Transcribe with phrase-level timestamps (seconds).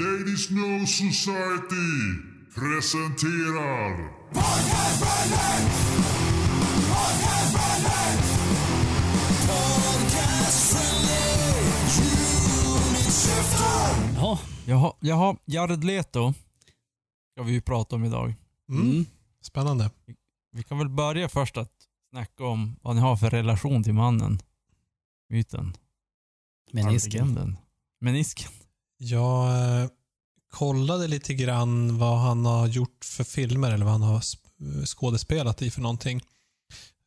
[0.00, 1.92] Ladies No Society
[2.54, 4.10] presenterar
[14.16, 16.34] Ja, Jaha, jaha, Jared Leto
[17.32, 18.34] ska vi ju prata om idag.
[18.68, 18.90] Mm.
[18.90, 19.06] mm.
[19.42, 19.90] Spännande.
[20.52, 21.72] Vi kan väl börja först att
[22.10, 24.38] snacka om vad ni har för relation till mannen.
[25.28, 25.72] Myten.
[26.72, 27.56] menisken.
[28.00, 28.63] Menisken.
[29.10, 29.48] Jag
[29.82, 29.88] eh,
[30.50, 35.62] kollade lite grann vad han har gjort för filmer eller vad han har sp- skådespelat
[35.62, 36.20] i för någonting.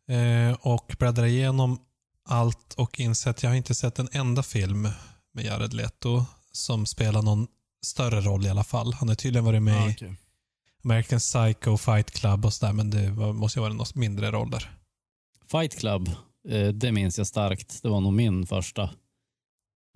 [0.10, 1.80] Eh, och bläddrade igenom
[2.26, 4.90] allt och insett att jag har inte sett en enda film
[5.34, 7.48] med Jared Leto som spelar någon
[7.86, 8.94] större roll i alla fall.
[8.94, 10.16] Han har tydligen varit med Ja, i okej.
[10.84, 14.72] American Psycho, Fight Club och sådär, men det var, måste ju vara något mindre roller.
[15.52, 16.10] Fight Club,
[16.50, 17.84] eh, det minns jag starkt.
[17.84, 18.90] Det var nog min första.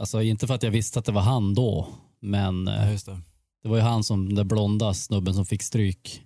[0.02, 1.88] Alltså inte för att jag visste att det var han då,
[2.20, 3.20] men Ja, eh, just det.
[3.64, 6.22] det var ju han som, den blonda snubben som fick stryk.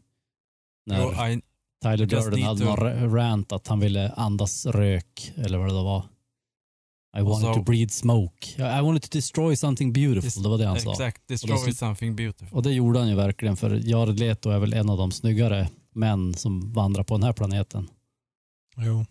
[0.85, 1.41] När Jo, I,
[1.83, 5.73] Tyler Durden hade to- någon ra- rant att han ville andas rök, eller vad det
[5.73, 6.03] var.
[7.17, 8.47] I wanted så- to breathe smoke.
[8.79, 10.91] I wanted to destroy something beautiful, det var det han sa.
[10.91, 11.17] exakt.
[11.21, 12.57] Och Destroy då- something beautiful.
[12.57, 15.69] Och det gjorde han ju verkligen, för Jared Leto är väl en av de snyggare
[15.93, 17.89] män som vandrar på den här planeten.
[18.77, 19.05] Jo,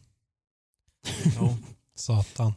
[1.37, 1.57] Jo.
[1.95, 2.53] satan.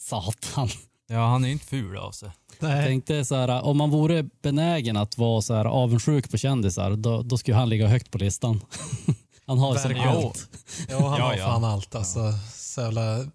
[0.00, 0.68] Satan.
[1.10, 2.30] Ja, han är inte ful av sig.
[2.60, 6.96] Jag tänkte så här, om man vore benägen att vara så här avundsjuk på kändisar,
[6.96, 8.60] då, då skulle han ligga högt på listan.
[9.46, 10.08] han har som Verkligen.
[10.16, 10.48] allt.
[10.88, 11.46] Ja, han Ja, har ja.
[11.46, 11.94] fan allt.
[11.94, 12.20] Alltså,
[12.54, 13.26] så jävla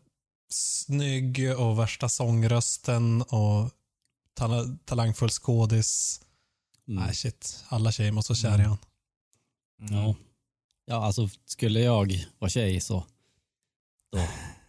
[0.50, 3.70] snygg och värsta sångrösten och
[4.34, 6.22] tala, talangfull skådis.
[6.88, 7.04] Mm.
[7.04, 7.64] Nej, shit.
[7.70, 8.68] Alla tjejer måste vara kär i Mm.
[8.70, 8.78] han.
[9.90, 10.04] Mm.
[10.04, 10.16] Ja.
[10.86, 13.04] ja, alltså skulle jag vara tjej så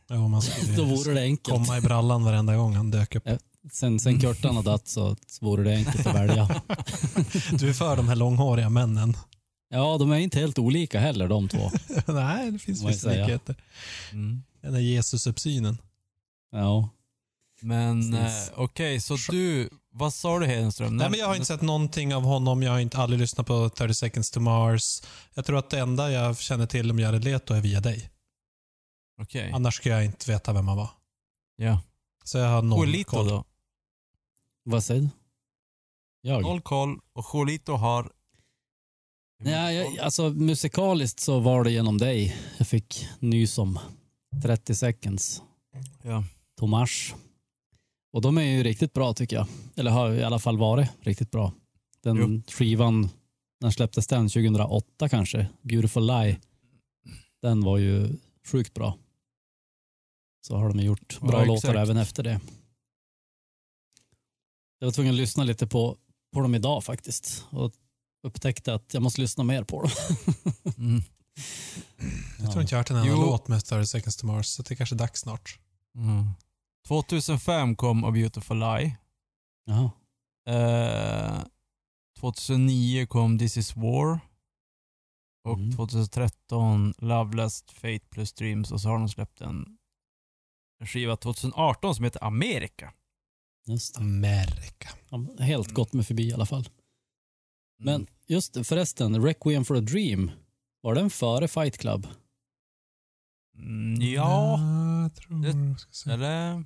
[0.09, 1.57] Ja, man skulle då vore det enkelt.
[1.57, 3.29] komma i brallan varenda gång han dök upp.
[3.73, 6.49] Sen, sen Kurtan har dött så vore det enkelt att välja.
[7.59, 9.17] Du är för de här långhåriga männen.
[9.71, 11.71] Ja, de är inte helt olika heller de två.
[12.13, 13.25] Nej, det finns Vad vissa säger.
[13.27, 13.57] likheter.
[14.13, 14.43] Mm.
[14.63, 15.79] Den där Jesus-uppsynen.
[16.53, 16.89] Ja.
[17.61, 18.49] Men Precis.
[18.49, 20.97] eh, okej, så du, vad sa du Hedenström?
[20.97, 22.63] Nej, men jag har inte sett någonting av honom.
[22.63, 25.03] Jag har inte aldrig lyssnat på 30 seconds to Mars.
[25.35, 28.11] Jag tror att det enda jag känner till om Jared Leto är via dig.
[29.23, 30.89] Okej, Annars skulle jag inte veta vem han var.
[31.57, 31.81] ja.
[32.25, 33.29] Så jag har noll Jolito koll.
[33.29, 33.45] då?
[34.63, 35.09] Vad säger du?
[36.21, 36.43] Jag?
[36.43, 38.13] Noll koll och Jolito har...
[39.39, 42.37] Nej, jag, alltså musikaliskt så var det genom dig.
[42.59, 43.79] Jag fick nys om
[44.43, 45.43] 30 seconds.
[46.03, 46.25] Ja.
[46.59, 47.15] Tomas.
[48.13, 49.47] Och de är ju riktigt bra tycker jag.
[49.77, 51.53] Eller har i alla fall varit riktigt bra.
[52.03, 52.43] Den Jo.
[52.53, 53.09] skivan,
[53.61, 54.29] när släpptes den?
[54.29, 55.47] 2008 kanske?
[55.63, 56.41] Beautiful Lie.
[57.43, 58.17] Den var ju
[58.47, 58.99] sjukt bra.
[60.47, 62.41] Så har de gjort bra Ja, låtar även efter det.
[64.79, 65.97] Jag var tvungen att lyssna lite på,
[66.33, 67.45] på dem idag faktiskt.
[67.51, 67.73] Och
[68.23, 69.91] upptäckte att jag måste lyssna mer på dem.
[70.79, 71.03] Mm.
[72.39, 74.63] Jag tror inte jag har hört en enda låt med 30 seconds to Mars, så
[74.63, 75.59] det är kanske är dags snart.
[75.95, 76.29] Mm.
[76.89, 78.97] 2005 kom A Beautiful Lie.
[79.65, 79.91] Jaha.
[80.49, 81.45] Eh,
[82.21, 84.21] 2009 kom This is War.
[85.45, 85.77] Och Mm.
[85.77, 89.79] 2013 Loveless, Fate plus Dreams och så har de släppt en,
[90.85, 92.93] en skiva 2018 som heter Amerika.
[93.67, 94.01] Just det.
[94.01, 94.89] Amerika.
[95.11, 96.69] Ja, Helt gått mig förbi i alla fall.
[97.79, 98.07] Men Mm.
[98.27, 100.31] just det, förresten, Requiem for a Dream,
[100.81, 102.07] var den före Fight Club?
[103.59, 104.61] Mm, ja,
[105.03, 105.43] jag tror...
[105.43, 106.11] det- jag ska se.
[106.11, 106.65] eller?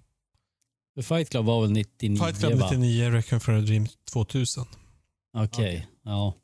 [0.95, 2.69] För Fight Club var väl 99 Fight Club va?
[2.71, 4.63] 99, Requiem for a Dream 2000.
[4.63, 5.87] Okej, Okej.
[6.03, 6.35] ja.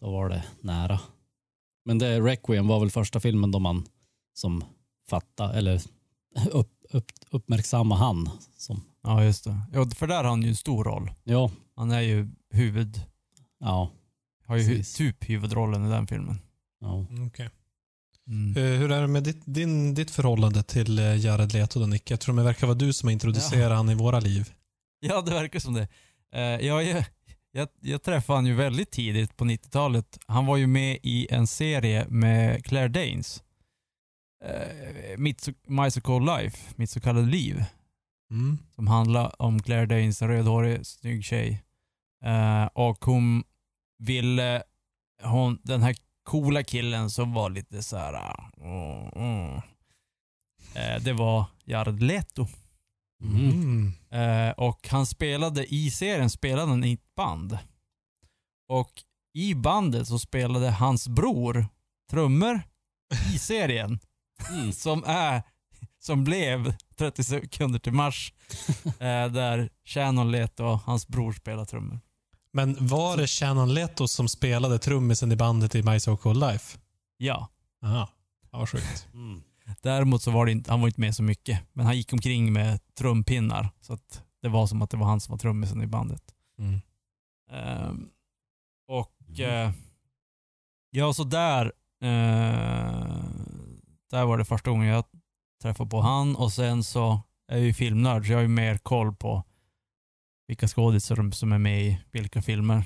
[0.00, 1.00] Då var det nära.
[1.84, 3.88] Men det Requiem var väl första filmen då man
[4.34, 4.64] som
[5.08, 5.82] fatta eller
[6.50, 9.58] upp, upp, uppmärksamma han som, Ja, just det.
[9.72, 11.10] Ja, för där har han ju en stor roll.
[11.24, 13.00] ja, Han är ju huvud,
[13.60, 13.90] ja,
[14.46, 14.94] har ju hu- Precis.
[14.94, 16.38] typ huvudrollen i den filmen.
[16.80, 17.06] ja.
[17.26, 17.50] Okej.
[18.26, 18.56] Mm.
[18.56, 22.10] Eh, hur är det med ditt, din, ditt förhållande till eh, Jared Leto då, Nick?
[22.10, 24.52] Jag tror det verkar vara du som har introducerat han i våra liv.
[25.00, 25.88] Ja, det verkar som det.
[26.34, 27.04] Eh, jag, jag,
[27.52, 30.18] jag, jag träffade han ju väldigt tidigt på 90-talet.
[30.26, 33.42] Han var ju med i en serie med Claire Danes.
[34.44, 37.64] Uh, mitt, My So Called Life, Mitt så kallade liv.
[38.30, 38.58] Mm.
[38.74, 41.62] Som handlar om Claire Danes, en rödhårig, snygg tjej.
[42.24, 43.44] Eh, och hon
[43.98, 44.62] ville,
[45.22, 48.36] hon, den här coola killen som var lite så här.
[48.60, 49.60] mm, mm.
[50.74, 52.46] Eh, det var Jared Leto.
[53.24, 53.50] Mm.
[53.50, 53.92] Mm.
[54.10, 57.58] Eh, och han spelade i serien spelade han i ett band.
[58.68, 58.92] Och
[59.34, 61.66] i bandet så spelade hans bror
[62.10, 62.62] trummor
[63.34, 63.98] i serien.
[64.50, 64.72] Mm.
[64.72, 65.42] Som är,
[65.98, 68.32] som blev 30 sekunder till mars.
[68.84, 72.00] Eh, där Shannon Leto och hans bror spelar trummor.
[72.52, 76.78] Men var det Shannon Leto som spelade trummisen i bandet i My So Called Life?
[77.16, 77.48] Ja.
[77.84, 78.08] Aha.
[78.52, 79.08] Ja, vad sjukt.
[79.14, 79.42] Mm.
[79.82, 81.60] Däremot så var det inte, han var inte med så mycket.
[81.72, 83.70] Men han gick omkring med trumpinnar.
[83.80, 86.22] Så att det var som att det var han som var trummisen i bandet.
[86.58, 86.80] Mm.
[87.50, 88.08] Ehm,
[88.88, 89.72] och eh,
[90.90, 91.72] ja, så där,
[92.02, 93.16] eh,
[94.12, 95.04] där var det första gången jag
[95.62, 98.78] träffade på han och sen så är jag ju filmnörd så jag har ju mer
[98.78, 99.44] koll på
[100.48, 102.84] vilka skådisar som är med i vilka filmer.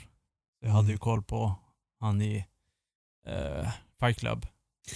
[0.60, 1.54] Jag hade ju koll på
[2.00, 2.44] han i
[3.26, 3.70] eh,
[4.00, 4.46] Fight Club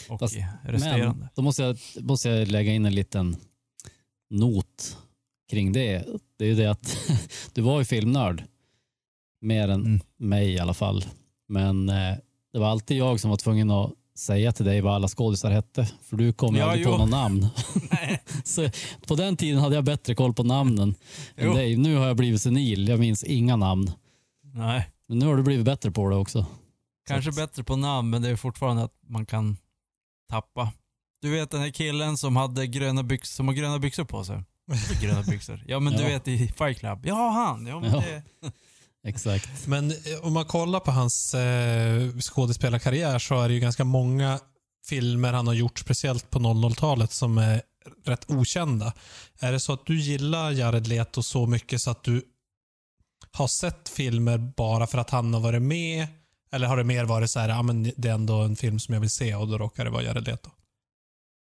[0.08, 1.06] och Fast- i resterande.
[1.18, 3.36] Men då måste jag, måste jag lägga in en liten
[4.30, 4.98] not
[5.50, 6.06] kring det.
[6.36, 6.96] Det är ju det att
[7.54, 8.44] du var ju filmnörd.
[9.40, 10.00] Mer än Mm.
[10.16, 11.04] mig i alla fall.
[11.48, 12.16] Men eh,
[12.52, 15.88] det var alltid jag som var tvungen att säga till dig vad alla skådisar hette.
[16.02, 16.92] För du kom ju Ja, aldrig jo.
[16.92, 17.46] på någon namn.
[18.44, 18.70] Så
[19.06, 20.94] på den tiden hade jag bättre koll på namnen
[21.36, 21.76] än dig.
[21.76, 22.88] Nu har jag blivit senil.
[22.88, 23.92] Jag minns inga namn.
[24.54, 24.88] Nej.
[25.08, 26.46] Men nu har du blivit bättre på det också.
[27.08, 29.56] Kanske bättre på namn, men det är fortfarande att man kan
[30.30, 30.72] tappa.
[31.22, 34.42] Du vet den här killen som hade gröna byxor, som har gröna byxor på sig?
[35.02, 35.64] Gröna byxor?
[35.66, 36.08] Ja men du Ja.
[36.08, 36.98] vet i Fight Club.
[37.06, 37.66] Ja han!
[37.66, 38.00] Ja, men Ja.
[38.00, 38.22] Det,
[39.06, 39.66] Exakt.
[39.66, 44.40] Men eh, om man kollar på hans eh, skådespelarkarriär så är det ju ganska många
[44.88, 47.62] filmer han har gjort, speciellt på 00-talet, som är
[48.04, 48.92] rätt okända.
[49.40, 52.22] Är det så att du gillar Jared Leto så mycket så att du
[53.32, 56.06] har sett filmer bara för att han har varit med?
[56.52, 58.94] Eller har det mer varit så här, ja men det är ändå en film som
[58.94, 60.50] jag vill se och då råkar det vara Jared Leto?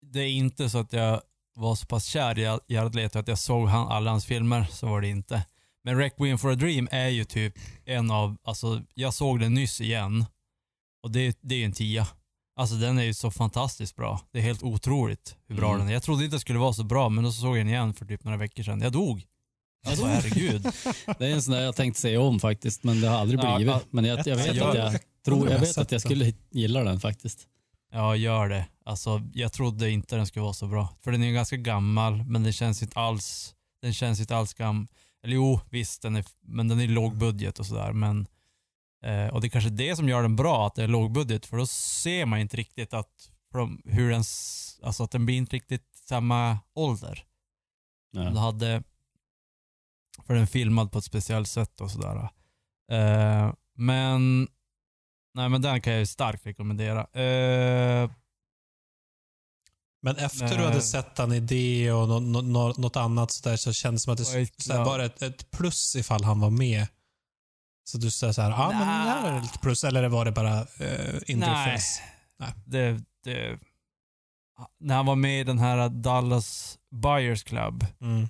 [0.01, 1.21] det är inte så att jag
[1.55, 4.87] var så pass kär i Jared Leto att jag såg han, alla hans filmer, så
[4.87, 5.45] var det inte.
[5.83, 7.53] Men Requiem for a Dream är ju typ
[7.85, 10.25] en av, alltså jag såg den nyss igen
[11.03, 12.07] och det, det är en tia.
[12.55, 14.21] Alltså den är ju så fantastiskt bra.
[14.31, 15.79] Det är helt otroligt hur bra Mm.
[15.79, 15.93] den är.
[15.93, 18.05] Jag trodde inte det skulle vara så bra, men då såg jag den igen för
[18.05, 18.81] typ några veckor sedan.
[18.81, 19.23] Jag dog.
[19.87, 20.61] Alltså herregud.
[21.19, 23.67] Det är en sån där jag tänkt se om faktiskt, men det har aldrig blivit.
[23.67, 23.81] ja.
[23.89, 27.47] Men jag, jag vet att jag, tror, jag vet att jag skulle gilla den faktiskt.
[27.93, 28.65] Ja, gör det.
[28.85, 30.89] Alltså, jag trodde inte den skulle vara så bra.
[31.01, 34.53] För den är ju ganska gammal, men den känns inte alls, den känns inte alls
[34.53, 34.87] gam...
[35.23, 37.93] Eller jo, visst, den är, men den är låg budget och sådär.
[37.93, 38.27] Men,
[39.03, 41.45] eh, och det är kanske det som gör den bra, att det är låg budget.
[41.45, 44.23] För då ser man inte riktigt att, de, hur den,
[44.83, 47.25] alltså att den blir inte riktigt samma ålder.
[48.11, 48.21] Ja.
[48.21, 48.83] Den hade,
[50.25, 52.29] för den är filmad på ett speciellt sätt och sådär.
[52.91, 54.47] Eh, men,
[55.33, 57.21] nej men den kan jag ju starkt rekommendera.
[57.21, 58.11] Eh,
[60.01, 60.65] Men efter du Nej.
[60.65, 64.01] hade sett han i det och nå- nå- nå- något annat så, där, så kändes
[64.01, 64.85] det som att det Oj, så här, ja.
[64.85, 66.87] var ett, ett plus ifall han var med.
[67.83, 69.83] Så du säger så här, ja men här är det lite plus.
[69.83, 72.01] Eller var det bara eh, interface?
[72.39, 72.53] Nej.
[72.65, 73.59] Det, det,
[74.79, 78.21] när han var med i den här Dallas Buyers Club, Mm.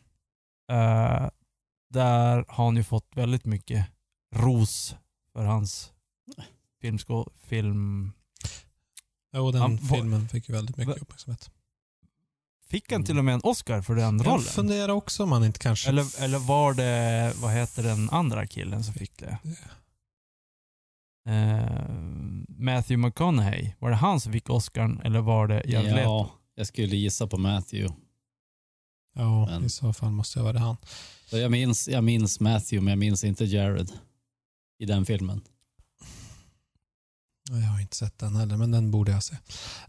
[0.71, 1.29] eh,
[1.89, 3.87] där har han ju fått väldigt mycket
[4.35, 4.95] ros
[5.33, 5.91] för hans
[6.81, 8.11] filmskå, film...
[9.33, 11.51] Jo, den Han filmen fick ju väldigt mycket uppmärksamhet.
[12.71, 14.43] Fick han till och med en Oscar för den rollen?
[14.45, 15.89] Jag funderar också om han inte kanske...
[15.89, 19.37] Eller, eller var det, vad heter den andra killen som fick det?
[21.29, 21.89] Eh,
[22.47, 26.01] Matthew McConaughey, var det han som fick Oscarn eller var det Jared Leto?
[26.01, 27.95] ja, jag skulle gissa på Matthew.
[29.15, 30.77] Ja, Men- i så fall måste jag vara det han.
[31.29, 33.91] Så jag, minns, jag minns Matthew, men jag minns inte Jared
[34.79, 35.41] i den filmen.
[37.49, 39.35] Jag har inte sett den heller, men den borde jag se.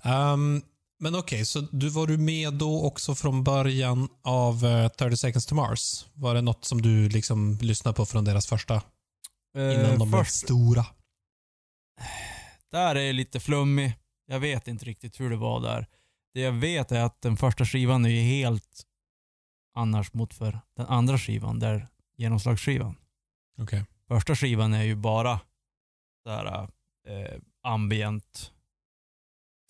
[0.03, 0.63] Ehm,
[1.03, 5.47] men okej, så du var du med då också från början av eh, 30 seconds
[5.47, 6.07] to Mars?
[6.15, 8.83] Var det något som du liksom lyssnade på från deras första,
[9.57, 10.87] innan Eh, de blev stora?
[12.71, 13.95] Där är lite flummig.
[14.27, 15.87] Jag vet inte riktigt hur det var där.
[16.35, 18.83] Det jag vet är att den första skivan är ju helt
[19.75, 22.97] annars mot för den andra skivan, där genomslagsskivan.
[23.59, 23.85] Okej.
[24.09, 25.41] Första skivan är ju bara
[26.25, 26.69] där
[27.09, 28.53] eh, ambient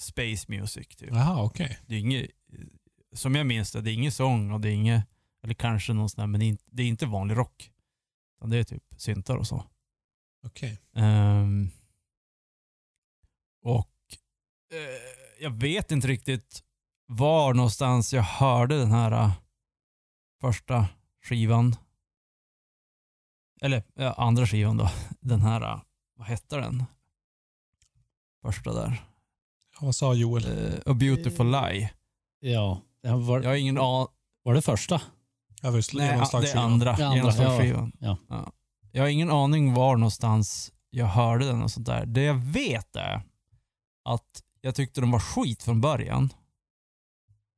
[0.02, 1.10] space music typ.
[1.12, 1.78] Jaha, okej.
[1.86, 2.30] Det är inget,
[3.12, 5.04] som jag minns det, det är ingen sång och det är inget,
[5.42, 7.70] eller kanske någon sån här, men det är inte, vanlig rock.
[8.36, 9.64] Utan det är typ syntar och så.
[10.46, 10.80] Okej.
[10.94, 11.70] Ehm,
[13.62, 13.90] och
[14.72, 16.62] eh, jag vet inte riktigt
[17.06, 19.32] var någonstans jag hörde den här eh,
[20.40, 20.88] första
[21.22, 21.76] skivan.
[23.60, 24.90] Eller eh, andra skivan då.
[25.20, 25.80] Den här,
[26.14, 26.84] vad hette den?
[28.42, 29.11] Första där.
[29.82, 30.44] Ja, Vad sa Joel?
[30.44, 31.90] Eh, A Beautiful Lie.
[32.40, 34.08] Ja, det var, Jag har ingen aning.
[34.42, 35.02] var det första?
[35.62, 36.92] Ja, just Nej, det är andra.
[36.96, 37.92] Det andra, Genomslagsskivan.
[37.98, 38.16] ja,
[38.92, 42.06] Jag har ingen aning var någonstans jag hörde den och sånt där.
[42.06, 43.22] Det jag vet är
[44.04, 46.32] att jag tyckte de var skit från början.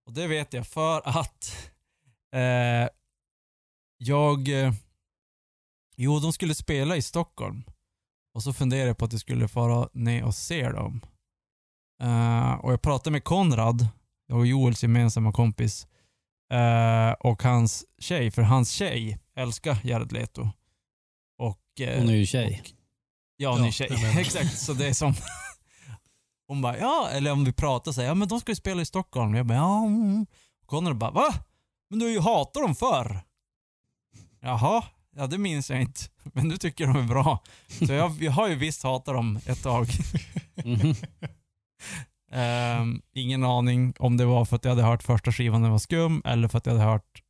[0.07, 1.57] Och det vet jag för att
[2.35, 2.89] eh,
[3.97, 4.49] jag...
[4.49, 4.73] Eh,
[5.97, 7.65] jo, de skulle spela i Stockholm.
[8.35, 11.01] Och så funderade jag på att jag skulle fara ner och se dem.
[12.03, 13.89] Eh, och jag pratade med Konrad,
[14.27, 15.87] jag och Joels gemensamma kompis,
[16.53, 20.49] eh, och hans tjej, för hans tjej älskar Jared Leto.
[21.39, 22.61] Och, eh, Hon är ju tjej.
[22.65, 22.71] och-
[23.37, 23.89] ja, hon är Ja, tjej.
[23.91, 24.21] jag menar.
[24.21, 25.15] Exakt, så det är som...
[26.47, 28.83] Hon bara, ja, eller om vi pratar så här, ja men de ska ju spela
[28.83, 29.35] i Stockholm.
[29.35, 29.85] Jag bara, ja.
[29.87, 30.27] mm.
[30.67, 31.35] Konrad bara, va?
[31.91, 33.21] Men du har ju hatat dem förr.
[34.41, 34.85] Jaha,
[35.17, 36.01] ja det minns jag inte.
[36.23, 37.43] Men du tycker de är bra.
[37.87, 39.87] Så jag, jag har ju visst hatat dem ett tag.
[40.65, 40.95] Mhm.
[42.33, 45.79] Ehm, ingen aning om det var för att jag hade hört första skivan den var
[45.79, 47.23] skum eller för att jag hade hört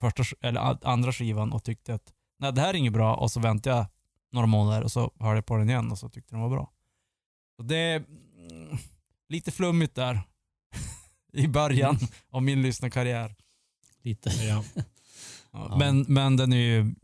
[0.00, 3.40] första, eller andra skivan och tyckte att nej det här är inget bra och så
[3.40, 3.86] väntade jag
[4.32, 6.72] några månader och så hörde jag på den igen och så tyckte den var bra.
[7.56, 8.78] Så det är mm,
[9.28, 10.20] lite flummigt där
[11.32, 11.98] i början
[12.30, 13.34] av min lyssnarkarriär.
[14.02, 14.30] Lite.
[15.52, 15.76] Ja.
[15.78, 16.94] Men, men den är ju,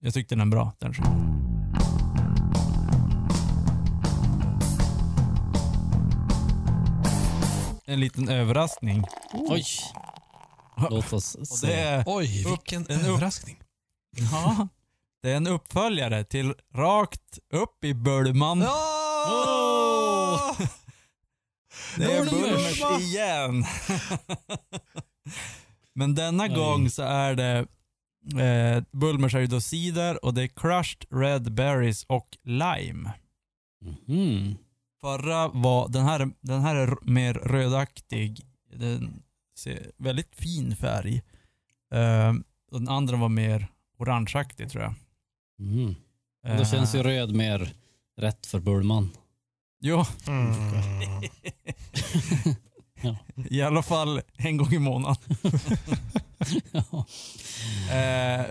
[0.00, 1.51] jag tyckte den är bra den skivan.
[7.92, 9.04] En liten överraskning.
[9.32, 9.64] Oj.
[10.90, 11.66] Låt oss Och se.
[11.66, 13.58] det är, Oj, Upp- vilken en upp- överraskning.
[14.32, 14.68] ja,
[15.22, 18.62] det är en uppföljare till Rakt upp i Bölman.
[18.62, 20.52] Åh!
[21.96, 22.80] Det är Bulmers.
[22.80, 23.64] Bulmers igen.
[25.94, 26.54] Men denna Oj.
[26.54, 27.58] gång så är det
[28.44, 33.12] eh, Bulmers är ju då cider och det är crushed red berries och lime.
[34.06, 34.56] Mhm.
[35.06, 38.40] Förra var, den här, den här är mer rödaktig.
[38.76, 39.22] Den
[39.58, 41.22] ser väldigt fin färg.
[42.72, 43.66] Och den andra var mer
[43.98, 44.94] orangeaktig tror jag.
[46.46, 47.72] Eh, Då känns ju röd mer
[48.16, 49.10] rätt för Bullman.
[49.80, 50.52] Jo, Mm.
[53.04, 53.16] Ja.
[53.50, 55.16] i alla fall en gång i månaden.
[56.72, 56.80] Ja.
[57.90, 58.46] Eh,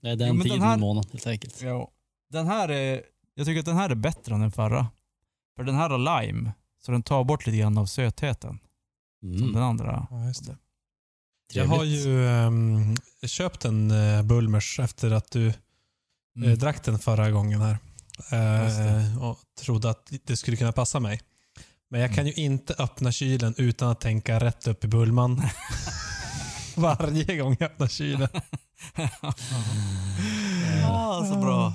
[0.00, 1.62] Det är den Jo, men den tiden här- i månaden helt enkelt.
[1.62, 1.90] Ja.
[2.30, 3.02] Den här är,
[3.34, 4.86] jag tycker att den här är bättre än den förra.
[5.56, 8.58] För den här har lime, så den tar bort lite grann av sötheten.
[9.20, 9.62] Som den Mm.
[9.62, 10.06] andra.
[10.10, 10.56] Ja, just det.
[11.52, 12.96] Jag har ju ehm,
[13.26, 15.52] köpt en uh, Bulmers efter att du
[16.36, 16.50] Mm.
[16.50, 17.78] eh, drack den förra gången här.
[18.32, 19.16] Eh, det.
[19.20, 21.20] och trodde att det skulle kunna passa mig.
[21.90, 25.42] Men jag kan ju inte öppna kylen utan att tänka rätt upp i Bullman.
[26.76, 28.28] Varje gång jag öppnar kylen.
[30.82, 31.74] Ja, så bra.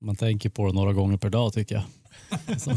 [0.00, 1.84] Man tänker på det några gånger per dag tycker jag.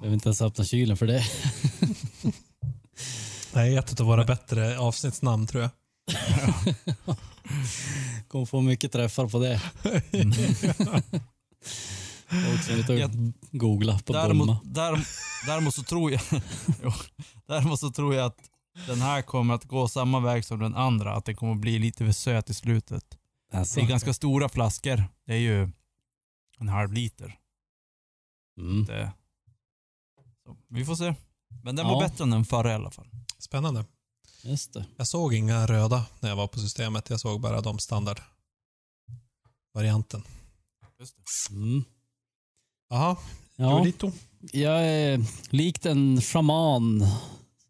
[0.00, 1.24] Behöver inte ens öppna kylen för det.
[3.52, 5.70] Det är ett av våra bättre avsnittsnamn tror jag.
[8.28, 9.60] Kommer få mycket träffar på det.
[12.28, 14.12] Folk som inte Jag- googla på.
[14.12, 15.06] Däremot, däremot,
[15.46, 16.20] däremot, så tror jag,
[16.82, 16.92] jo,
[17.48, 18.38] däremot så tror jag att
[18.86, 21.14] den här kommer att gå samma väg som den andra.
[21.14, 23.04] Att den kommer att bli lite för söt i slutet.
[23.52, 25.04] Alltså, Det är ganska stora flaskor.
[25.26, 25.68] Det är ju
[26.58, 27.38] en halv liter.
[28.58, 28.84] mm.
[28.84, 29.12] Det,
[30.44, 31.14] så, vi får se.
[31.62, 31.92] Men den Ja.
[31.94, 33.08] var bättre än den förra i alla fall.
[33.38, 33.84] Spännande.
[34.42, 34.86] Just det.
[34.96, 37.10] Jag såg inga röda när jag var på systemet.
[37.10, 40.22] Jag såg bara de standardvarianten.
[41.50, 41.84] Mm.
[42.90, 43.16] Jaha,
[43.56, 44.12] Ja, Julito.
[44.52, 47.06] jag är likt en shaman,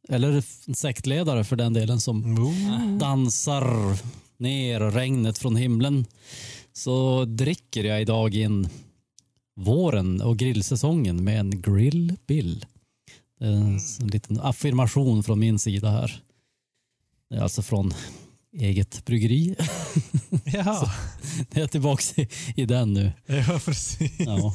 [0.09, 0.33] eller
[0.69, 2.99] en sektledare för den delen, som Ooh.
[2.99, 3.99] dansar
[4.39, 6.07] ner regnet från himlen
[6.73, 8.69] så dricker jag idag in
[9.57, 12.67] våren och grillsäsongen med en Grill Bill.
[13.39, 16.23] Det är en, en liten affirmation från min sida här.
[17.31, 17.95] Det är alltså från
[18.53, 19.55] eget bryggeri.
[20.45, 20.93] Ja,
[21.51, 23.13] Jag är tillbaka i, i den nu.
[23.27, 24.13] ja precis.
[24.19, 24.55] Ja.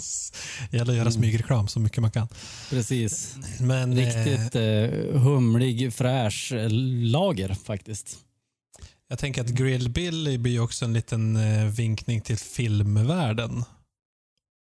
[0.71, 1.11] Det gäller att göra Mm.
[1.13, 2.27] smygreklam så mycket man kan.
[2.69, 3.35] Precis.
[3.59, 6.67] Men eh, Riktigt eh, humlig, fräsch eh,
[7.11, 8.17] lager faktiskt.
[9.09, 13.63] Jag tänker att Grill Bill blir också en liten eh, vinkning till filmvärlden.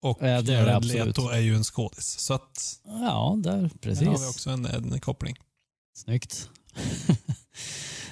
[0.02, 0.86] Och Ja, det är det.
[0.86, 2.18] Leto är ju en skådis.
[2.18, 4.28] Så att Ja, där, där har vi precis.
[4.28, 5.36] också en, en koppling.
[5.96, 6.48] Snyggt.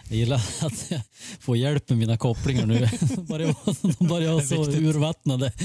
[0.09, 1.01] Jag gillar att jag
[1.41, 2.89] får hjälp med mina kopplingar nu.
[3.17, 3.55] De börjar,
[3.99, 5.53] de börjar vara så urvattnade.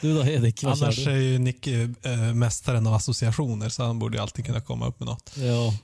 [0.00, 4.22] Du då Hedik, vad Annars är ju Nick äh, mästaren av associationer så han borde
[4.22, 5.32] alltid kunna komma upp med något.
[5.36, 5.74] Ja,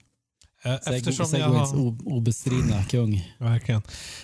[0.64, 3.34] Eh, Eftersom jag Segways har o- obestridda kung.
[3.38, 3.82] verkligen,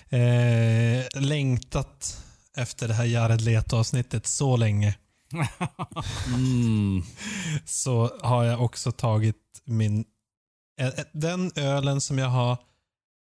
[0.08, 2.22] eh, längtat
[2.56, 4.94] efter det här Jared Leto-avsnittet så länge
[6.26, 7.02] Mm.
[7.64, 10.04] så har jag också tagit min
[10.80, 12.56] eh, eh, den ölen som jag har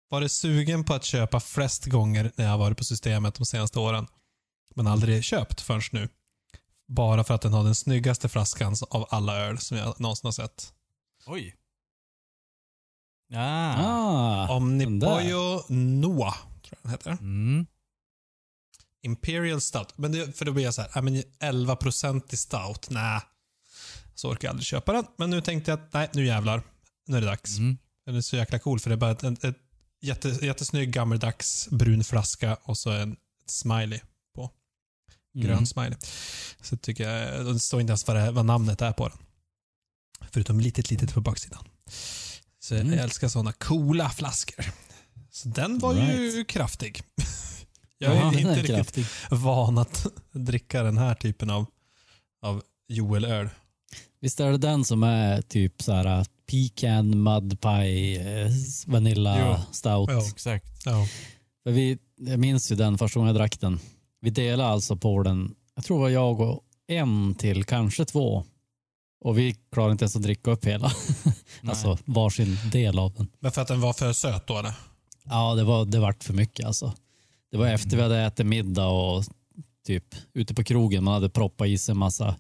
[0.10, 3.80] varit sugen på att köpa flest gånger när jag har varit på systemet de senaste
[3.80, 4.08] åren.
[4.76, 6.10] Men aldrig köpt förrän nu.
[6.88, 10.32] Bara för att den har den snyggaste flaskan av alla öl som jag någonsin har
[10.32, 10.74] sett.
[11.26, 11.56] Oj.
[13.36, 14.52] Ah, där.
[14.54, 17.12] Omnipoyo Noa, tror jag den heter.
[17.12, 17.66] Mm.
[19.02, 19.98] Imperial Stout.
[19.98, 23.22] Men det, för då blir jag så här, men 11% i Stout, nej.
[24.16, 25.06] Så orkar jag aldrig köpa den.
[25.18, 26.64] Men nu tänkte jag att, nej, nu jävlar.
[27.08, 27.58] Nu är det dags.
[27.58, 27.78] Mm.
[28.06, 29.58] Den är så jäkla cool för det är bara ett, ett, ett
[30.02, 34.00] jätte, jättesnygg gammeldags brun flaska och så en ett smiley.
[35.36, 35.66] Grön Mm.
[35.66, 35.98] smiley.
[36.62, 39.18] Så tycker jag, det står inte ens vad, det, vad namnet är på den.
[40.32, 41.68] Förutom litet, litet på baksidan.
[42.64, 42.94] Så Mm.
[42.94, 44.66] jag älskar sådana coola flaskor.
[45.32, 46.48] Så den var ju Right.
[46.48, 47.02] kraftig.
[47.98, 49.06] Jag Ja, är den inte är riktigt kraftig.
[49.32, 51.66] van att dricka den här typen av,
[52.42, 53.50] av Joel-öl.
[54.22, 58.52] Visst är det den som är typ så här uh, pecan mud pie eh,
[58.88, 59.56] vanilla Jo.
[59.72, 60.10] stout?
[60.12, 60.28] Ja.
[60.28, 60.82] Exakt.
[60.86, 61.08] Ja.
[61.64, 63.80] För vi, jag minns ju den första gången jag drack den.
[64.22, 68.46] Vi delade alltså på den, jag tror det var jag och en till, kanske två.
[69.22, 70.92] Och vi klarade inte ens att dricka upp hela.
[71.64, 71.70] Nej.
[71.70, 73.28] alltså varsin del av den.
[73.40, 74.74] Men för att den var för söt då eller?
[75.24, 76.94] Ja, det var det vart för mycket alltså.
[77.52, 79.24] Det var efter vi hade ätit middag och
[79.86, 81.04] typ ute på krogen.
[81.04, 82.36] Man hade proppat i sig en massa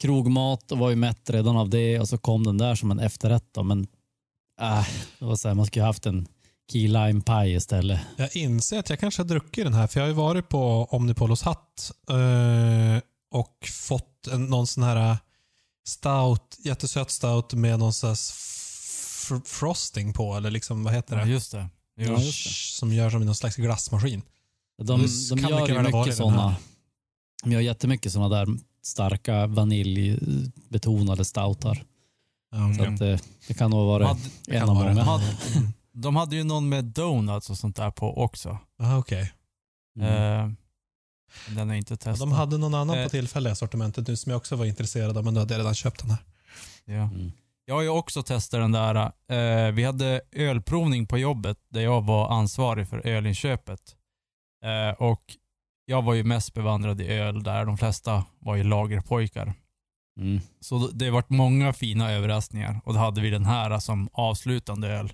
[0.00, 2.98] krogmat och var ju mätt redan av det och så kom den där som en
[2.98, 3.62] efterrätt då.
[3.62, 3.86] Men
[4.60, 4.86] äh,
[5.18, 6.26] det var så här, man skulle haft en
[6.72, 8.00] key lime pie istället.
[8.16, 10.84] Jag inser att jag kanske har druckit den här, för jag har ju varit på
[10.90, 15.16] Omnipolos hatt eh, och fått en, någon sån här
[15.90, 21.30] stout, jättesöt stout med någon f- frosting på, eller liksom, vad heter Ja, det?
[21.30, 21.68] just det.
[21.96, 22.12] Jo.
[22.12, 22.50] Ja, just det.
[22.78, 24.22] Som gör som någon slags glassmaskin.
[24.82, 26.56] De, de kan gör mycket mycket sådana.
[27.44, 28.46] De gör jättemycket sådana där
[28.82, 31.84] starka vaniljbetonade stoutar.
[32.52, 33.18] Ja, Så att, eh,
[33.48, 34.94] det kan nog vara Hade, det en av många.
[34.94, 35.02] det.
[35.02, 35.36] hade,
[35.92, 38.58] de hade ju någon med donuts och sånt där på också.
[38.78, 39.32] Ah, okej.
[40.00, 40.08] Mm.
[40.08, 40.52] Eh,
[41.48, 42.18] den har jag inte Ja, testat.
[42.18, 43.04] De hade någon annan Eh.
[43.04, 45.58] på tillfälle i sortimentet nu som jag också var intresserad av, men då hade jag
[45.60, 46.18] redan köpt den här.
[46.84, 47.02] ja.
[47.02, 47.32] Mm.
[47.64, 48.94] Jag har ju också testat den där.
[49.28, 53.96] Eh, vi hade ölprovning på jobbet där jag var ansvarig för ölinköpet.
[54.64, 55.36] Eh, och
[55.84, 57.64] jag var ju mest bevandrad i öl där.
[57.64, 59.52] De flesta var ju lagerpojkar.
[60.20, 60.40] Mm.
[60.60, 65.12] Så det varit många fina överraskningar och då hade vi den här som avslutande öl.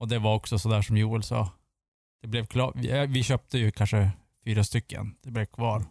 [0.00, 1.48] Och det var också sådär som Joel sa.
[2.22, 2.74] Det blev klart.
[2.76, 4.10] Vi, eh, vi köpte ju kanske
[4.44, 5.14] fyra stycken.
[5.22, 5.84] Det blev kvar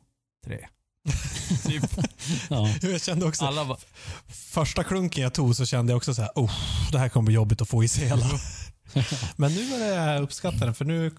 [0.45, 0.67] tre.
[1.65, 1.83] typ.
[2.49, 2.69] Ja.
[2.81, 3.77] Jag kände också, Alla var,
[4.27, 6.51] första klunken jag tog så kände jag också så här, oh,
[6.91, 8.25] det här kommer bli jobbigt att få i sig hela.
[9.35, 11.11] Men nu börjar jag uppskatta den, för nu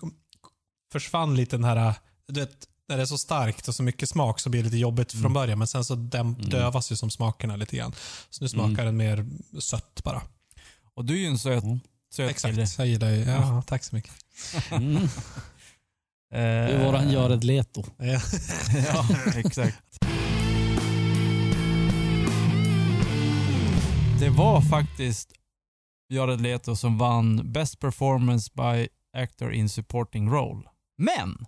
[0.92, 1.94] försvann lite den här,
[2.28, 4.76] du vet, när det är så starkt och så mycket smak så blir det lite
[4.78, 5.32] jobbigt från Mm.
[5.32, 6.48] början, men sen så däm- Mm.
[6.50, 7.92] dövas ju som smakerna lite grann.
[8.30, 9.26] Så nu smakar den mer
[9.60, 10.22] sött bara.
[10.94, 11.80] och du är ju en söt, Mm.
[12.14, 12.62] söt kille.
[12.62, 14.12] Exakt, jag gillar ju, ja, tack så mycket.
[16.32, 16.44] Mm.
[16.46, 17.84] Eh, Det är våran Jared Leto.
[17.98, 18.04] Ja.
[18.94, 19.78] ja, exakt.
[24.20, 25.32] Det var faktiskt
[26.08, 30.62] Jared Leto som vann Best Performance by Actor in Supporting Role.
[30.98, 31.46] Men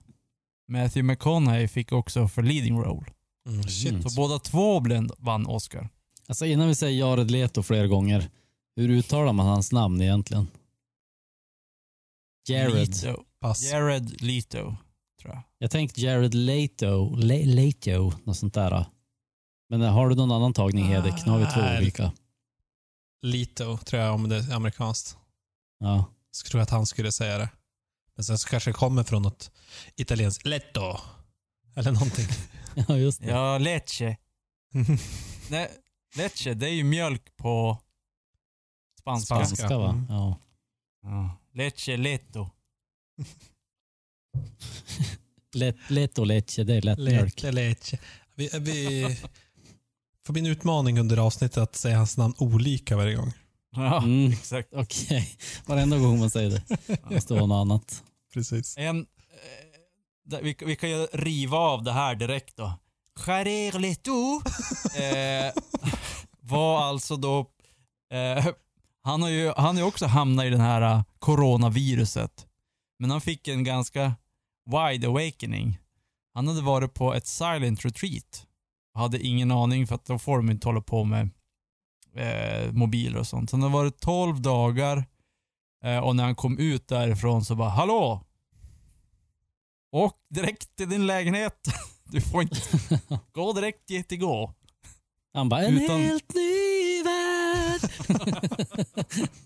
[0.68, 3.06] Matthew McConaughey fick också för Leading Role.
[3.48, 4.10] Mm, shit.
[4.10, 5.88] Så båda två blev- vann Oscar.
[6.26, 8.30] Alltså innan vi säger Jared Leto fler gånger,
[8.76, 10.46] hur uttalar man hans namn egentligen?
[12.48, 12.74] Jared.
[12.74, 13.24] Leto.
[13.44, 13.72] Pass.
[13.72, 14.76] Jared Leto,
[15.20, 15.42] tror jag.
[15.58, 18.86] Jag tänkte Jared Leto, Le Leto, något sånt där.
[19.68, 21.26] Men eh, har du någon annan tagning Hedek?
[21.26, 21.78] Nu har vi två Nej.
[21.78, 22.12] olika.
[23.22, 25.16] Lito, tror jag om det är amerikanskt.
[25.80, 26.04] Ja.
[26.30, 27.48] Så tror jag att han skulle säga det.
[28.14, 29.50] Men sen så kanske det kommer från något
[29.96, 30.46] italienskt.
[30.46, 30.96] Letto.
[31.76, 32.26] Eller någonting.
[32.88, 33.30] ja, just det.
[33.30, 34.16] Ja, leche.
[35.50, 35.70] Nej,
[36.16, 37.78] leche, det är ju mjölk på
[39.00, 39.34] spanska.
[39.34, 39.78] Spanska.
[39.78, 39.90] Va?
[39.90, 40.06] Mm.
[40.08, 40.38] Ja.
[41.02, 41.30] Ja.
[41.52, 41.96] Leche
[45.54, 47.42] Let, Leto leche, det är lättmjölk.
[47.42, 47.98] Lete, leche.
[48.34, 49.16] Vi, vi
[50.26, 53.32] får bli en utmaning under avsnittet att säga hans namn olika varje gång.
[53.76, 54.32] Ja, Mm.
[54.32, 54.68] exakt.
[54.72, 56.62] Okej, varenda gång man säger det.
[56.86, 58.02] Det måste vara något annat.
[58.34, 58.74] Precis.
[58.78, 59.00] En,
[60.32, 62.72] eh, vi, vi kan ju riva av det här direkt då.
[63.26, 64.42] Jared Leto
[64.96, 65.52] eh,
[66.40, 67.38] var alltså då,
[68.12, 68.46] eh,
[69.02, 72.46] han har ju han har ju också hamnat i den här eh, coronaviruset.
[73.04, 74.14] Men han fick en ganska
[74.66, 75.78] wide awakening.
[76.34, 78.46] Han hade varit på ett silent retreat.
[78.94, 81.30] Hade ingen aning för att då får de inte hålla på med
[82.14, 83.50] eh, mobiler och sånt.
[83.50, 85.04] Så han hade varit 12 dagar
[85.84, 88.24] eh, och när han kom ut därifrån så bara Hallå!
[89.92, 91.58] Och direkt till din lägenhet.
[92.04, 92.60] Du får inte
[93.32, 94.54] gå direkt dit gå.
[95.34, 97.90] Han bara, en Utan- helt ny värld.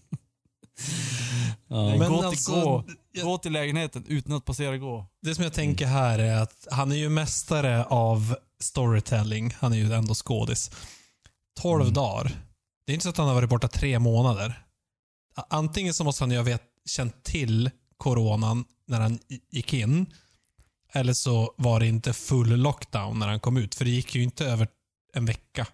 [1.68, 1.96] ja.
[1.96, 2.84] Men gå till alltså, gå.
[3.12, 5.06] jag- Gå till lägenheten utan att passera gå.
[5.22, 9.54] Det som jag tänker här är att han är ju mästare av storytelling.
[9.58, 10.70] Han är ju ändå skådis.
[11.60, 11.94] 12 Mm.
[11.94, 12.24] dagar.
[12.86, 14.62] Det är inte så att han har varit borta tre månader.
[15.50, 19.18] Antingen så måste han ju ha vet, känt till coronan när han
[19.50, 20.06] gick in.
[20.92, 23.74] Eller så var det inte full lockdown när han kom ut.
[23.74, 24.68] För det gick ju inte över
[25.14, 25.66] en vecka.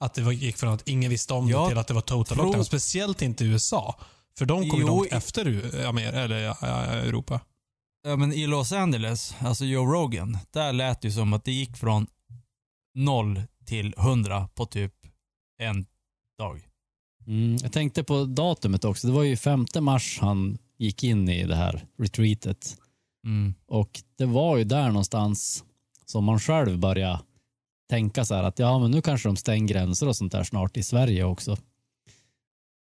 [0.00, 2.00] Att det var, gick från att ingen visste om Jag det till att det var
[2.00, 2.64] total tror- lockdown.
[2.64, 3.96] Speciellt inte i USA.
[4.38, 7.40] För de kom ju Jo, långt i- efter U- Amer- eller, ja, ja, Europa.
[8.02, 11.52] Ja, men i Los Angeles, alltså Joe Rogan, där lät det ju som att det
[11.52, 12.06] gick från
[12.94, 14.92] noll till 100 på typ
[15.58, 15.86] en
[16.38, 16.60] dag.
[17.26, 19.06] Mm, jag tänkte på datumet också.
[19.06, 22.76] Det var ju 5 mars han gick in i det här retreatet.
[23.26, 23.54] Mm.
[23.66, 25.64] Och det var ju där någonstans
[26.06, 27.20] som man själv började
[27.88, 30.76] tänka så här att ja, men nu kanske de stänger gränser och sånt där snart
[30.76, 31.56] i Sverige också.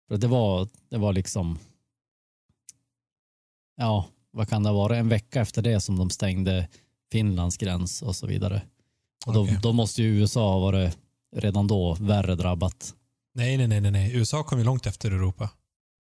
[0.08, 1.60] För det var, det var liksom,
[3.76, 6.68] ja, vad kan det vara, en vecka efter det som de stängde
[7.12, 8.62] Finlands gräns och så vidare.
[9.26, 9.60] Och då, Okej.
[9.64, 10.98] då måste ju USA ha varit
[11.36, 12.94] redan då värre drabbat.
[13.34, 14.16] Nej, nej, nej, nej.
[14.16, 15.50] USA kom ju långt efter Europa.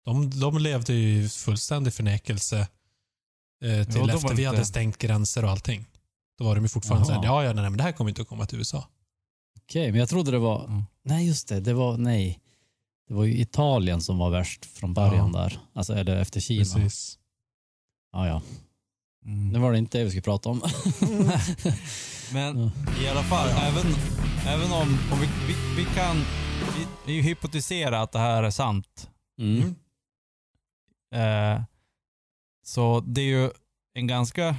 [0.05, 2.59] De, de levde ju i fullständig förnekelse
[3.63, 5.85] eh, till de efter vi inte- hade stängt gränser och allting.
[6.39, 7.15] Då var de ju fortfarande Jaha.
[7.15, 8.88] såhär, ja, ja, nej, men det här kommer inte att komma till USA.
[9.58, 10.84] Okej, men jag trodde det var, Mm.
[11.04, 12.39] nej just det, det var, nej.
[13.08, 15.60] Det var ju Italien som var värst från början där.
[15.73, 16.60] Alltså, eller efter Kina.
[16.63, 17.19] Precis.
[18.12, 18.41] Ja, ja.
[19.25, 19.54] Mm.
[19.54, 20.62] Det var det inte det vi skulle prata om.
[22.34, 22.71] Men
[23.04, 23.93] i alla fall, även,
[24.47, 26.15] även om, om vi, vi, vi kan
[26.78, 29.10] vi, vi hypotisera att det här är sant.
[29.39, 29.75] Mm.
[31.15, 31.63] Eh,
[32.65, 33.52] så det är ju
[33.93, 34.56] en ganska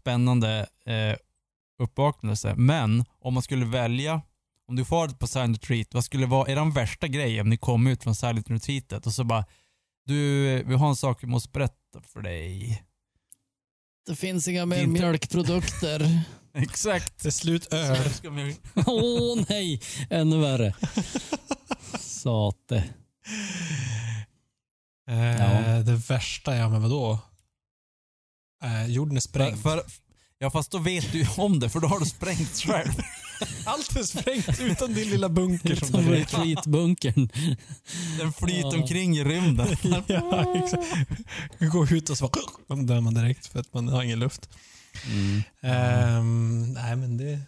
[0.00, 1.16] spännande eh,
[1.82, 2.54] uppvaknelse.
[2.56, 4.22] Men om man skulle välja,
[4.68, 7.86] om du får på silent retreat, vad skulle vara er värsta grej om ni kom
[7.86, 9.44] ut från silent retreatet och så bara
[10.06, 12.82] du, vi har en sak vi måste berätta för dig.
[14.06, 16.22] Det finns inga mer Inte- mjölkprodukter.
[16.54, 17.18] Exakt.
[17.18, 17.98] Till slut öl.
[18.86, 20.74] Åh nej, ännu värre.
[21.98, 22.84] Sate.
[25.08, 25.82] Eh, Ja.
[25.82, 27.18] Det värsta, ja men vadå?
[28.64, 29.62] Eh, jorden är sprängd.
[29.62, 29.82] för,
[30.38, 32.90] ja fast då vet du om det för då har du sprängt själv.
[33.64, 37.28] Allt är sprängt utan din lilla bunker du retreatbunkern.
[38.18, 39.68] Den flyter omkring i rymden.
[40.06, 40.84] ja, exakt.
[41.72, 42.30] Gå ut och så
[42.68, 44.48] bara, dör man direkt för att man har ingen luft.
[45.12, 45.42] Mm.
[45.60, 47.40] Ehm, nej men det...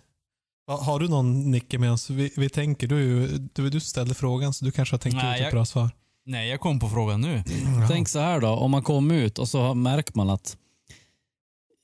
[0.66, 2.10] Ha- Har du någon Nicke med oss?
[2.10, 5.36] Vi, vi tänker, du, du, du ställde frågan så du kanske har tänkt Nej, ut
[5.36, 5.90] ett jag- bra svar.
[6.26, 7.42] Nej, jag kom på frågan nu.
[7.88, 10.56] Tänk så här då, om man kommer ut och så märker man att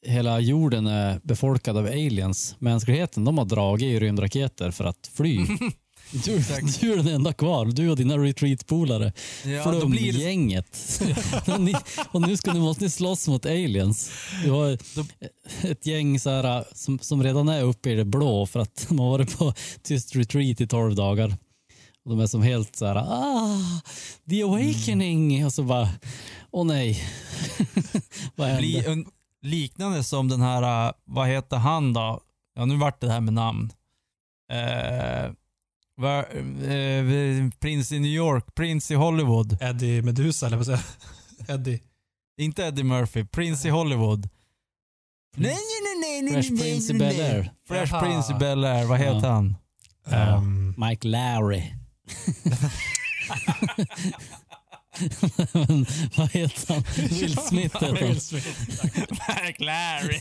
[0.06, 2.56] hela jorden är befolkad av aliens.
[2.58, 5.38] Mänskligheten de har dragit i rymdraketer för att fly.
[6.12, 6.20] Du,
[6.80, 9.12] du är den enda kvar, du och dina retreat-polare.
[9.44, 11.02] Ja, då blir det, Flumgänget.
[12.11, 14.11] och, nu ska ni, måste ni slåss mot aliens.
[14.44, 14.78] Du har
[15.62, 18.98] ett gäng så här, som, som redan är uppe i det blå för att de
[18.98, 21.37] har varit på tyst retreat i tolv dagar.
[22.04, 23.80] Och de är som helt så här, ah,
[24.30, 25.46] the awakening.
[25.46, 25.88] Och så bara,
[26.50, 27.02] åh nej.
[28.34, 29.04] Vad hände?
[29.48, 32.20] Liknande som den här, äh, vad heter han då?
[32.54, 33.70] Ja, nu vart det här med namn.
[34.52, 35.30] Eh,
[35.96, 39.58] va, eh, Prince i New York, Prince i Hollywood.
[39.62, 40.80] Eddie Medusa, eller vad säger?
[41.48, 41.80] Eddie.
[42.40, 44.28] Inte Eddie Murphy, Prince i Hollywood.
[45.37, 45.61] Nej, nej,
[46.00, 47.30] nej, nej, nej, Fresh Prince i nej, Bel nej.
[47.37, 47.52] Air.
[47.68, 48.02] Fresh Jaha.
[48.02, 49.30] Prince i Bel Air, vad heter Ja.
[49.32, 49.56] han?
[50.11, 51.62] Ehm, Mike Larry.
[55.52, 56.82] Men vad heter han?
[57.08, 57.94] Will Smith heter han.
[57.94, 58.48] Will Smith.
[59.11, 60.11] McLaren.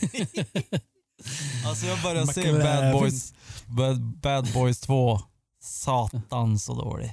[1.66, 2.52] alltså jag börjar se.
[2.52, 3.34] Bad Boys,
[3.66, 5.20] Bad, Bad Boys 2.
[5.62, 7.12] Satan så dålig.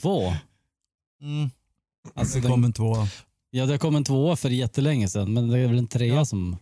[0.00, 0.34] Två.
[1.22, 1.50] Mm.
[2.14, 3.08] Alltså det kom en tvåa.
[3.50, 6.24] Ja, det kom en tvåa för jättelänge sedan, men det är väl en trea Ja.
[6.24, 6.56] som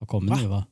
[0.00, 0.36] har kommit Va?
[0.36, 0.66] nu va?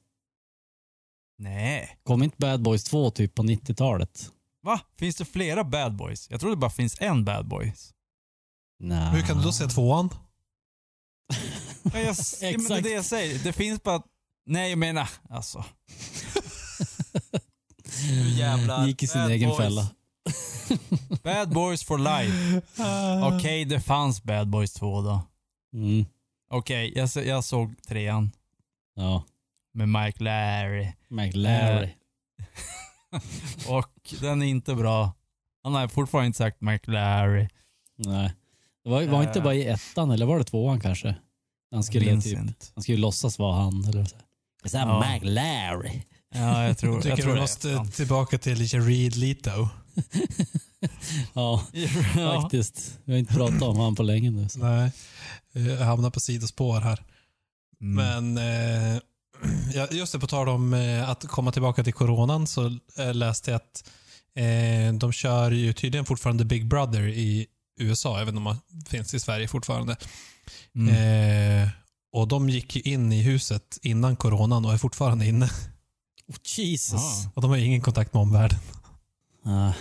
[1.39, 1.99] Nej.
[2.03, 4.33] Kom inte Bad Boys 2 typ på 90-talet?
[4.63, 4.81] Va?
[4.99, 6.31] Finns det flera Bad Boys?
[6.31, 7.91] Jag tror det bara finns en Bad Boys.
[8.81, 9.11] Nej.
[9.11, 10.11] Hur kan du då se tvåan?
[11.93, 12.83] Ja, jag, ja, men det är Exakt.
[12.83, 13.39] det jag säger.
[13.45, 14.03] Det finns bara...
[14.47, 15.65] Nej, jag menar alltså.
[18.11, 18.87] Nu jävlar.
[18.87, 19.59] Gick i sin Bad egen Boys.
[19.59, 19.91] fälla.
[21.23, 22.63] Bad Boys for life.
[23.37, 25.21] Okej, det fanns Bad Boys 2 då.
[25.75, 26.07] Mm.
[26.51, 28.31] Okej, jag, jag såg trean
[28.95, 29.25] Ja,
[29.75, 30.93] med Mike Larry.
[31.09, 31.91] Mike Larry.
[33.69, 35.13] Och den är inte bra.
[35.63, 37.49] Han har fortfarande inte sagt Mike Larry.
[37.97, 38.35] Nej.
[38.89, 39.45] Det var, var inte Eh.
[39.45, 41.15] bara i ettan, eller var det tvåan kanske?
[41.71, 42.39] Han skulle, typ,
[42.75, 43.85] han skulle låtsas vara han.
[43.85, 44.17] Eller så.
[44.65, 45.19] Is that Ja.
[45.23, 46.03] Larry?
[46.35, 47.41] Ja, jag tror, Jag jag tycker tror vi det.
[47.41, 47.85] måste Ja.
[47.85, 49.69] tillbaka till Jared Leto.
[51.35, 51.63] Ja,
[52.17, 52.41] Ja.
[52.43, 52.99] faktiskt.
[53.05, 54.49] Vi har inte pratat om han på länge nu.
[54.49, 54.59] Så.
[54.59, 54.91] Nej,
[55.53, 57.05] jag hamnar på sidospår här.
[57.81, 58.35] Mm.
[58.35, 58.39] Men
[58.95, 59.01] eh,
[59.91, 62.67] just det, på tal om eh, att komma tillbaka till coronan så
[62.99, 63.91] eh, läste jag att
[64.35, 67.47] eh, de kör ju tydligen fortfarande Big Brother i
[67.79, 69.97] USA, även om de finns i Sverige fortfarande.
[70.75, 70.95] Mm.
[71.63, 71.69] Eh,
[72.13, 75.47] och de gick ju in i huset innan coronan och är fortfarande inne.
[76.29, 77.01] Oh, Jesus.
[77.01, 77.31] Ah.
[77.35, 78.59] Och de har ingen kontakt med omvärlden.
[79.45, 79.73] Ah.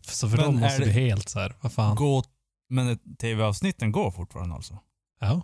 [0.00, 1.96] Så för Men dem måste det bli helt så här, vad fan.
[1.96, 2.24] Gå,
[2.68, 4.78] men tv-avsnitten går fortfarande alltså?
[5.20, 5.42] Ja.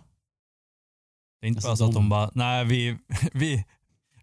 [1.41, 2.97] Det är inte Alltså, bara så att de- de bara, nej vi,
[3.33, 3.65] vi,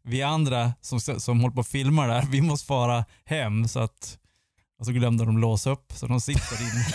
[0.03, 4.19] vi andra som, som håller på och filmar där, vi måste fara hem så att
[4.85, 6.87] och så glömde de låsa upp så de sitter inne.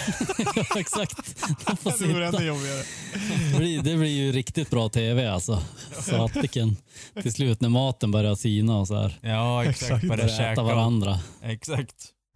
[0.56, 1.18] Ja, Exakt.
[1.66, 2.44] De får sitta.
[2.44, 2.84] jobbigare.
[3.52, 5.64] Det blir, det blir ju riktigt bra tv alltså.
[6.02, 6.78] Satiken.
[7.22, 9.20] Till slut när maten börjar sina och så här.
[9.22, 10.02] Ja exakt, Exakt.
[10.08, 10.52] börjar Börjar käka.
[10.52, 11.20] äta varandra.
[11.44, 11.96] Exakt.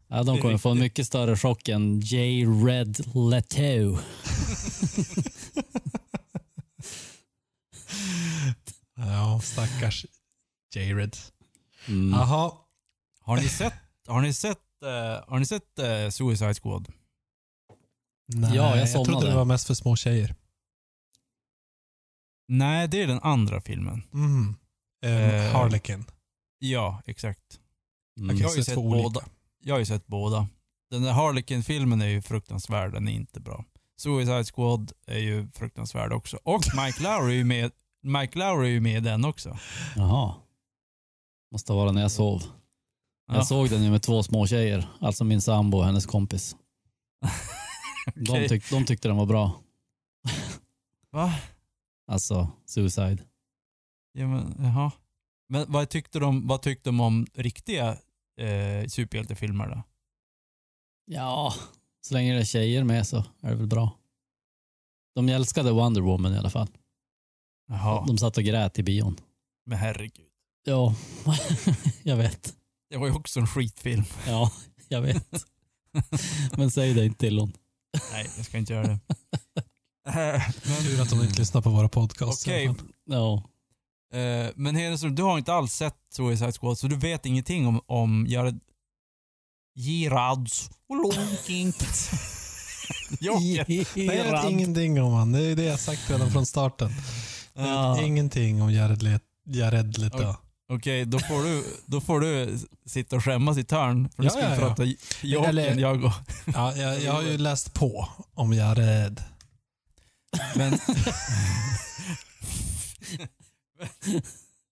[0.10, 2.46] Ja, Det de kommer få en mycket större chock än J.
[2.46, 2.98] Red
[3.32, 3.98] Leto.
[8.98, 10.06] Ja, stackars
[10.76, 11.18] Jared.
[11.88, 12.20] Mm.
[12.20, 12.52] Jaha.
[13.22, 13.74] Har ni sett,
[14.08, 14.58] har ni sett,
[15.28, 16.88] har ni sett eh, Suicide Squad?
[18.28, 20.36] Nej, Ja, jag jag trodde det var mest för små tjejer.
[22.48, 24.04] Nej, det är den andra filmen.
[24.14, 24.56] Mm.
[25.06, 26.06] Eh, Um, Harlequin.
[26.60, 27.60] Ja, exakt.
[28.20, 28.38] Mm.
[28.38, 29.04] Jag har ju sett olika.
[29.04, 29.26] båda.
[29.64, 30.48] Jag har ju sett båda.
[30.90, 33.66] Den där Harlequin-filmen är ju fruktansvärd, den är inte bra.
[33.98, 36.40] Suicide Squad är ju fruktansvärd också.
[36.44, 37.72] Och Mike Lowry är ju med,
[38.04, 39.58] Mike Lowry är med i den också.
[39.96, 40.36] Jaha.
[41.52, 42.44] Måste vara när jag sov.
[43.28, 43.36] Ja.
[43.36, 44.88] Jag såg den ju med två små tjejer.
[45.02, 46.56] Alltså min sambo och hennes kompis.
[48.16, 48.50] De, Okej.
[48.50, 49.62] tyck, de tyckte den var bra.
[51.12, 51.34] Va?
[52.08, 53.18] Alltså Suicide.
[54.14, 54.92] Ja, men, jaha.
[55.50, 57.90] Men vad tyckte de, vad tyckte de om riktiga
[58.40, 59.84] eh, superhjältefilmer då?
[61.06, 61.54] Ja,
[62.02, 63.98] så länge det är tjejer med så är det väl bra.
[65.16, 66.68] De älskade Wonder Woman i alla fall.
[67.68, 69.18] Jaha, De satt och grät i bion.
[69.66, 70.28] men herregud.
[70.66, 70.96] Ja,
[72.04, 72.56] jag vet.
[72.94, 74.04] Det var ju också en skitfilm.
[74.28, 74.52] Ja,
[74.88, 75.46] jag vet.
[76.58, 77.54] Men säg det inte till hon.
[78.12, 79.00] Nej, jag ska inte göra det.
[80.84, 82.48] Tur att de inte lyssnar på våra podcasts.
[82.48, 82.76] Okej, fall.
[83.06, 83.44] Ja.
[84.20, 87.82] Eh, men Hedenström, du har inte alls sett Suicide Squad, så du vet ingenting om,
[87.86, 88.60] om Jared...
[89.76, 91.76] Girads och Långkink.
[93.20, 93.66] Jocke.
[93.68, 95.32] Nej, jag vet ingenting om han.
[95.32, 96.92] Det är det jag sagt redan från starten.
[97.54, 98.02] Ja.
[98.02, 100.36] Ingenting om Jared, Let Jared Leto.
[100.76, 104.10] Okej, då, får du, då får du sitta och skämmas i törn.
[104.10, 104.60] För du Ja, skulle ja, ja.
[104.60, 104.84] prata
[105.22, 106.12] Jocke, Eller- jag och...
[106.54, 109.24] Ja, jag, jag har ju läst på om Jared.
[110.56, 110.80] Men,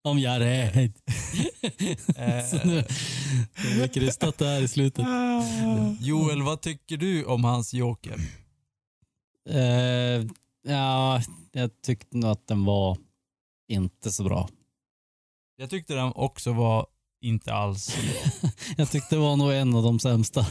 [0.04, 0.94] Om jag är rädd.
[2.16, 2.84] eh, Så nu,
[3.64, 5.06] det blir krystat där i slutet.
[6.00, 8.20] Joel, vad tycker du om hans Joker?
[9.50, 10.26] Eh,
[10.68, 12.98] ja, jag tyckte nog att den var
[13.68, 14.50] inte så bra.
[15.62, 16.86] Jag tyckte den också var
[17.22, 17.98] inte alls...
[18.78, 20.46] jag tyckte det var nog en av de sämsta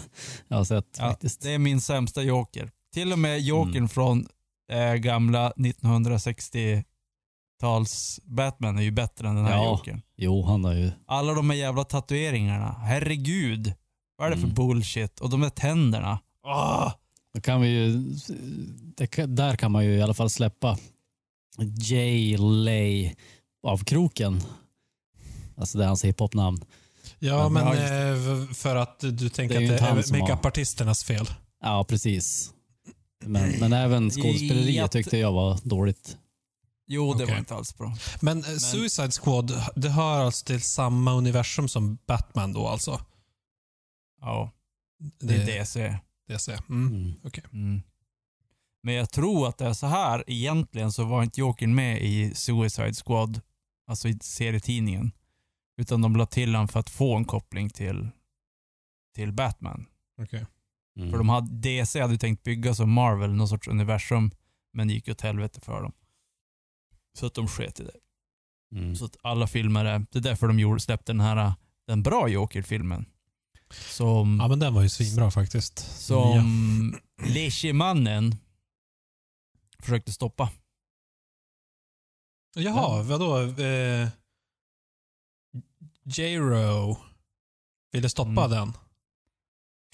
[0.48, 1.40] jag har sett Ja, faktiskt.
[1.42, 2.70] det är min sämsta Joker.
[2.94, 3.88] Till och med Jokern Mm.
[3.88, 4.26] från
[4.72, 9.64] eh, gamla 1960-tals Batman är ju bättre än den här Ja.
[9.70, 10.02] Jokern.
[10.16, 10.90] Jo, han har ju...
[11.06, 12.72] Alla de här jävla tatueringarna.
[12.72, 13.72] Herregud.
[14.16, 14.54] Vad är det för Mm.
[14.54, 15.20] bullshit?
[15.20, 16.18] Och de där tänderna.
[16.46, 16.92] Ah!
[17.34, 17.92] Då kan vi ju...
[18.96, 20.78] Det, där kan man ju i alla fall släppa
[21.58, 22.36] J.
[22.38, 23.14] Lay
[23.66, 24.40] av kroken.
[25.60, 26.64] Alltså det är hans hiphop-namn.
[27.18, 31.04] Ja, Men- men eh, för att du tänker Det att det är som har- makeupartisternas
[31.04, 31.26] fel.
[31.62, 32.52] Ja, precis.
[33.24, 36.16] Men, men även skådespeleriet tyckte jag var dåligt.
[36.86, 37.34] Jo, det Okej.
[37.34, 37.96] var inte alls bra.
[38.20, 43.00] Men, eh, Suicide Squad, det hör alltså till samma universum som Batman då alltså?
[44.20, 44.50] Ja,
[45.20, 45.98] det är DC.
[46.28, 46.52] DC.
[46.68, 46.86] Mm.
[46.88, 47.14] Mm.
[47.52, 47.82] Mm.
[48.82, 50.24] Men jag tror att det är så här.
[50.26, 53.40] Egentligen så var inte Jokern med i Suicide Squad,
[53.86, 55.12] alltså i serietidningen.
[55.80, 58.08] Utan de la till honom för att få en koppling till,
[59.14, 59.86] till Batman.
[60.22, 60.46] Okej.
[60.96, 61.10] Mm.
[61.10, 64.30] För de hade, DC hade tänkt bygga som Marvel, någon sorts universum.
[64.72, 65.92] Men det gick åt helvete för dem.
[67.18, 67.96] Så att de sket i det.
[68.78, 68.96] Mm.
[68.96, 71.52] Så att alla filmer är, det är därför de gjorde, släppte den här,
[71.86, 73.04] den bra Joker-filmen.
[73.70, 75.78] Som, Ja, men den var ju svinbra faktiskt.
[75.78, 78.36] som Leishemannen
[79.78, 80.50] försökte stoppa.
[82.54, 82.62] Ja.
[82.62, 83.62] Jaha, vadå?
[83.62, 84.08] Eh,
[86.10, 86.96] J-Ro
[87.92, 88.50] ville stoppa Mm.
[88.50, 88.72] den.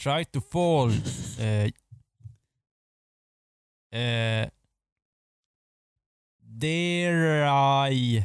[0.02, 0.90] Try to fall.
[1.38, 1.70] Eh,
[3.92, 4.48] eh,
[6.40, 8.24] Derai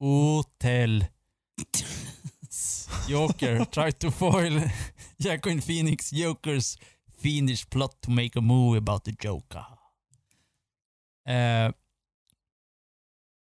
[0.00, 1.08] Hotel
[3.08, 3.64] Joker.
[3.66, 4.60] Try to foil
[5.18, 6.76] Jacqueline Phoenix Jokers
[7.18, 9.64] fiendish plot to make a movie about the Joker.
[11.26, 11.70] Eh,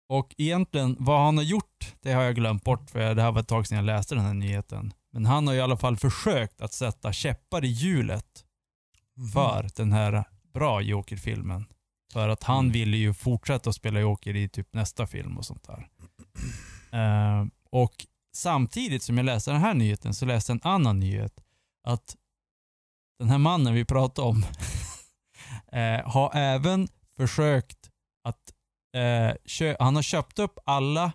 [0.08, 3.40] och egentligen, vad han har gjort, det har jag glömt bort för det här var
[3.40, 4.92] ett tag sedan jag läste den här nyheten.
[5.12, 8.44] Men han har i alla fall försökt att sätta käppar i hjulet
[9.32, 11.64] för den här bra Joker-filmen.
[12.12, 12.72] För att han Mm.
[12.72, 15.88] ville ju fortsätta att spela Joker i typ nästa film och sånt där.
[16.92, 17.94] Eh, och
[18.36, 21.32] samtidigt som jag läste den här nyheten så läste jag en annan nyhet.
[21.86, 22.16] Att
[23.18, 24.44] den här mannen vi pratade om
[25.72, 27.90] eh, har även försökt
[28.24, 28.52] att
[28.96, 31.12] eh, kö- han har köpt upp alla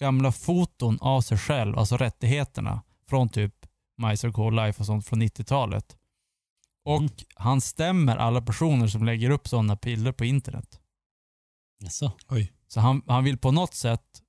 [0.00, 3.54] gamla foton av sig själv, alltså rättigheterna från typ
[3.96, 5.96] My Circle Life och sånt från 90-talet.
[6.84, 7.10] Och Mm.
[7.34, 10.80] han stämmer alla personer som lägger upp sådana bilder på internet.
[11.78, 12.12] Jaså?
[12.68, 14.22] Så han, han vill på något sätt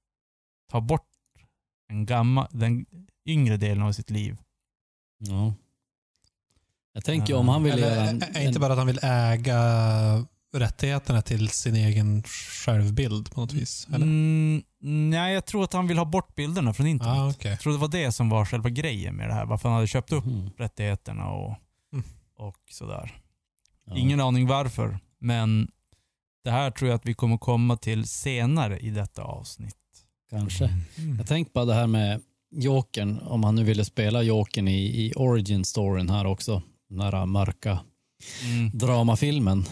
[0.72, 1.08] ta bort
[1.90, 2.86] en gammal, den
[3.26, 4.38] yngre delen av sitt liv.
[5.18, 5.54] Ja.
[6.94, 8.88] Jag tänker om han vill Eller, göra en, är- är inte en, bara att han
[8.88, 9.58] vill äga
[10.54, 12.24] rättigheterna till sin egen
[12.66, 13.88] självbild på något vis?
[13.94, 14.06] Eller?
[14.06, 14.64] Mm,
[15.10, 17.18] nej, jag tror att han vill ha bort bilderna från internet.
[17.18, 17.52] Ah, okej.
[17.52, 19.46] Jag tror det var det som var själva grejen med det här.
[19.46, 20.50] Varför han hade köpt upp Mhm.
[20.58, 21.56] rättigheterna och,
[21.94, 22.06] Mm.
[22.38, 23.12] och sådär.
[23.86, 23.96] Ja.
[23.98, 25.72] Ingen aning varför, men
[26.44, 29.76] det här tror jag att vi kommer komma till senare i detta avsnitt.
[30.30, 30.66] Kanske.
[30.98, 31.18] Mm.
[31.18, 32.22] Jag tänkte bara det här med
[32.56, 36.62] Jokern, om han nu ville spela Jokern i, i origin-storyn här också.
[36.90, 37.80] Den här mörka
[38.44, 38.72] Mm.
[38.78, 39.66] dramafilmen.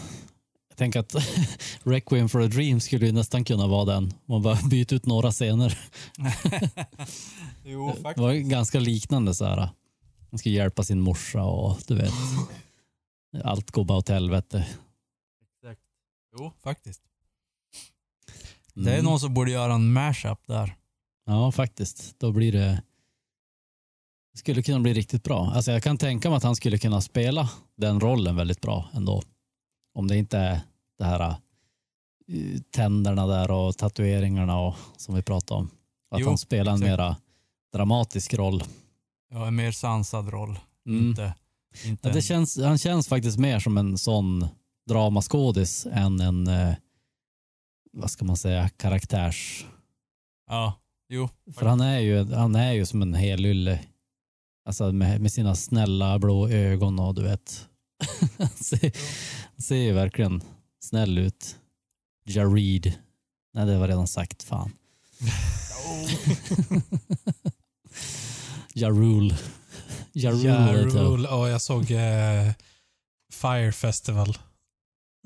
[0.82, 1.14] Tänker att
[1.82, 4.14] Requiem for a Dream skulle ju nästan kunna vara den.
[4.26, 5.78] Man bara byter ut några scener.
[7.64, 9.68] jo, Det var ganska liknande så här.
[10.30, 12.12] Han ska hjälpa sin morsa och du vet.
[13.44, 14.66] Allt går bara åt helvete.
[16.38, 17.02] Jo, faktiskt.
[18.74, 19.04] Det är Mm.
[19.04, 20.76] någon som borde göra en mashup där.
[21.26, 22.14] Ja, faktiskt.
[22.18, 22.82] Då blir det...
[24.32, 25.52] Det skulle kunna bli riktigt bra.
[25.54, 29.22] Alltså jag kan tänka mig att han skulle kunna spela den rollen väldigt bra ändå.
[29.94, 30.60] Om det inte är
[31.02, 31.34] det här
[32.32, 35.70] uh, tänderna där och tatueringarna och, som vi pratade om.
[36.10, 36.90] Att Jo, han spelar en exakt.
[36.90, 37.16] mera
[37.72, 38.62] dramatisk roll.
[39.30, 40.58] Ja, en mer sansad roll.
[40.86, 41.08] Mm.
[41.08, 41.34] Inte,
[41.84, 44.46] inte Ja, det en- känns, han känns faktiskt mer som en sån
[44.88, 46.74] dramaskådis än en, eh,
[47.92, 49.66] vad ska man säga, karaktärs...
[50.50, 51.28] Ja, jo.
[51.54, 53.78] För han är ju, han är ju som en helylle.
[54.66, 57.68] Alltså med, med sina snälla blå ögon och du vet.
[58.54, 58.92] Ser,
[59.62, 60.42] ser ju verkligen
[60.92, 61.56] snäll ut.
[62.24, 62.92] Jareed.
[63.54, 64.42] Nej, det var redan sagt.
[64.42, 64.72] Fan.
[68.74, 69.34] Jarul.
[70.12, 70.44] Jarul.
[70.44, 70.72] Ja.
[70.72, 71.28] Rule.
[71.28, 72.52] Och jag såg eh,
[73.32, 74.38] Fire Festival.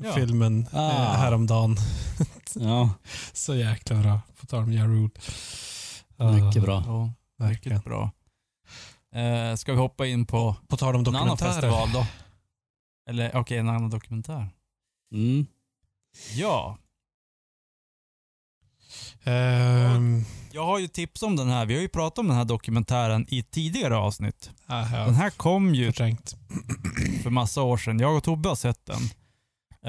[0.03, 0.13] Ja.
[0.13, 0.91] Filmen Ah.
[1.15, 1.77] eh, häromdagen.
[2.59, 2.91] Ja,
[3.33, 4.21] Så jäkla bra.
[4.41, 5.11] På tal om Ja Rule.
[6.47, 6.83] mycket bra.
[6.87, 7.77] Ja, Verkligen.
[7.79, 8.11] mycket bra.
[9.15, 12.07] Eh, ska vi hoppa in på På tal om en annan festival då?
[13.11, 14.49] Eller okej, en annan dokumentär.
[15.13, 15.47] Mm.
[16.35, 16.79] Ja,
[19.25, 21.67] Ehm, jag har ju tips om den här.
[21.67, 24.51] Vi har ju pratat om den här dokumentären i ett tidigare avsnitt.
[24.67, 26.37] ah, Den här kom ju förträngt.
[27.23, 27.99] för massa år sedan.
[27.99, 29.01] Jag och Tobbe har sett den.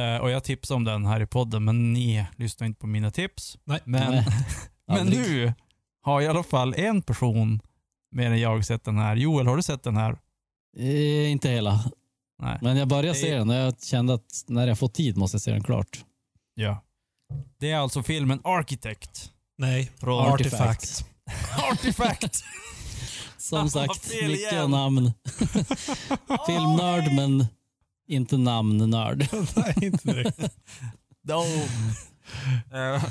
[0.03, 3.11] Eh, och jag tipsade om den här i podden, men ni lyssnar inte på mina
[3.11, 3.57] tips.
[3.63, 3.79] Nej.
[3.83, 4.25] Men, Nej,
[4.87, 5.53] men nu
[6.01, 7.59] har i alla fall en person
[8.11, 9.15] mer än jag sett den här.
[9.15, 10.17] Joel, har du sett den här?
[10.77, 11.83] Eh, inte hela.
[12.41, 12.59] Nej.
[12.61, 15.41] Men jag började se den och jag kände att när jag får tid måste jag
[15.41, 16.03] se den klart.
[16.59, 16.83] Ja.
[17.59, 19.31] Det är alltså filmen Architect.
[19.57, 19.91] Nej.
[19.99, 21.05] Från Artifact.
[21.71, 22.35] Artifact!
[23.37, 24.71] Som sagt, fel mycket igen.
[24.71, 25.13] namn.
[26.47, 27.45] Filmnörd men
[28.07, 29.27] inte namnnörd.
[29.55, 30.39] Nej, inte direkt.
[31.23, 31.43] no.
[32.77, 33.03] Eh,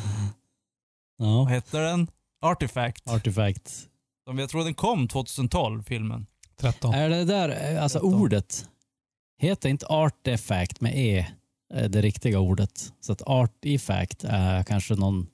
[1.16, 2.06] vad Ja, heter den?
[2.42, 3.08] Artifact.
[3.10, 3.88] Artifact.
[4.24, 6.26] Som jag tror den kom 2012, filmen.
[6.60, 6.94] 13.
[6.94, 8.20] Är det där, eh, alltså Tretton.
[8.20, 8.68] ordet,
[9.38, 11.26] heter inte artifact med e
[11.74, 12.92] det riktiga ordet?
[13.00, 15.26] Så att artifact är kanske någon,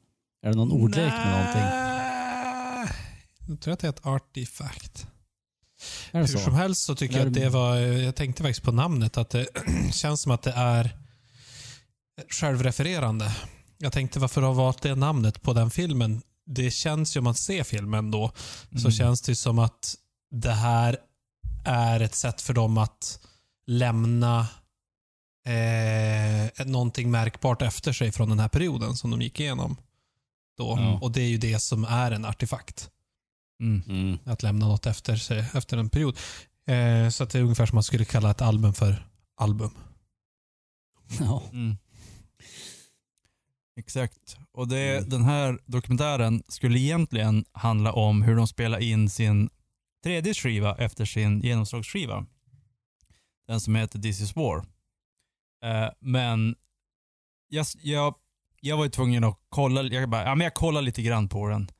[0.46, 1.92] är det någon ordlek med någonting?
[3.48, 5.06] Jag tror att det är ett artifact.
[6.10, 6.50] Är Hur som så?
[6.50, 9.46] helst så tycker jag att det- var, jag tänkte faktiskt på namnet, att det
[9.92, 10.96] känns som att det är
[12.30, 13.32] självrefererande.
[13.78, 16.22] Jag tänkte varför har valt det namnet på den filmen?
[16.46, 18.32] Det känns ju om man ser filmen då,
[18.70, 18.90] så Mm.
[18.92, 19.94] känns det som att
[20.30, 20.96] det här
[21.64, 23.18] är ett sätt för dem att
[23.66, 24.46] lämna
[25.44, 29.76] eh, någonting märkbart efter sig från den här perioden som de gick igenom.
[30.58, 30.76] Då.
[30.78, 30.98] Ja.
[31.02, 32.90] Och det är ju det som är en artefakt.
[33.60, 33.82] Mm.
[33.88, 34.18] Mm.
[34.24, 36.18] Att lämna något efter sig efter en period.
[36.66, 39.70] Eh, så att det är ungefär som man skulle kalla ett album för album.
[41.20, 41.42] Ja.
[41.52, 41.76] Mm.
[43.76, 44.36] Exakt.
[44.52, 45.08] Och det, Mm.
[45.08, 49.50] den här dokumentären skulle egentligen handla om hur de spelar in sin
[50.04, 52.26] tredje skiva efter sin genomslagsskiva.
[53.46, 54.64] Den som heter This is War.
[55.64, 56.54] Eh, men
[57.48, 58.14] jag, jag,
[58.60, 61.46] jag var ju tvungen att kolla, jag, bara, ja, men jag kollade lite grann på
[61.48, 61.70] den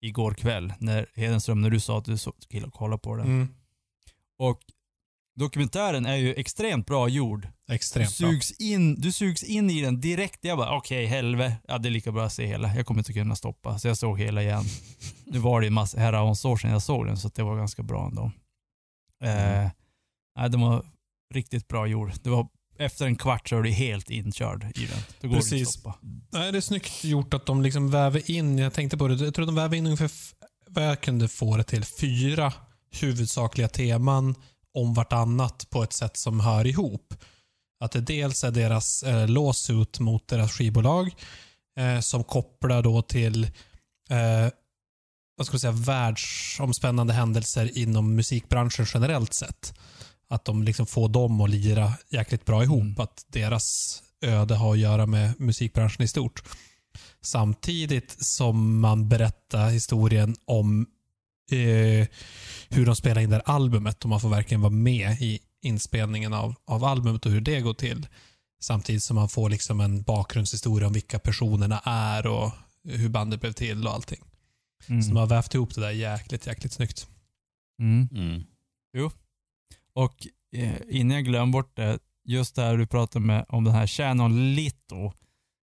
[0.00, 3.26] igår kväll, när Hedenström, när du sa att du så- skulle kolla på den.
[3.26, 3.48] Mm.
[4.38, 4.60] Och
[5.38, 7.48] dokumentären är ju extremt bra gjord.
[7.66, 8.28] Du Extremt bra.
[8.30, 10.38] sugs, in, du sugs in i den direkt.
[10.44, 11.56] Jag bara, okej, helvete.
[11.68, 12.74] Ja, det är lika bra att se hela.
[12.74, 13.78] Jag kommer inte kunna stoppa.
[13.78, 14.64] Så jag såg hela igen.
[15.26, 17.56] nu var det ju massa herrans år sedan jag såg den, så att det var
[17.56, 18.22] ganska bra ändå.
[19.24, 19.68] Eh,
[20.36, 20.84] nej, den var
[21.34, 22.12] riktigt bra gjord.
[22.22, 22.48] Det var,
[22.78, 24.98] efter en kvart så är du helt inkörd i den.
[25.20, 25.68] Då går det inte Precis.
[25.68, 25.98] att stoppa.
[26.30, 29.34] Nej, det är snyggt gjort att de liksom väver in, jag tänkte på det, jag
[29.34, 30.10] tror de väver in ungefär,
[30.66, 32.52] vad jag kunde få det till, fyra
[32.90, 34.34] huvudsakliga teman
[34.74, 37.14] om vartannat på ett sätt som hör ihop.
[37.80, 41.14] Att det dels är deras eh, lawsuit mot deras skivbolag
[41.78, 43.44] eh, som kopplar då till
[44.10, 44.48] eh,
[45.36, 49.74] vad ska man säga, världsomspännande händelser inom musikbranschen generellt sett.
[50.28, 52.82] Att de liksom får dem att lira jäkligt bra ihop.
[52.82, 53.00] Mm.
[53.00, 56.42] Att deras öde har att göra med musikbranschen i stort.
[57.20, 60.86] Samtidigt som man berättar historien om
[61.50, 62.08] eh,
[62.68, 66.32] hur de spelar in det här albumet och man får verkligen vara med i inspelningen
[66.32, 68.06] av, av albumet och hur det går till.
[68.60, 72.52] Samtidigt som man får liksom en bakgrundshistoria om vilka personerna är och
[72.84, 74.20] hur bandet blev till och allting.
[74.86, 75.02] Mm.
[75.02, 77.06] Så de har vävt ihop det där jäkligt, jäkligt snyggt.
[77.80, 78.08] Mm.
[78.12, 78.44] Mm.
[79.98, 83.74] Och eh, innan jag glömmer bort det, just det här du pratade med, om den
[83.74, 85.12] här Shannon Litto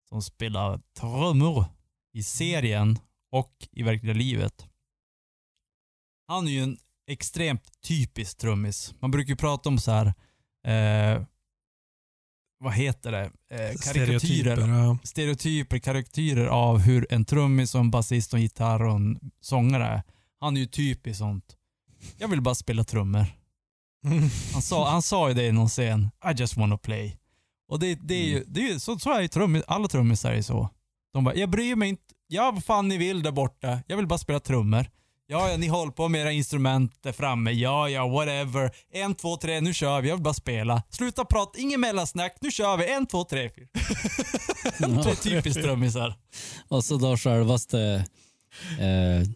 [0.09, 1.65] som spelar trummor
[2.13, 2.99] i serien
[3.33, 4.67] och i verkliga livet.
[6.27, 8.95] Han är ju en extremt typisk trummis.
[9.01, 10.07] Man brukar ju prata om så här,
[10.67, 11.23] eh,
[12.59, 14.99] vad heter det, eh, karikatyrer ja.
[15.03, 19.87] stereotyper, karaktärer av hur en trummis och en basist och en gitarr och en sångare
[19.87, 20.03] är.
[20.41, 21.57] Han är ju typiskt sånt.
[22.19, 23.27] Jag vill bara spela trummor.
[24.53, 26.11] Han sa, han sa ju det i någon scen.
[26.31, 27.19] I just wanna play.
[27.69, 30.33] Och det, det är ju, det är ju så, så är ju trummis, alla trummisar
[30.33, 30.69] är så.
[31.13, 33.79] De bara, jag bryr mig inte, ja vad fan ni vill där borta.
[33.87, 34.87] Jag vill bara spela trummor.
[35.31, 37.51] Ja, ja, ni håller på med era instrument där framme.
[37.51, 38.71] Ja, ja, whatever.
[38.93, 40.09] En, två, tre, nu kör vi.
[40.09, 40.83] Jag vill bara spela.
[40.91, 42.37] Sluta prata, ingen mellansnack.
[42.41, 42.93] Nu kör vi.
[42.93, 43.67] En, två, tre, fyra.
[44.79, 46.15] Det är typiskt trummisar.
[46.69, 48.05] Och så då självaste
[48.79, 49.29] eh,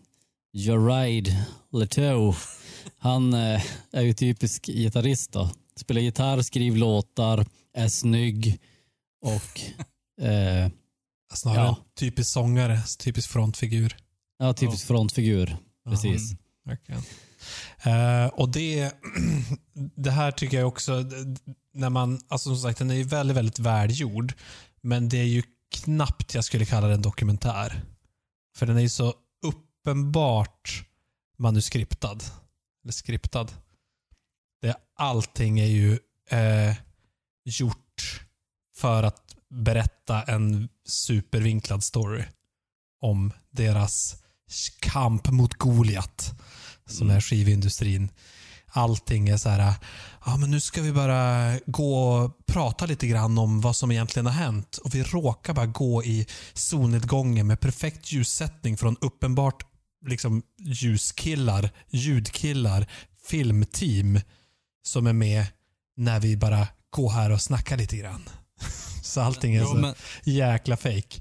[0.52, 1.28] Gerard
[1.72, 2.34] Leteau.
[2.98, 3.62] Han eh,
[3.92, 5.50] är ju typisk gitarrist då.
[5.76, 8.60] Spelar gitarr, skriver låtar, är snygg
[9.22, 9.60] och
[10.26, 10.70] eh,
[11.34, 11.76] Snarare Ja.
[11.98, 13.96] typisk sångare, typisk frontfigur.
[14.38, 15.56] ja, typisk frontfigur.
[15.84, 16.30] Precis.
[16.30, 16.36] Ja,
[16.70, 17.02] verkligen.
[17.82, 18.92] Eh, och det,
[19.96, 21.04] det här tycker jag också,
[21.74, 24.32] när man, alltså som sagt den är ju väldigt, väldigt välgjord.
[24.80, 25.42] Men det är ju
[25.74, 27.82] knappt jag skulle kalla den dokumentär.
[28.56, 29.14] För den är ju så
[29.46, 30.84] uppenbart
[31.38, 32.24] manuskriptad.
[32.84, 33.46] Eller skriptad.
[34.62, 35.98] Det, allting är ju
[36.30, 36.74] eh,
[37.44, 38.22] gjort
[38.76, 42.24] för att berätta en supervinklad story
[43.00, 44.16] om deras
[44.80, 46.40] kamp mot Goliat
[46.86, 47.16] som Mm.
[47.16, 48.08] är skivindustrin.
[48.74, 49.74] Allting är så här,
[50.24, 54.26] ja men nu ska vi bara gå och prata lite grann om vad som egentligen
[54.26, 54.76] har hänt.
[54.76, 59.64] Och vi råkar bara gå i solnedgången med perfekt ljussättning från uppenbart
[60.06, 62.86] liksom ljuskillar, ljudkillar,
[63.26, 64.20] filmteam
[64.82, 65.46] som är med
[65.96, 68.22] när vi bara går här och snackar lite grann.
[69.02, 69.94] Så allting är Jo, så men,
[70.24, 71.20] jäkla fake.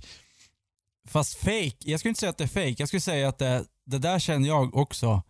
[1.07, 2.75] fast fake, jag skulle inte säga att det är fake.
[2.77, 5.23] Jag skulle säga att det, det där känner jag också.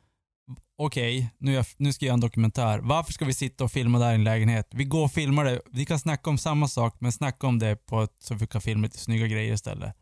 [0.77, 2.79] Okej, nu, är jag- nu ska jag göra en dokumentär.
[2.79, 4.67] Varför ska vi sitta och filma där i en lägenhet?
[4.71, 5.61] Vi går och filmar det.
[5.71, 8.61] Vi kan snacka om samma sak, men snacka om det på ett, så vi kan
[8.61, 9.95] filma lite snygga grejer istället.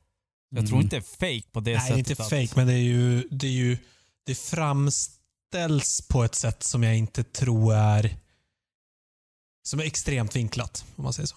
[0.50, 0.86] Jag tror Mm.
[0.86, 2.10] inte det är fake på det Nej, sättet.
[2.10, 3.78] inte att- fake, men det är ju, det är ju,
[4.26, 8.16] det framställs på ett sätt som jag inte tror är,
[9.64, 11.36] som är extremt vinklat, om man säger så.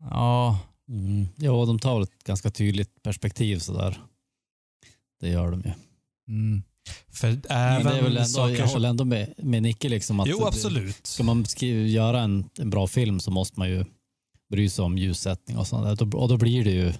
[0.00, 0.58] Ja,
[0.88, 1.28] Mm.
[1.36, 4.00] Ja, de tar ett ganska tydligt perspektiv sådär.
[5.20, 5.72] Det gör de ju.
[6.28, 6.62] mm.
[7.08, 10.20] För Men även det är väl ändå, saker jag håller ändå med, med Nicke liksom
[10.20, 11.06] att Jo, det- absolut.
[11.06, 13.84] Ska man skriva, göra en, en bra film så måste man ju
[14.50, 16.16] bry sig om ljussättning och sånt där.
[16.16, 16.92] Och då blir det ju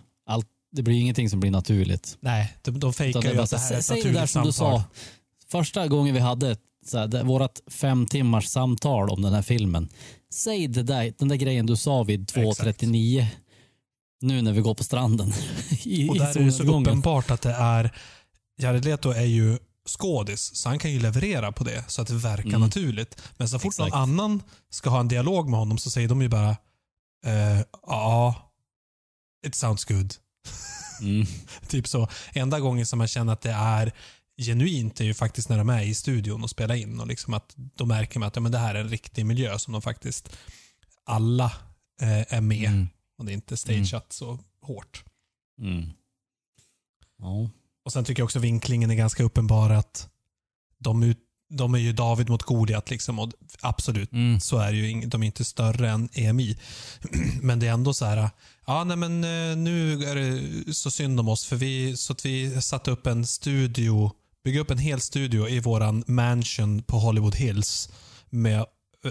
[0.73, 2.17] det blir ingenting som blir naturligt.
[2.21, 4.43] Nej, de, de fejkar ju att det här är ett säg det där naturligt som
[4.47, 4.81] du samtal.
[4.81, 4.85] sa.
[5.51, 9.43] Första gången vi hade ett, så här, det, vårat fem timmars samtal om den här
[9.43, 9.89] filmen.
[10.33, 13.27] Säg det där, den där grejen du sa vid 2.39
[14.21, 15.33] nu när vi går på stranden.
[15.85, 16.89] I, Och där är det så solnedgången.
[16.89, 17.91] uppenbart att det är...
[18.61, 19.59] Jared Leto är ju
[19.89, 22.61] skådis, så han kan ju leverera på det så att det verkar Mm.
[22.61, 23.23] naturligt.
[23.37, 23.91] Men så fort Exakt.
[23.95, 26.51] någon annan ska ha en dialog med honom så säger de ju bara
[27.27, 28.35] eh, ja,
[29.47, 30.15] it sounds good.
[31.01, 31.27] Mm.
[31.69, 32.09] Typ så.
[32.33, 33.93] Enda gången som man känner att det är
[34.37, 37.01] genuint är ju faktiskt när de är i studion och spelar in.
[37.01, 39.59] Och liksom att de märker med att ja, men det här är en riktig miljö
[39.59, 40.37] som de faktiskt
[41.05, 41.53] alla
[42.01, 42.69] eh, är med.
[42.69, 42.89] Mm.
[43.19, 45.05] Och det är inte stageat så hårt.
[45.61, 45.91] Mm.
[47.19, 47.51] Ja.
[47.85, 50.09] Och Sen tycker jag också vinklingen är ganska uppenbar att
[50.79, 51.19] de ut,
[51.51, 54.41] de är ju David mot Goliat liksom och absolut, Mm.
[54.41, 55.07] så är det ju.
[55.07, 56.59] De är inte större än EMI.
[57.43, 58.31] Men det är ändå så här,
[58.67, 62.27] ja nej men eh, nu är det så synd om oss för vi, så att
[62.27, 64.11] vi satte upp en studio,
[64.45, 67.89] bygga upp en hel studio i våran mansion på Hollywood Hills
[68.31, 68.67] med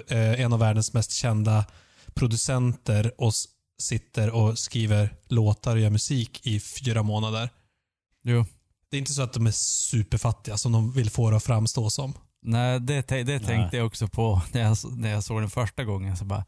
[0.09, 1.65] eh, en av världens mest kända
[2.13, 3.33] producenter och
[3.81, 7.49] sitter och skriver låtar och gör musik i fyra månader.
[8.23, 8.45] Jo.
[8.91, 11.89] Det är inte så att de är superfattiga som de vill få det att framstå
[11.89, 12.13] som.
[12.41, 16.17] Nej, det, det tänkte jag också på när jag, när jag såg den första gången.
[16.17, 16.45] Så bara,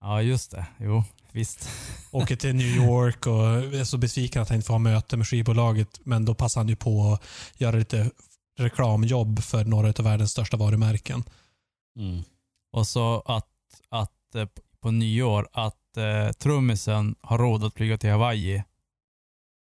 [0.00, 0.66] ja just det.
[0.78, 1.68] Jo, visst.
[2.10, 5.26] Åker till New York och är så besviken att han inte får ha möte med
[5.28, 6.00] skivbolaget.
[6.04, 8.10] Men då passar han ju på att göra lite
[8.58, 11.24] reklamjobb för några av världens största varumärken.
[11.98, 12.22] Mm.
[12.72, 13.48] Och så att,
[13.88, 14.48] att eh,
[14.80, 18.62] på nyår att eh, trummisen har råd att flyga till Hawaii.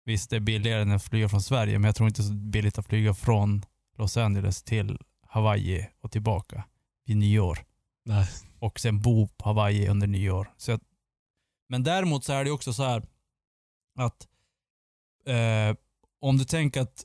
[0.05, 2.29] Visst, det är billigare än att flyga från Sverige, men jag tror inte det är
[2.29, 3.65] så billigt att flyga från
[3.99, 4.99] Los Angeles till
[5.31, 6.65] Hawaii och tillbaka
[7.07, 7.59] vid nyår.
[8.05, 8.29] Nej.
[8.59, 10.53] Och sen bo på Hawaii under nyår.
[10.57, 10.83] Så att,
[11.69, 13.03] men däremot så är det också så här
[13.99, 14.29] att
[15.27, 15.77] eh,
[16.21, 17.05] om du tänker att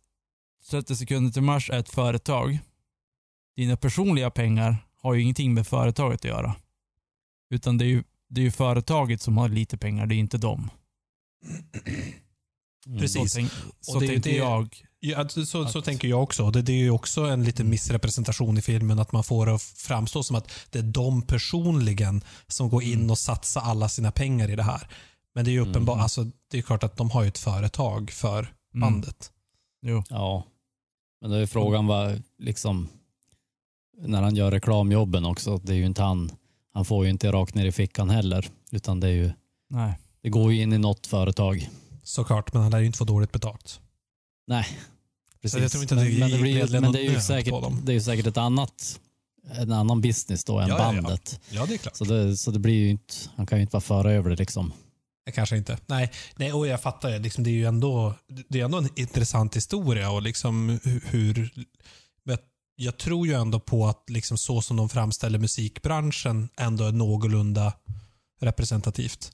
[0.70, 2.60] 30 sekunder till mars är ett företag.
[3.56, 6.56] Dina personliga pengar har ju ingenting med företaget att göra.
[7.50, 10.38] Utan det är ju, det är ju företaget som har lite pengar, det är inte
[10.38, 10.70] dem.
[12.88, 13.00] Mm.
[13.00, 13.32] Precis.
[13.34, 14.86] Så, tänk, så Och det tänker det- jag.
[15.10, 16.52] Ja, så, så Att- tänker jag också.
[16.52, 19.62] Det, det är ju också en liten missrepresentation i filmen att man får det att
[19.62, 23.12] framstå som att det är de personligen som går in Mm.
[23.12, 24.88] och satsar alla sina pengar i det här.
[25.36, 26.04] Men det är ju uppenbart, Mm.
[26.04, 29.32] alltså, det är klart att de har ju ett företag för Mm, bandet.
[29.82, 30.04] jo.
[30.10, 30.44] Ja.
[31.22, 32.88] Men då är frågan vad, liksom,
[33.98, 36.32] när han gör reklamjobben också, det är ju inte han,
[36.74, 39.32] han får ju inte rakt ner i fickan heller, utan det är ju,
[39.70, 39.94] Nej.
[40.22, 41.70] det går ju in i något företag.
[42.04, 43.80] Såklart, men han lär ju inte få dåligt betalt.
[45.46, 45.62] Precis.
[45.62, 47.82] jag tror inte att det men, men, det men det är ju säkert, på dem.
[47.84, 49.00] det är ju säkert ett annat,
[49.52, 51.02] en annan business då än Ja, ja, ja.
[51.02, 51.40] bandet.
[51.50, 51.96] Ja, det är klart.
[51.96, 54.36] Så, det, så det blir ju inte, han kan ju inte bara föra över det
[54.36, 54.74] liksom.
[55.34, 55.78] Kanske inte.
[55.86, 57.10] Nej, nej och jag fattar.
[57.10, 58.14] ju, Liksom, det är ju ändå,
[58.50, 61.50] det är ändå en intressant historia och liksom hur...
[62.78, 67.74] jag tror ju ändå på att liksom så som de framställer musikbranschen ändå är någorlunda
[68.42, 69.32] representativt.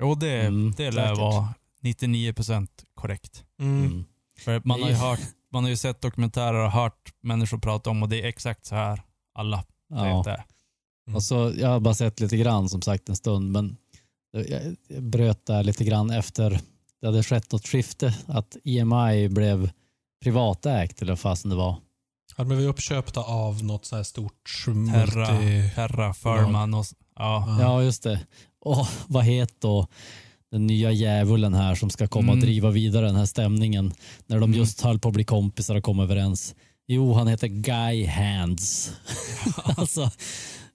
[0.00, 1.18] Jo, det, Mm, det lär säkert.
[1.18, 3.44] vara 99% korrekt.
[3.60, 3.84] Mm.
[3.86, 4.04] Mm.
[4.38, 5.20] För man har, ju hört,
[5.52, 8.74] man har ju sett dokumentärer och hört människor prata om och det är exakt så
[8.74, 9.02] här
[9.34, 10.16] alla Ja.
[10.16, 10.44] vet det.
[11.14, 13.76] Och så, jag har bara sett lite grann som sagt en stund, men
[14.30, 16.60] jag, jag bröt där lite grann efter
[17.00, 19.70] det hade skett något skifte, att EMI blev
[20.22, 21.76] privatägt eller vad fasen det var.
[22.36, 25.70] Ja, de blev uppköpta av något så här stort Terra, multi...
[25.74, 26.84] Terra ja.
[27.14, 27.58] Ja.
[27.60, 28.26] Ja, just det.
[28.60, 29.86] Och vad heter då
[30.50, 32.46] den nya djävulen här som ska komma och Mm.
[32.46, 33.92] driva vidare den här stämningen
[34.26, 34.58] när de Mm.
[34.58, 36.54] just höll på att bli kompisar och komma överens.
[36.86, 38.92] Jo, han heter Guy Hands.
[39.64, 40.10] alltså,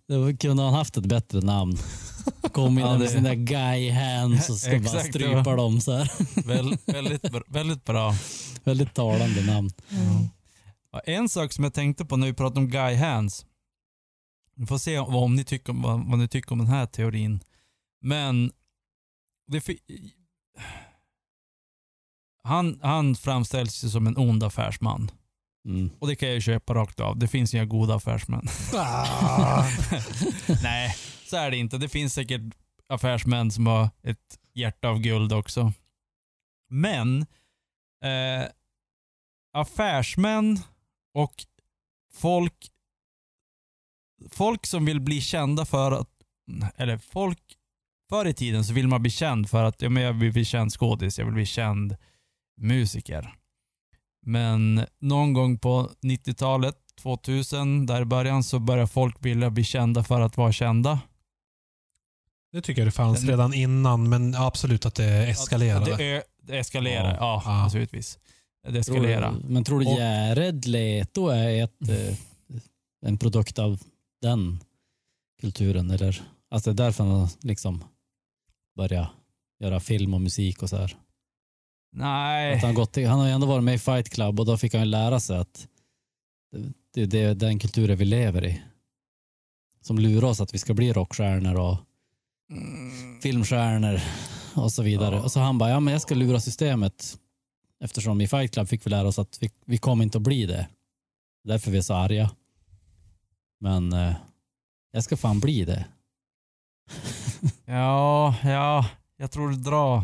[0.08, 1.78] det kunde han haft ett bättre namn.
[2.52, 5.56] Kom in Ja, med det- sina Guy Hands och ska bara strypa ja.
[5.56, 6.12] dem så här.
[6.48, 8.16] Väl, väldigt, väldigt bra.
[8.64, 9.70] Väldigt talande namn.
[10.92, 13.46] Ja, En sak som jag tänkte på när vi pratade om Guy Hands.
[14.56, 16.86] Vi får se vad, om ni tycker, om- vad, vad ni tycker om den här
[16.86, 17.40] teorin.
[18.02, 18.52] Men
[22.44, 25.12] han, han framställs ju som en ond affärsman.
[25.68, 25.90] Mm.
[26.00, 27.18] Och det kan jag ju köpa rakt av.
[27.18, 28.48] Det finns inga goda affärsmän.
[28.76, 29.66] Ah.
[30.64, 31.78] Nej, så är det inte.
[31.78, 32.42] Det finns säkert
[32.90, 35.74] affärsmän som har ett hjärta av guld också.
[36.70, 37.22] Men
[38.04, 38.48] eh,
[39.54, 40.60] affärsmän
[41.14, 41.46] och
[42.14, 42.70] folk
[44.30, 46.10] folk som vill bli kända för att,
[46.76, 47.58] eller folk,
[48.14, 50.46] förr i tiden så vill man bli känd för att, ja men jag vill bli
[50.46, 51.96] känd skådis, jag vill bli känd
[52.62, 53.34] musiker.
[54.26, 60.04] Men någon gång på 90-talet, 2000, där i början, så börjar folk vilja bli kända
[60.04, 61.00] för att vara kända.
[62.52, 65.96] Det tycker jag det fanns Den- redan innan, men absolut att det eskalerade.
[65.98, 67.18] Det, ö- det eskalerar, Ja.
[67.20, 67.64] ja, Ja.
[67.64, 68.20] naturligtvis.
[68.68, 72.16] Det du, men tror du Jared Leto är ett, eh,
[73.06, 73.80] en produkt av
[74.22, 74.60] den
[75.42, 75.92] kulturen?
[75.92, 76.22] Eller?
[76.52, 77.84] Alltså det är därför han liksom
[78.76, 79.10] börjar
[79.60, 80.98] göra film och musik och så här.
[81.92, 82.56] Nej.
[82.56, 84.74] Att han, gått, han har ju ändå varit med i Fight Club och då fick
[84.74, 85.68] han ju lära sig att
[86.52, 88.62] det, det, det är den kulturen vi lever i.
[89.82, 91.78] Som lurar oss att vi ska bli rockstjärnor och
[92.52, 93.22] Mm.
[93.22, 94.00] filmstjärnor
[94.56, 95.16] och så vidare.
[95.16, 95.22] Ja.
[95.24, 97.18] Och så han bara, ja men jag ska lura systemet.
[97.84, 100.46] Eftersom i Fight Club fick vi lära oss att vi, vi kommer inte att bli
[100.46, 100.68] det.
[101.44, 102.32] Därför vi är så arga.
[103.60, 104.14] Men eh,
[104.92, 105.86] jag ska fan bli det.
[107.66, 110.04] Ja, ja, jag tror det drar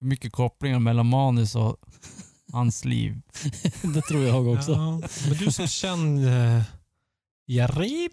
[0.00, 1.76] mycket kopplingar mellan manus och
[2.52, 3.22] hans liv.
[3.94, 4.72] det tror jag också.
[4.72, 4.90] Ja,
[5.28, 6.62] men du som känner uh,
[7.46, 8.12] Jarib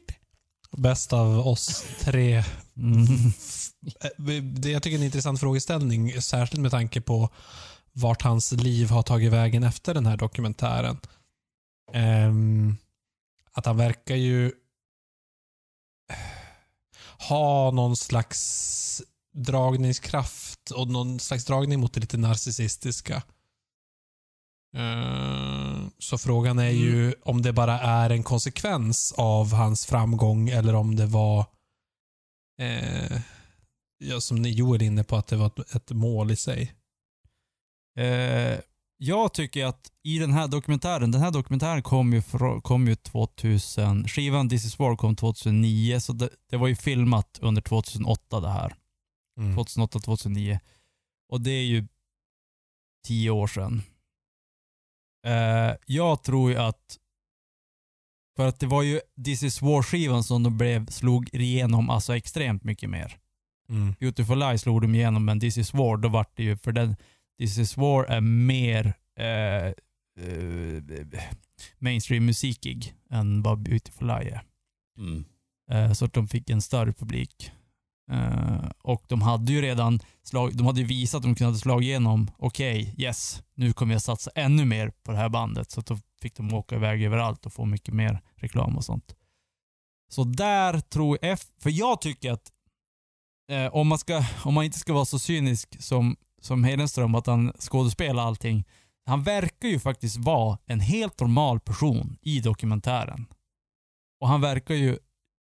[0.78, 2.44] bäst av oss tre.
[2.78, 3.04] Mm.
[4.02, 7.30] Eh, Det jag tycker är en intressant frågeställning, särskilt med tanke på
[7.92, 10.98] vart hans liv har tagit vägen efter den här dokumentären.
[11.94, 12.78] Ehm,
[13.52, 14.52] att han verkar ju
[17.28, 19.02] ha någon slags
[19.34, 23.24] dragningskraft och någon slags dragning mot det lite narcissistiska.
[24.76, 30.76] Ehm, så frågan är ju om det bara är en konsekvens av hans framgång eller
[30.76, 31.46] om det var
[32.62, 33.22] eh,
[33.98, 36.74] ja, som Joel är inne på, att det var ett, ett mål i sig.
[37.98, 38.60] Eh,
[39.02, 42.22] jag tycker att i den här dokumentären, den här dokumentären kom ju,
[42.62, 47.40] kom ju 2000, skivan This is War kom 2009, så det, det var ju filmat
[47.42, 48.76] under 2008 det här.
[49.40, 49.58] Mm.
[49.58, 50.60] 2008-2009.
[51.30, 51.88] Och det är ju
[53.08, 53.82] tio år sedan.
[55.26, 56.98] Eh, jag tror ju att,
[58.36, 62.64] för att det var ju This is War-skivan som de blev, slog igenom alltså extremt
[62.64, 63.18] mycket mer.
[63.70, 63.96] Mm.
[64.00, 66.96] Beautiful Lies slog de igenom, men This is War, då vart det ju, för den,
[67.40, 69.66] This is War är mer eh,
[70.26, 71.24] eh,
[71.80, 74.42] mainstream-musikig än vad Beautiful Lie är.
[74.98, 75.26] Mm.
[75.72, 77.52] Eh, så att de fick en större publik.
[78.12, 82.32] Eh, och de hade ju redan slag, de hade visat att de kunde slå igenom,
[82.38, 85.72] okej, yes, nu kommer jag satsa ännu mer på det här bandet.
[85.72, 89.16] Så att då fick de åka iväg överallt och få mycket mer reklam och sånt.
[90.12, 92.52] Så där tror jag, för jag tycker att
[93.52, 97.28] eh, om, man ska, om man inte ska vara så cynisk som, som Hedenström, att
[97.28, 98.66] han skådespelar allting.
[99.06, 103.26] Han verkar ju faktiskt vara en helt normal person i dokumentären.
[104.20, 104.98] Och han verkar ju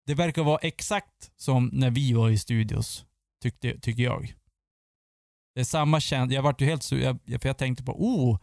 [0.06, 3.06] det verkar vara exakt som när vi var i studios,
[3.44, 4.34] tyckte, tycker jag.
[5.56, 6.36] Det är samma känsla.
[6.36, 7.20] Jag vart ju helt sugen.
[7.26, 8.40] jag, för jag tänkte på, oh,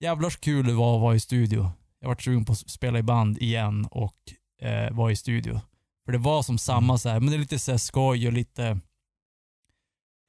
[0.00, 1.70] jävlar kul det var att vara i studio.
[2.00, 4.16] Jag vart sugen på att spela i band igen och
[4.62, 5.60] eh, vara i studio.
[6.04, 8.32] För det var som samma så här, men det är lite så här skoj och
[8.32, 8.80] lite,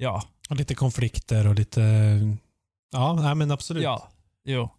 [0.04, 1.82] ja, Och lite konflikter och lite...
[2.92, 3.84] Ja, nej, men absolut.
[3.84, 4.10] ja,
[4.46, 4.70] jo.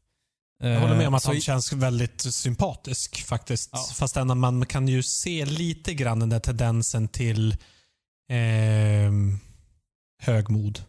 [0.59, 3.71] Jag håller med om Eh, att så han känns väldigt sympatisk faktiskt.
[3.73, 3.87] Ja.
[3.95, 7.57] Fast ändå man kan ju se lite grann den där tendensen till
[8.31, 9.39] ehm,
[10.23, 10.83] högmod.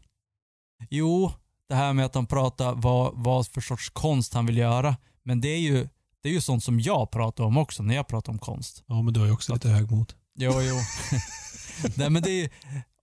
[0.89, 1.31] Jo,
[1.69, 4.95] det här med att han pratar vad, vad för sorts konst han vill göra.
[5.23, 5.88] Men det är ju,
[6.23, 8.83] det är ju sånt som jag pratar om också när jag pratar om konst.
[8.88, 10.13] Ja, men du har ju också lite högmod.
[10.36, 10.75] Jo, jo.
[11.95, 12.49] Nej, men det är,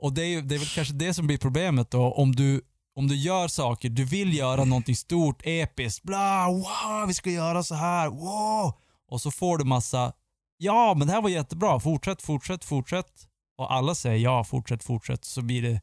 [0.02, 2.12] och det är, ju- det är väl kanske det som blir problemet då.
[2.12, 2.60] Om du,
[2.96, 7.62] om du gör saker, du vill göra någonting stort, episkt, bla, wow, vi ska göra
[7.62, 8.72] så här, wow.
[9.10, 10.12] Och så får du massa,
[10.58, 13.26] ja men det här var jättebra, fortsätt, fortsätt, fortsätt.
[13.58, 15.24] Och alla säger ja, fortsätt, fortsätt.
[15.24, 15.80] Så blir det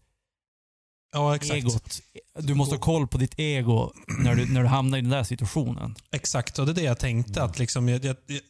[1.13, 1.53] Ja, exakt.
[1.57, 1.99] egot.
[2.39, 3.91] Du måste ha koll på ditt ego
[4.23, 5.95] när du, när du hamnar i den där situationen.
[6.11, 7.43] Exakt, och det är det jag tänkte.
[7.43, 8.41] Att liksom, jag, jag, jag-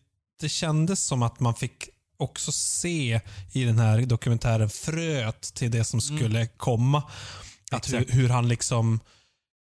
[0.42, 1.90] det kändes som att man fick
[2.20, 7.04] också se i den här dokumentären fröet till det som skulle komma.
[7.72, 9.00] Att hur, hur han liksom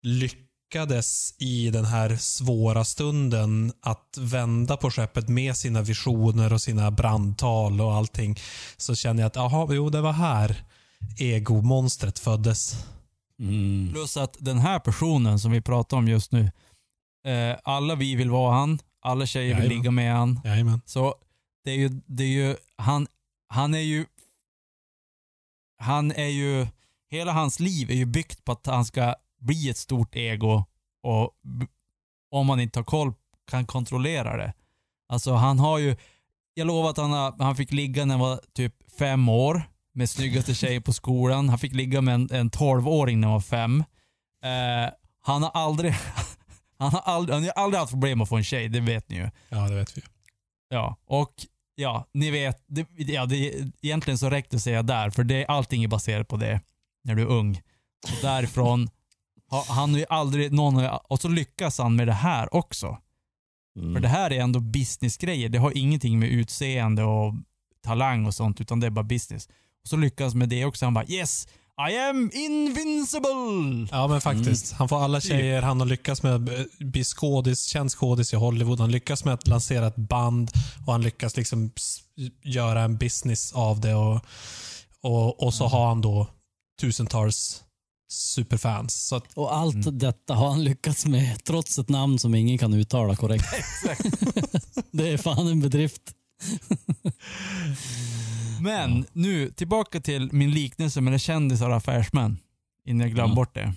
[0.04, 6.92] lyckades i den här svåra stunden att vända på skeppet med sina visioner och sina
[6.92, 8.40] brandtal och allting.
[8.78, 10.64] Så känner jag att, jaha, jo det var här
[11.18, 12.86] egomonstret föddes.
[13.40, 13.90] Mm.
[13.94, 16.52] Plus att den här personen som vi pratar om just nu,
[17.26, 20.40] eh, alla vi vill vara han, alla tjejer vill ligga med han.
[20.46, 20.82] Jajamän.
[20.86, 21.16] Så
[21.64, 23.08] det är ju, det är ju han,
[23.48, 24.06] han är ju,
[25.78, 26.68] han är ju,
[27.10, 30.66] hela hans liv är ju byggt på att han ska bli ett stort ego
[31.04, 31.32] och
[32.32, 33.14] om man inte har koll
[33.52, 34.54] kan kontrollera det.
[35.10, 35.96] Alltså han har ju,
[36.54, 40.10] jag lovar att han, har, han fick ligga när han var typ fem år med
[40.10, 41.50] snyggaste tjejer på skolan.
[41.50, 43.84] Han fick ligga med en, en 12-åring när han var fem.
[44.44, 45.94] Eh, han har aldrig,
[46.78, 49.16] han har aldrig, han har aldrig haft problem att få en tjej, det vet ni
[49.16, 49.30] ju.
[49.50, 50.02] Ja, det vet vi.
[50.70, 51.34] Ja, och
[51.76, 55.46] ja, ni vet, det, ja, det, egentligen så räckte det att säga där, för det,
[55.46, 56.62] allting är baserat på det
[57.04, 57.62] när du är ung.
[58.04, 58.90] Och därifrån,
[59.50, 62.98] har, han har ju aldrig, någon och så lyckas han med det här också.
[63.80, 63.94] Mm.
[63.94, 67.34] För det här är ändå businessgrejer, det har ingenting med utseende och
[67.84, 69.48] talang och sånt, utan det är bara business.
[69.82, 71.48] Och så lyckas med det också, han bara yes,
[71.78, 73.88] I am invincible!
[73.92, 74.74] Ja, men faktiskt.
[74.74, 75.62] Han får alla tjejer.
[75.62, 76.42] Han har lyckats med att
[76.80, 78.80] bli skådis, känd skådis i Hollywood.
[78.80, 80.52] Han lyckas med att lansera ett band
[80.86, 81.72] och han lyckas liksom
[82.44, 83.94] göra en business av det.
[83.96, 84.20] Och,
[85.02, 86.28] och, och så har han då
[86.82, 87.64] tusentals
[88.12, 89.08] superfans.
[89.08, 92.74] Så att, Och allt detta har han lyckats med trots ett namn som ingen kan
[92.74, 93.46] uttala korrekt.
[94.92, 96.02] det är fan en bedrift.
[98.64, 102.38] Men nu, tillbaka till min liknelse med kändisar och affärsmän.
[102.86, 103.36] Innan jag glömde Ja.
[103.36, 103.74] bort det.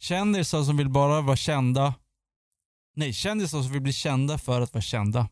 [0.00, 1.94] Kändisar som vill bara vara kända
[2.96, 5.28] nej, kändisar som vill bli kända för att vara kända.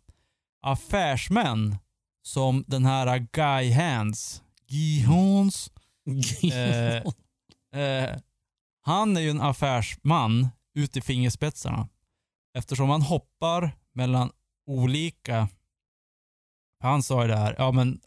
[0.62, 1.76] Affärsmän
[2.22, 5.70] som den här Guy Hands, Guy Hans,
[6.52, 6.96] Eh,
[7.82, 8.16] eh,
[8.80, 11.88] han är ju en affärsman ut i fingerspetsarna.
[12.58, 14.30] Eftersom han hoppar mellan
[14.66, 15.48] olika...
[16.80, 18.00] Han sa ju det här, ja men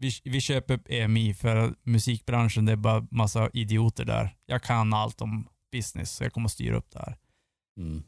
[0.00, 4.36] vi, vi köper EMI för musikbranschen, det är bara massa idioter där.
[4.46, 7.16] Jag kan allt om business, så jag kommer att styra upp det här.
[7.78, 8.02] Mm.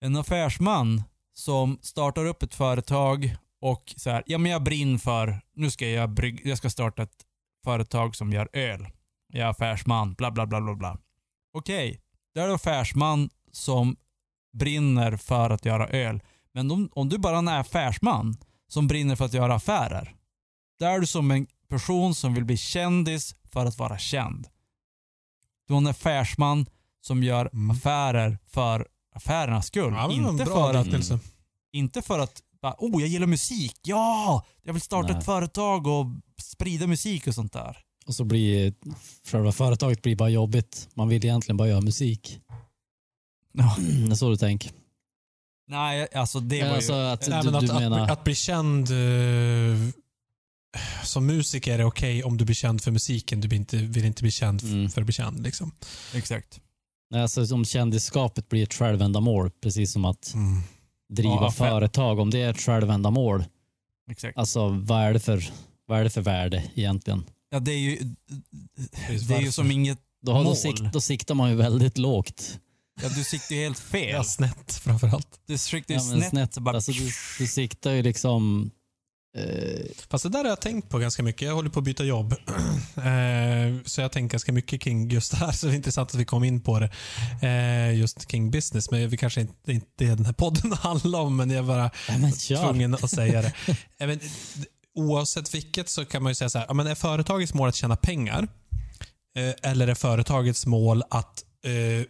[0.00, 1.02] En affärsman
[1.34, 5.88] som startar upp ett företag och så här, ja men jag brinner för, nu ska
[5.88, 7.26] jag brygg, jag ska starta ett
[7.64, 8.86] företag som gör öl.
[9.32, 10.98] Jag är affärsman, bla bla bla bla bla.
[11.52, 12.00] Okej,
[12.34, 13.96] det är en affärsman som
[14.52, 16.22] brinner för att göra öl.
[16.52, 18.36] Men om, om du bara är en affärsman
[18.68, 20.15] som brinner för att göra affärer.
[20.78, 24.48] Då är du som en person som vill bli kändis för att vara känd.
[25.68, 26.66] Du är en affärsman
[27.00, 27.70] som gör Mm.
[27.70, 29.92] affärer för affärernas skull.
[29.92, 30.86] Ja, en inte, för att,
[31.72, 34.44] inte för att bara, oh jag gillar musik, ja!
[34.62, 35.18] Jag vill starta Nej.
[35.18, 36.06] ett företag och
[36.42, 37.78] sprida musik och sånt där.
[38.06, 38.74] Och så blir
[39.26, 40.88] själva företaget blir bara jobbigt.
[40.94, 42.40] Man vill egentligen bara göra musik.
[43.52, 43.76] Ja.
[44.06, 44.70] Det är så du tänker.
[45.68, 47.06] Nej, alltså det var Alltså ju...
[47.06, 48.00] att Nej, du, men du att, menar...
[48.04, 48.96] att, att bli känd eh,
[51.04, 53.40] som musiker är okej om du blir känd för musiken.
[53.40, 54.90] Du blir inte, vill inte bli känd Mm.
[54.90, 55.42] för att bli känd.
[55.42, 55.72] Liksom.
[56.14, 56.60] Exakt.
[57.10, 60.62] Nej, alltså, om kändisskapet blir ett självändamål, precis som att Mm.
[61.12, 63.44] driva Ja, företag, om det är ett självändamål,
[64.10, 64.38] Exakt.
[64.38, 65.44] alltså vad är det för,
[65.86, 67.24] vad är det för värde egentligen?
[67.50, 67.98] Ja, det är ju...
[69.28, 69.98] Det är ju som inget...
[70.22, 70.56] Då, har, då, Mål.
[70.56, 72.58] sikt, då siktar man ju väldigt lågt.
[73.02, 74.10] Ja, du siktar ju helt fel.
[74.10, 75.28] Ja, snett framförallt.
[75.46, 76.30] Du siktar ju Ja, men snett.
[76.30, 76.54] snett.
[76.54, 78.70] så bara, Alltså, du, du siktar ju liksom...
[79.36, 81.42] Eh, Fast det där har jag tänkt på ganska mycket.
[81.42, 82.34] Jag håller på att byta jobb.
[82.96, 85.52] Eh, så jag tänkt ganska mycket kring just det här.
[85.52, 86.90] Så det är intressant att vi kom in på det.
[87.42, 88.90] Eh, just kring business.
[88.90, 92.18] Men vi kanske inte, inte den här podden handlar om, men jag är bara ja,
[92.18, 93.52] men tvungen att säga det.
[94.06, 94.20] Men,
[94.94, 96.74] oavsett vilket så kan man ju säga så här.
[96.74, 98.48] Men är företagets mål att tjäna pengar?
[99.62, 102.06] Eller är företagets mål att eh,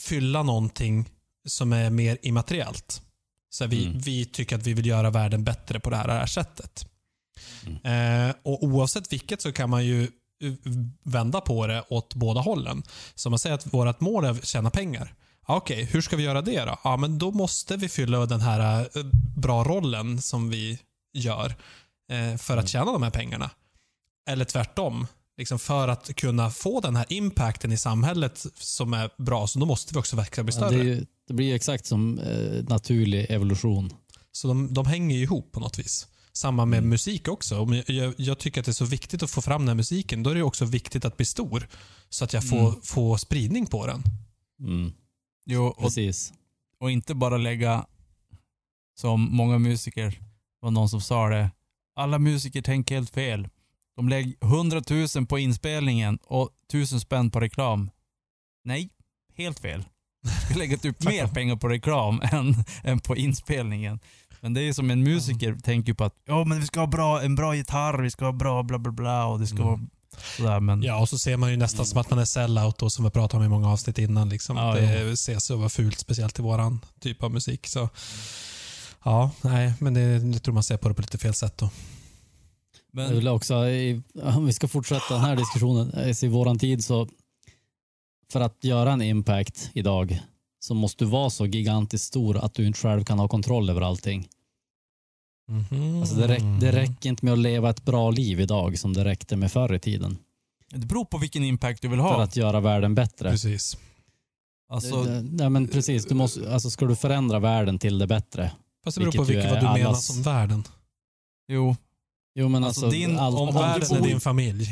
[0.00, 1.10] fylla någonting
[1.48, 3.02] som är mer immateriellt?
[3.50, 3.98] Så vi, Mm.
[3.98, 6.86] vi tycker att vi vill göra världen bättre på det här, det här sättet.
[7.84, 10.08] Eh, och Oavsett vilket så kan man ju
[11.02, 12.82] vända på det åt båda hållen.
[13.14, 15.14] Så man säger att vårt mål är att tjäna pengar.
[15.46, 16.78] Okej, hur ska vi göra det då?
[16.84, 19.04] Ja, men då måste vi fylla den här eh,
[19.36, 20.78] bra rollen som vi
[21.14, 21.54] gör
[22.12, 23.50] eh, för att tjäna de här pengarna.
[24.28, 25.06] Eller tvärtom.
[25.38, 29.66] Liksom för att kunna få den här impacten i samhället som är bra, så då
[29.66, 30.76] måste vi också växa och bli Ja, större.
[30.76, 33.92] det, är ju, det blir exakt som eh, naturlig evolution.
[34.32, 36.06] Så de, de hänger ju ihop på något vis.
[36.32, 36.90] Samma med Mm.
[36.90, 37.68] musik också.
[37.86, 40.22] Jag, jag tycker att det är så viktigt att få fram den här musiken.
[40.22, 41.68] Då är det också viktigt att bli stor.
[42.08, 42.80] Så att jag får, Mm.
[42.82, 44.02] får spridning på den.
[44.60, 44.92] Mm,
[45.46, 46.32] Jo, och, precis.
[46.80, 47.86] och inte bara lägga,
[49.00, 50.20] som många musiker,
[50.60, 51.50] var någon som sa det,
[51.96, 53.48] alla musiker tänker helt fel.
[53.96, 54.82] De lägger 100
[55.16, 57.90] 000 på inspelningen och 1000 spänn på reklam.
[58.64, 58.90] Nej,
[59.36, 59.84] helt fel.
[60.44, 64.00] Ska lägga typ mer pengar på reklam än, än på inspelningen.
[64.40, 67.22] Men det är som en musiker tänker på att ja men vi ska ha bra,
[67.22, 69.66] en bra gitarr, vi ska ha bra bla bla bla och det ska Mm.
[69.68, 69.80] vara
[70.36, 70.82] sådär men...
[70.82, 71.86] Ja, och så ser man ju nästan Mm.
[71.86, 74.28] som att man är sellout då, som vi pratade om i många avsnitt innan.
[74.28, 74.56] Liksom.
[74.56, 77.66] Ja, det ses att vara fult, speciellt i våran typ av musik.
[77.66, 77.88] Så,
[79.04, 81.70] ja, nej, men det, jag tror man ser på det på lite fel sätt då.
[82.96, 83.54] Jag men vill också,
[84.22, 87.08] om vi ska fortsätta den här diskussionen, eh, i våran tid så
[88.32, 90.20] för att göra en impact idag
[90.58, 93.80] så måste du vara så gigantiskt stor att du inte själv kan ha kontroll över
[93.80, 94.28] allting.
[95.48, 96.00] Mhm.
[96.00, 99.04] Alltså det, räck, det räcker inte med att leva ett bra liv idag som det
[99.04, 100.18] räckte med förr i tiden.
[100.70, 102.22] det beror på vilken impact du vill För ha.
[102.22, 103.30] att göra världen bättre.
[103.30, 103.76] Precis.
[104.68, 108.52] Alltså, Nej men precis, du måste, alltså ska du förändra världen till det bättre.
[108.84, 110.64] Fast det beror på Vilket vad du menar som världen.
[111.48, 111.76] jo.
[112.38, 114.66] Jo men Alltså, alltså, din- allt, om världen är din familj.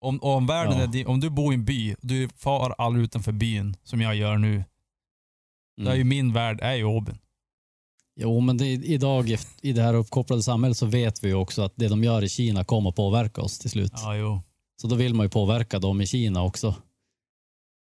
[0.00, 0.82] Om, om världen Ja.
[0.82, 4.14] är din, om du bor i en by, du far aldrig utanför byn som jag
[4.16, 4.64] gör nu.
[5.76, 6.08] Det är ju mm.
[6.08, 7.18] min värld är ju Åbyn.
[8.16, 11.72] Jo men det, idag i det här uppkopplade samhället så vet vi ju också att
[11.76, 13.92] det de gör i Kina kommer att påverka oss till slut.
[13.94, 14.42] Ja, jo.
[14.80, 16.74] Så då vill man ju påverka dem i Kina också.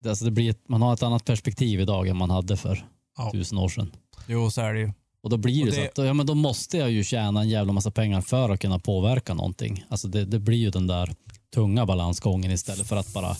[0.03, 2.87] Det, alltså det blir ett, man har ett annat perspektiv idag än man hade för
[3.17, 3.31] Ja.
[3.33, 3.93] tusen år sedan.
[4.27, 4.93] Jo, så är det ju.
[5.25, 7.41] Och då blir Och det, det- så att ja, men då måste jag ju tjäna
[7.41, 9.85] en jävla massa pengar för att kunna påverka någonting.
[9.89, 11.15] Alltså det, det blir ju den där
[11.55, 13.37] tunga balansgången istället för att bara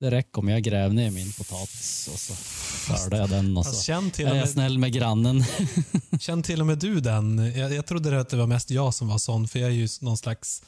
[0.00, 2.34] det räcker om jag gräver ner min potatis och så
[2.94, 5.44] skördar jag den och så känn till, är jag med, snäll med grannen.
[6.20, 7.52] känn till och med du den.
[7.56, 9.88] Jag, jag trodde att det var mest jag som var sån, för jag är ju
[10.00, 10.62] någon slags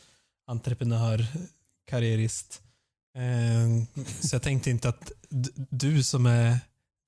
[0.46, 1.26] entreprenör,
[1.90, 2.60] karriärist.
[3.16, 5.12] Eh, så jag tänkte inte att
[5.70, 6.58] du som är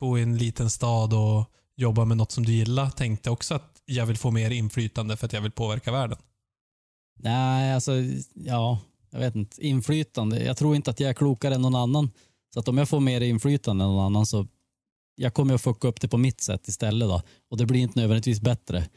[0.00, 3.82] bo i en liten stad och jobba med något som du gillar tänkte också att
[3.84, 6.18] jag vill få mer inflytande för att jag vill påverka världen.
[7.18, 7.92] Nej, alltså
[8.34, 8.78] ja,
[9.10, 9.66] jag vet inte.
[9.66, 10.44] Inflytande.
[10.44, 12.10] Jag tror inte att jag är klokare än någon annan.
[12.54, 14.46] Så att om jag får mer inflytande än någon annan så
[15.16, 17.22] jag kommer att fucka upp det på mitt sätt istället då.
[17.50, 18.88] Och det blir inte nödvändigtvis bättre.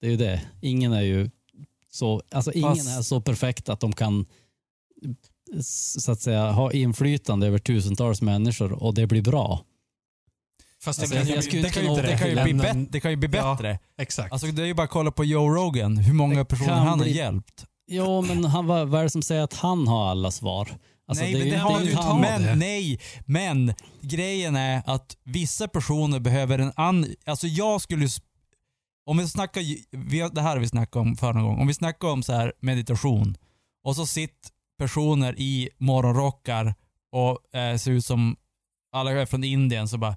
[0.00, 0.42] Det är ju det.
[0.60, 1.30] Ingen är ju
[1.90, 4.26] så, alltså ingen Fast- är så perfekt att de kan
[5.62, 9.64] så att säga ha inflytande över tusentals människor och det blir bra.
[10.84, 12.92] Fast Alltså, det jag- kan, jag ju- det kan ju, det kan ju bli, bet,
[12.92, 13.54] det kan ju bli Ja.
[13.54, 13.78] bättre.
[13.98, 14.32] Exakt.
[14.32, 15.96] Alltså det är ju bara att kolla på Joe Rogan.
[15.96, 17.64] Hur många Det personer han har bli- hjälpt.
[17.86, 20.68] Ja, men han, vad, vad är det som säger att han har alla svar?
[21.08, 22.38] Alltså, nej, är men det inte har ju han- det.
[22.38, 27.06] Men, nej, men grejen är att vissa personer behöver en annan...
[27.26, 28.08] Alltså jag skulle...
[29.06, 29.62] Om vi snackar...
[29.96, 31.60] Vi, har- det här har vi snackat om förra gången.
[31.60, 33.36] Om vi snackar om så här meditation
[33.84, 36.74] och så sitter personer i morgonrockar
[37.12, 38.36] och eh, ser ut som
[38.92, 40.16] alla är från Indien så bara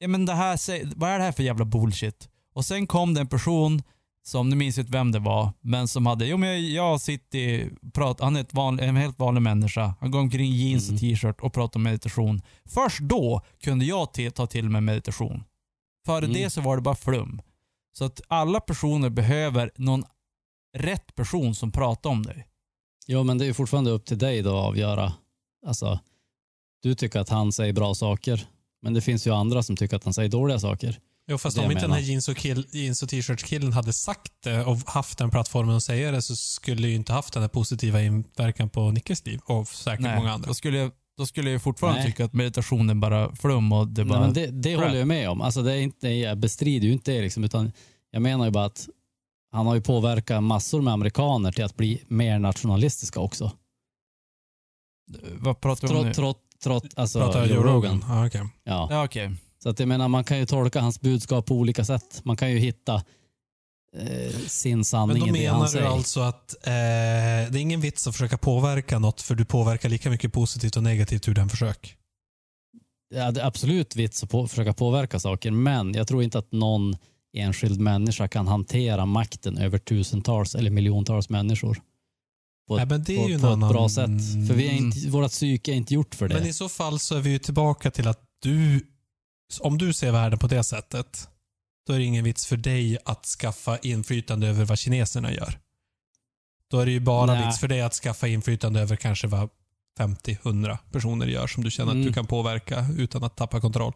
[0.00, 0.58] ja men det här,
[0.98, 2.28] vad är det här för jävla bullshit?
[2.52, 3.82] Och sen kom det en person
[4.22, 7.00] som, nu minns jag inte vem det var, men som hade, jo men jag, jag
[7.00, 9.94] sitter, i- prat, han är ett vanlig, en helt vanlig människa.
[10.00, 10.94] Han går omkring i jeans Mm.
[10.94, 12.42] och t-shirt och pratar om meditation.
[12.64, 15.44] Först då kunde jag te- ta till mig meditation.
[16.06, 16.32] Före Mm.
[16.32, 17.42] det så var det bara flum.
[17.92, 20.04] Så att alla personer behöver någon
[20.78, 22.46] rätt person som pratar om dig.
[23.06, 25.12] Jo, men det är fortfarande upp till dig då att avgöra.
[25.66, 26.00] Alltså,
[26.82, 28.48] du tycker att han säger bra saker,
[28.82, 30.98] men det finns ju andra som tycker att han säger dåliga saker.
[31.30, 32.10] Jo, fast det om inte den här menar.
[32.10, 36.10] jeans och, kill, jeans och t-shirt-killen hade sagt det och haft den plattformen att säga
[36.10, 40.16] det så skulle ju inte haft den här positiva inverkan på Nickes liv och säkert
[40.16, 40.48] många andra.
[40.48, 42.10] Då skulle jag, då skulle jag fortfarande Nej.
[42.10, 44.20] tycka att meditation är bara flum och det är Nej, bara...
[44.20, 44.84] men det det crap.
[44.84, 45.40] håller jag med om.
[45.40, 47.72] Alltså, det är inte, jag bestrider ju inte det, liksom, utan
[48.10, 48.88] jag menar ju bara att
[49.52, 53.52] han har ju påverkat massor med amerikaner till att bli mer nationalistiska också.
[55.32, 56.14] Vad pratar vi om nu?
[56.14, 58.04] Trott, trott, alltså Pratar Joe Rogan.
[58.08, 58.40] Ja, okej.
[58.64, 58.88] Ja.
[58.90, 59.30] Ja, okej.
[59.62, 62.20] Så att jag menar, man kan ju tolka hans budskap på olika sätt.
[62.24, 62.94] Man kan ju hitta
[63.96, 65.86] eh, sin Men sanning då i det han menar du säger.
[65.86, 70.10] alltså att eh, det är ingen vits att försöka påverka något för du påverkar lika
[70.10, 71.96] mycket positivt och negativt ur den försök?
[73.14, 76.52] Ja, det är absolut vits att på, försöka påverka saker, men jag tror inte att
[76.52, 76.96] någon
[77.36, 81.80] enskild människa kan hantera makten över tusentals eller miljontals människor
[82.70, 84.46] på, Nej, ett, men det är på, på ett bra sätt.
[84.48, 86.34] För vi är inte, vårt psyke är inte gjort för det.
[86.34, 88.86] Men i så fall så är vi ju tillbaka till att du,
[89.60, 91.28] om du ser världen på det sättet,
[91.86, 95.58] då är det ingen vits för dig att skaffa inflytande över vad kineserna gör.
[96.70, 97.46] Då är det ju bara Nej.
[97.46, 99.48] vits för dig att skaffa inflytande över kanske vad
[99.98, 102.06] 50-100 personer gör som du känner att Mm.
[102.06, 103.92] du kan påverka utan att tappa kontroll.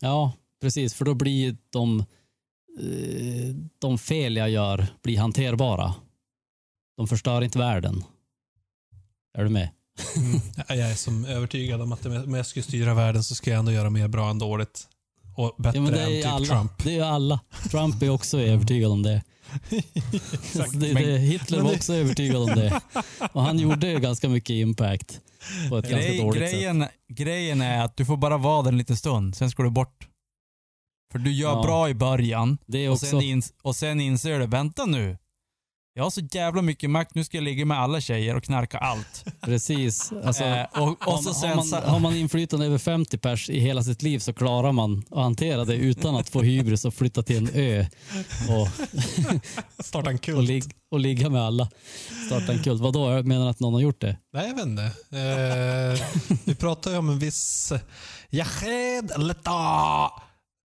[0.00, 0.94] Ja, precis.
[0.94, 2.00] För då blir de,
[2.80, 5.94] eh, de fel jag gör blir hanterbara.
[6.96, 8.04] De förstör inte världen.
[9.38, 9.68] Är du med?
[10.68, 13.72] Jag är som övertygad om att om jag skulle styra världen så skulle jag ändå
[13.72, 14.88] göra mer bra än dåligt.
[15.36, 16.46] Och bättre Ja, men det än är typ alla.
[16.46, 16.84] Trump.
[16.84, 17.40] Det är ju alla.
[17.70, 19.22] Trump är också övertygad om det.
[20.72, 22.80] det, det Hitler Men var också övertygad om det.
[23.32, 25.20] Och han gjorde ju ganska mycket impact
[25.68, 26.52] på ett ganska Grej, dåligt sätt.
[26.52, 29.70] grejen, grejen är att du får bara vara där en liten stund, sen ska du
[29.70, 30.08] bort.
[31.12, 31.62] För du gör Ja.
[31.62, 35.18] bra i början Det är och också, sen, ins, och sen inser du, vänta nu.
[35.96, 38.78] Jag har så jävla mycket makt, nu ska jag ligga med alla tjejer och knarka
[38.78, 39.24] allt.
[39.40, 40.12] precis.
[40.24, 43.18] Alltså, Eh, och, och så har, sen, har, man, så- har man inflytande över 50
[43.18, 46.84] pers i hela sitt liv så klarar man att hantera det utan att få hybris
[46.84, 47.86] och flytta till en ö
[48.48, 48.68] och,
[49.84, 50.48] Starta en och, kult.
[50.48, 51.68] lig, och ligga med alla.
[52.26, 52.80] Starta en kult.
[52.82, 53.22] Vadå?
[53.22, 54.16] Menar du att någon har gjort det?
[54.32, 54.82] Nej, jag vet inte.
[54.82, 56.06] Eh,
[56.44, 57.72] vi pratar ju om en viss
[58.30, 59.50] Yahed Leta.
[59.50, 60.12] Ja,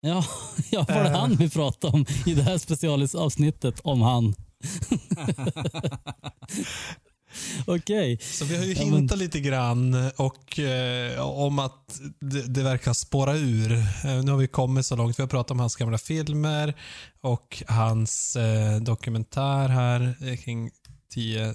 [0.70, 1.18] ja var det Eh.
[1.20, 4.34] han vi pratade om i det här specialavsnittet om han?
[7.66, 8.18] Okej.
[8.20, 12.62] Så vi har ju Ja, men- hintat lite grann och, eh, om att det, det
[12.62, 13.72] verkar spåra ur.
[13.72, 15.18] Eh, nu har vi kommit så långt.
[15.18, 16.74] Vi har pratat om hans gamla filmer
[17.20, 20.70] och hans eh, dokumentär här eh, kring
[21.10, 21.54] 10,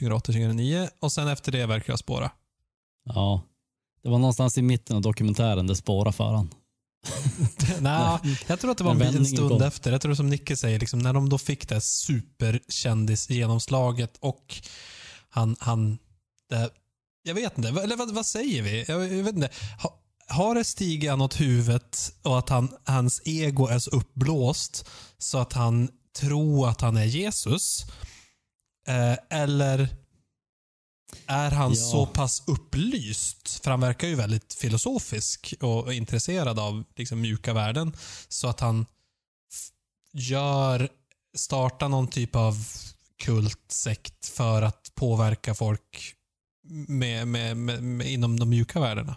[0.00, 2.30] 2008-2009 och sen efter det verkar det spåra.
[3.04, 3.42] Ja.
[4.02, 6.50] Det var någonstans i mitten av dokumentären det spårade för han.
[7.80, 9.62] Nej, jag tror att det var en, en stund kom.
[9.62, 9.92] efter.
[9.92, 14.54] Jag tror som Nicke säger, liksom, när de då fick det superkändisgenomslaget och
[15.28, 15.98] han, han
[16.50, 16.70] det,
[17.22, 18.84] jag vet inte, eller vad, vad säger vi?
[18.88, 19.50] Jag, jag vet inte.
[19.82, 24.88] Ha, har det stigit han åt huvudet och att han, hans ego är så uppblåst
[25.18, 25.88] så att han
[26.18, 27.86] tror att han är Jesus?
[28.86, 29.88] Eh, eller
[31.26, 31.76] är han Ja.
[31.76, 37.96] så pass upplyst, för han verkar ju väldigt filosofisk och intresserad av liksom, mjuka värden,
[38.28, 38.86] så att han
[40.12, 40.88] gör,
[41.36, 42.54] startar någon typ av
[43.22, 46.14] kultsekt för att påverka folk
[46.88, 49.16] med, med, med, med, inom de mjuka värdena.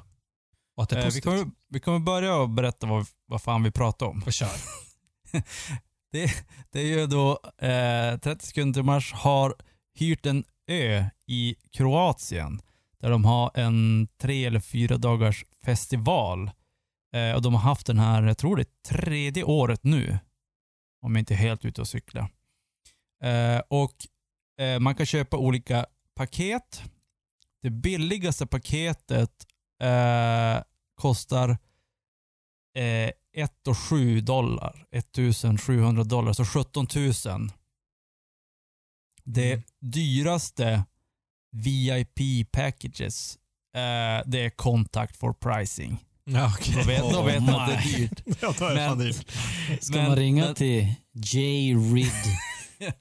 [0.76, 3.64] Och att det är Eh, vi, kommer, vi kommer börja och berätta vad, vad fan
[3.64, 4.24] vi pratar om.
[4.26, 4.52] Och kör.
[6.12, 6.32] Det,
[6.72, 9.56] det är ju då eh, 30 sekunder till mars har
[9.96, 12.62] hyrt en ö i Kroatien
[13.00, 16.52] där de har en tre eller fyra dagars festival.
[17.16, 20.20] Eh, och de har haft den här, jag tror det är tredje året nu.
[21.02, 22.30] Om jag inte är helt ute och cykla.
[23.24, 23.96] Eh, och
[24.60, 26.84] eh, man kan köpa olika paket.
[27.62, 29.46] Det billigaste paketet
[29.84, 30.64] eh,
[30.96, 31.50] kostar
[32.78, 34.88] eh, 1 och 7 dollar.
[34.92, 37.50] 1700 dollar, så 17 000.
[39.24, 39.64] Det Mm.
[39.80, 40.84] dyraste
[41.52, 43.38] VIP packages,
[43.76, 45.98] eh, det är contact for pricing.
[46.24, 46.76] Ja, okej.
[46.76, 48.24] Då vet, då Oh vet man att det är dyrt.
[48.42, 49.32] Ja, då är det Men- dyrt.
[49.82, 51.74] Ska Men- man ringa men- till J.
[51.74, 52.12] Rid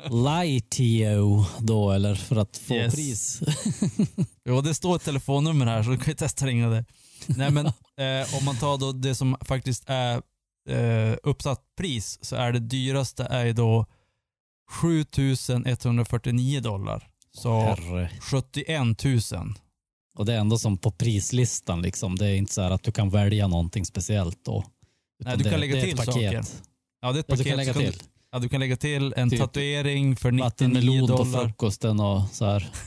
[0.10, 2.94] Lightio då eller för att få Yes.
[2.94, 3.40] pris?
[4.44, 6.84] Jo, det står ett telefonnummer här så du kan ju testa ringa det.
[7.26, 10.22] Nej men eh, om man tar då det som faktiskt är
[10.68, 13.86] eh, uppsatt pris så är det dyraste är ju då
[14.70, 17.08] 7149 dollar.
[17.38, 18.10] Så Herre.
[18.20, 19.18] 71 000.
[20.18, 22.16] Och det är ändå som på prislistan liksom.
[22.16, 24.64] Det är inte så här att du kan välja någonting speciellt då.
[25.24, 26.42] Nej, du det, kan lägga det till saker.
[27.00, 27.38] Ja, det är ett Ja, paket.
[27.38, 28.02] du kan lägga till.
[28.32, 31.44] Ja, du kan lägga till en Typ tatuering för 99 Vattenmelon på dollar.
[31.44, 32.70] frukosten och så här.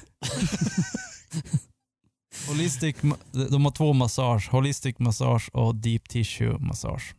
[2.47, 2.95] Holistic,
[3.31, 4.49] de har två massage.
[4.51, 7.15] Holistic massage och deep tissue massage.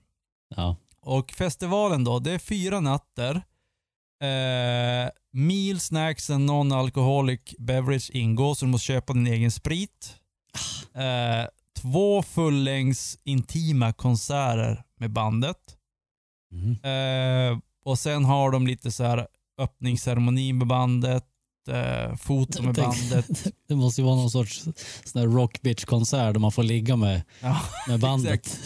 [0.57, 0.77] Ja.
[1.01, 3.43] Och festivalen då, det är fyra nätter.
[4.25, 10.15] Eh, meal, snacks and non-alcoholic beverage ingår, så du måste köpa din egen sprit.
[10.95, 11.47] Eh,
[11.81, 15.57] två fullängds intima konserter med bandet.
[16.53, 16.71] Mhm.
[16.73, 19.27] Eh, och sen har de lite så här
[19.61, 21.25] öppningsceremoni med bandet,
[21.71, 23.45] eh, foto med Tänk- bandet.
[23.69, 24.63] Det måste ju vara någon sorts
[25.05, 28.59] sån här rock bitch konsert där man får ligga med, Ja, med bandet.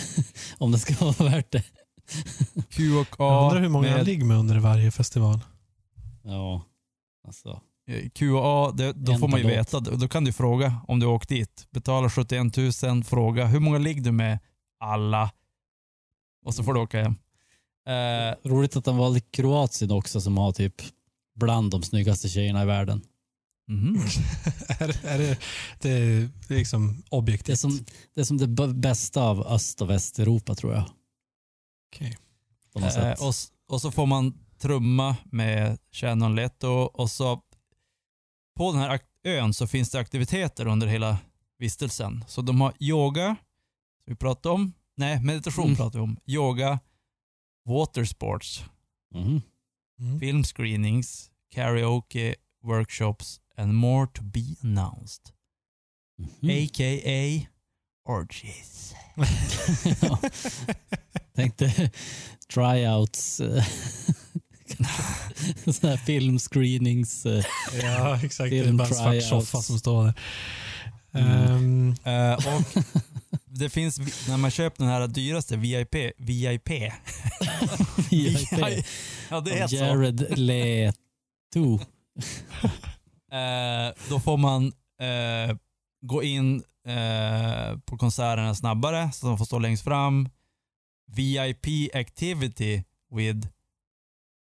[0.59, 1.62] Om det ska vara värt det.
[2.70, 5.40] Q och Jag A undrar hur många med ligger med under varje festival.
[6.22, 6.64] Ja,
[7.26, 7.61] alltså.
[8.14, 9.80] Q och A, det, då En får man ju veta.
[9.80, 11.66] Då kan du fråga om du har åkt dit.
[11.70, 14.38] Betala 71 000, fråga hur många ligger du med?
[14.80, 15.30] Alla.
[16.44, 17.14] Och så får du åka hem.
[17.88, 20.74] Eh, Roligt att han valde Kroatien också som har typ
[21.36, 23.00] bland de snyggaste tjejerna i världen.
[23.68, 23.96] mhm.
[24.68, 25.38] är, är det,
[25.80, 27.59] det är liksom Det är objektivt?
[27.59, 27.84] som
[28.14, 30.84] det, är som det bästa av Öst och Västeuropa tror jag.
[31.93, 32.16] Okej.
[32.72, 33.20] På något Eh, sätt.
[33.20, 33.34] och,
[33.74, 37.43] och så får man trumma med Shannon Leto och så
[38.57, 41.18] på den här ön så finns det aktiviteter under hela
[41.59, 42.24] vistelsen.
[42.28, 43.36] Så de har yoga,
[44.05, 44.72] som vi pratade om.
[44.97, 45.76] Nej, meditation Mm.
[45.76, 46.16] pratar vi om.
[46.26, 46.78] Yoga,
[47.64, 48.64] watersports,
[49.14, 49.43] Mhm.
[50.01, 50.20] Mm.
[50.20, 55.32] film screenings, karaoke, workshops and more to be announced.
[56.18, 56.51] Mhm.
[56.51, 57.47] A.k.a.
[58.09, 58.94] orgies.
[60.00, 60.18] ja.
[61.36, 61.90] Tänkte
[62.54, 63.64] tryouts, eh,
[65.64, 67.26] sådana här filmscreenings.
[67.26, 67.44] eh,
[67.82, 68.50] Ja, exakt.
[68.50, 70.14] Det är Film bara en svart soffa som står där.
[71.12, 71.28] Mm.
[71.32, 72.84] Ehm, Eh, och
[73.46, 73.98] det finns,
[74.28, 76.68] när man köper den här dyraste VIP, VIP.
[78.11, 78.50] VIP.
[79.30, 79.76] ja, det är så.
[79.76, 81.80] Jared Leto.
[83.32, 84.66] Eh, då får man
[85.00, 85.56] eh,
[86.01, 90.28] gå in eh, på konserterna snabbare så de får stå längst fram.
[91.07, 92.84] VIP activity
[93.14, 93.49] with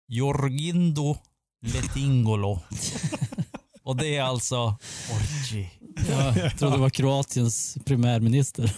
[0.07, 1.17] Jorgindo
[1.61, 2.59] Letingolo.
[3.83, 4.77] Och det är alltså
[5.11, 5.67] orgy.
[6.09, 8.75] Ja, jag trodde det var Kroatiens premiärminister.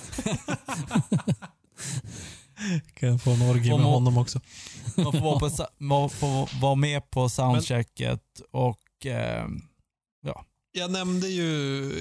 [2.93, 4.39] kan få en orgie Om med hon- honom också.
[4.97, 9.47] Man får vara, på, man får vara med på soundchecket och eh,
[10.77, 11.43] Jag nämnde ju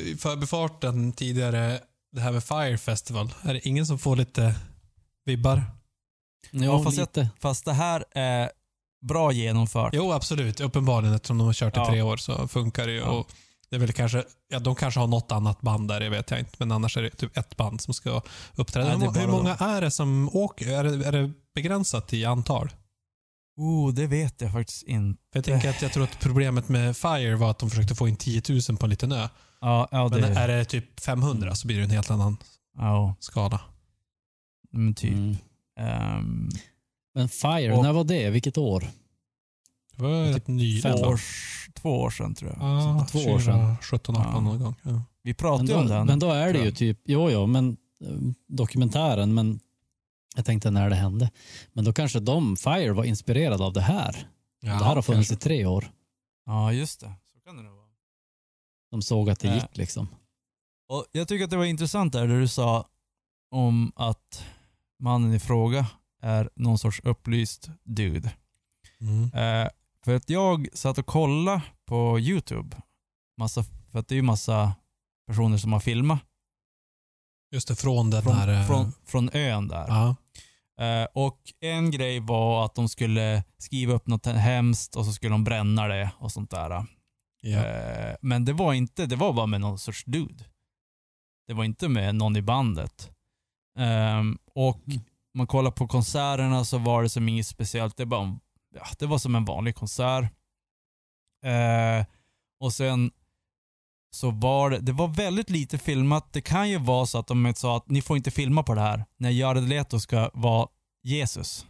[0.07, 1.81] i förbifarten tidigare
[2.13, 3.35] det här med Fire Festival.
[3.43, 4.55] Är det ingen som får lite
[5.25, 5.63] vibbar?
[6.51, 7.29] Jo, Ja, fast jag- lite.
[7.41, 8.51] fast det här är
[9.07, 9.95] bra genomfört.
[9.95, 10.61] Jo, absolut.
[10.61, 11.87] Uppenbarligen eftersom de har kört i Ja.
[11.87, 12.99] tre år så funkar det ju.
[12.99, 13.11] Ja.
[13.11, 13.33] Och
[13.71, 16.41] det är väl kanske, ja, de kanske har något annat band där, det vet jag
[16.41, 16.53] inte.
[16.59, 18.23] Men annars är det typ ett band som ska
[18.55, 18.97] uppträda.
[18.97, 20.69] Nej, hur, många är det som åker?
[20.69, 22.71] Är det, är det begränsat i antal?
[23.57, 25.23] Oh, det vet jag faktiskt inte.
[25.33, 28.09] För jag tänker att jag tror att problemet med Fire var att de försökte få
[28.09, 29.29] in 10 000 på en liten ö.
[29.61, 32.37] Ja, ja det Men är det typ 500 så blir det en helt annan
[32.79, 33.61] Ja, skala.
[34.73, 35.13] men typ.
[35.13, 35.37] Mm.
[35.81, 36.49] ehm,
[37.15, 38.31] Men Fire, Och- när var det?
[38.31, 38.85] Vilket år?
[39.97, 40.83] Det var Typ nyligen.
[40.83, 41.21] fem två, år.
[41.75, 42.63] två år sedan tror jag.
[42.69, 43.77] Ja, två år sedan.
[43.83, 44.41] 17, 18 Ja.
[44.41, 44.75] någon gång.
[44.83, 45.03] Ja.
[45.23, 46.07] Vi pratade Men då, om den.
[46.07, 48.11] men då är det ju typ, jo jo, men eh,
[48.49, 49.61] dokumentären, men
[50.37, 51.31] jag tänkte när det hände.
[51.73, 54.29] Men då kanske de, Fire, var inspirerade av det här.
[54.61, 55.91] det här har funnits i tre år.
[56.47, 57.13] Ja, just det.
[57.35, 57.87] Så kan det nog vara.
[58.91, 59.55] De såg att det Ja.
[59.55, 60.09] gick liksom.
[60.89, 62.89] Och jag tycker att det var intressant där, där du sa
[63.51, 64.45] om att
[65.03, 65.87] mannen i fråga
[66.23, 68.33] är någon sorts upplyst dude.
[69.01, 69.23] Mm.
[69.25, 69.71] Eh,
[70.05, 72.77] för att jag satt och kollade på YouTube.
[73.39, 74.75] Massa, för att det är ju massa
[75.27, 76.21] personer som har filmat
[77.53, 78.49] Just det, från den från, här...
[78.61, 79.87] eh, från, från ön där.
[79.89, 80.17] Ja.
[80.85, 85.33] Eh, och en grej var att de skulle skriva upp något hemskt och så skulle
[85.35, 86.85] de bränna det och sånt där.
[87.43, 87.65] Ja.
[87.65, 90.45] Eh, men det var inte, det var bara med någon sorts dude.
[91.47, 93.11] Det var inte med någon i bandet.
[93.79, 95.01] Ehm, och Mm.
[95.35, 97.97] man kollar på konserterna så var det som inget speciellt.
[97.97, 98.39] Det, bara,
[98.75, 100.25] ja, det var som en vanlig konsert.
[101.45, 102.07] Eh,
[102.61, 103.11] och sen
[104.17, 106.33] så var det, det var väldigt lite filmat.
[106.33, 108.81] Det kan ju vara så att de sa att ni får inte filma på det
[108.81, 110.69] här när Jared Leto ska vara
[111.03, 111.67] Jesus.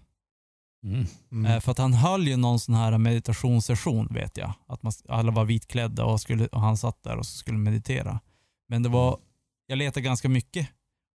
[0.84, 1.06] Mm.
[1.32, 1.52] Mm.
[1.52, 4.52] Eh, För att han höll ju någon sån här meditationssession vet jag.
[4.68, 8.20] Att man, alla var vitklädda och, skulle, och han satt där och så skulle meditera.
[8.68, 9.18] Men det var,
[9.66, 10.68] jag letade ganska mycket.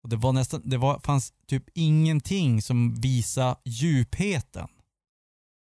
[0.04, 4.68] Och det var nästan, det var, fanns typ ingenting som visade djupheten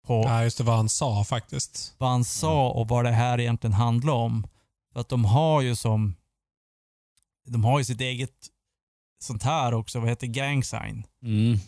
[0.07, 1.95] på Ja, just det, vad han sa faktiskt.
[1.97, 4.47] vad han sa och vad det här egentligen handlar om.
[4.95, 6.15] För att de har ju som,
[7.45, 8.47] de har ju sitt eget
[9.23, 11.05] sånt här också, vad heter gang sign?
[11.23, 11.59] Mm.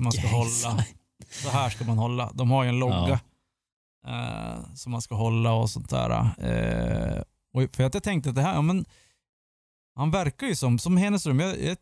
[0.00, 0.84] Man ska Gang hålla.
[1.30, 2.32] Så här ska man hålla.
[2.34, 3.20] De har ju en logga
[4.06, 6.10] eh, som man ska hålla och sånt där.
[6.38, 7.22] Eh,
[7.54, 8.84] och för att jag tänkte att det här, ja, men
[9.94, 11.76] han verkar ju som, som Henneström, jag, jag,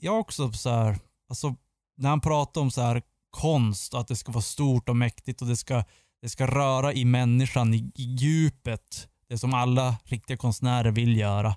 [0.00, 0.98] jag också så här,
[1.28, 1.56] alltså
[1.96, 5.48] när han pratar om så här konst, att det ska vara stort och mäktigt och
[5.48, 5.84] det ska,
[6.22, 9.06] det ska röra i människan, i, i djupet.
[9.30, 11.56] Det som alla riktiga konstnärer vill göra.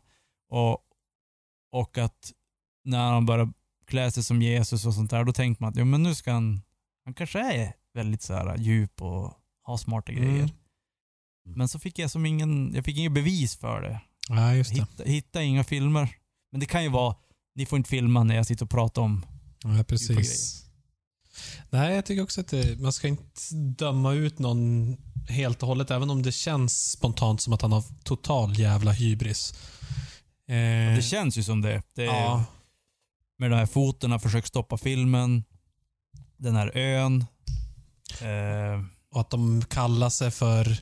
[0.49, 0.77] Och,
[1.71, 2.31] och att
[2.83, 3.53] när han börjar
[3.87, 6.31] klä sig som Jesus och sånt där, då tänkte man att ja, men nu ska
[6.33, 6.61] han,
[7.05, 10.23] han kanske är väldigt så här djup och har smarta Mm.
[10.23, 10.49] grejer.
[11.45, 14.01] Men så fick jag som ingen, jag fick inget bevis för det.
[14.29, 14.79] Ja, just det.
[14.81, 16.09] Hitta, hitta inga filmer.
[16.51, 17.15] Men det kan ju vara,
[17.55, 19.25] ni får inte filma när jag sitter och pratar om
[19.63, 20.63] Ja, precis.
[21.69, 23.41] Nej, jag tycker också att det, man ska inte
[23.77, 24.95] döma ut någon
[25.29, 29.53] helt och hållet, även om det känns spontant som att han har total jävla hybris.
[30.47, 31.81] Eh, Det känns ju som det.
[31.95, 32.45] det är, ja,
[33.37, 35.43] Med de här foten, försökt stoppa filmen.
[36.37, 37.25] Den här ön.
[38.21, 40.77] Eh, och att de kallar sig för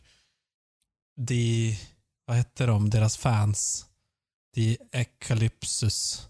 [1.18, 1.78] de,
[2.26, 3.86] vad heter de, deras fans?
[4.56, 6.22] De Ecalypsus.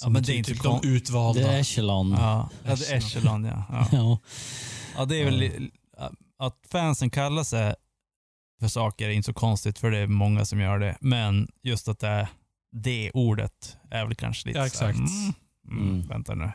[0.00, 1.40] Ja, Som men det är inte typ de utvalda.
[1.40, 2.10] Det är Echelon.
[2.18, 3.64] ja, ja, det är Echelon ja.
[3.70, 3.86] ja.
[3.92, 4.18] Ja.
[4.96, 5.70] Ja, det är väl
[6.40, 7.74] att fansen kallar sig
[8.60, 10.96] för saker är inte så konstigt för det är många som gör det.
[11.00, 12.28] Men just att det är
[12.72, 15.08] det ordet är väl kanske lite Ja, så här, exakt.
[15.10, 15.32] mm,
[15.68, 16.08] mm, Mm.
[16.08, 16.52] Vänta nu.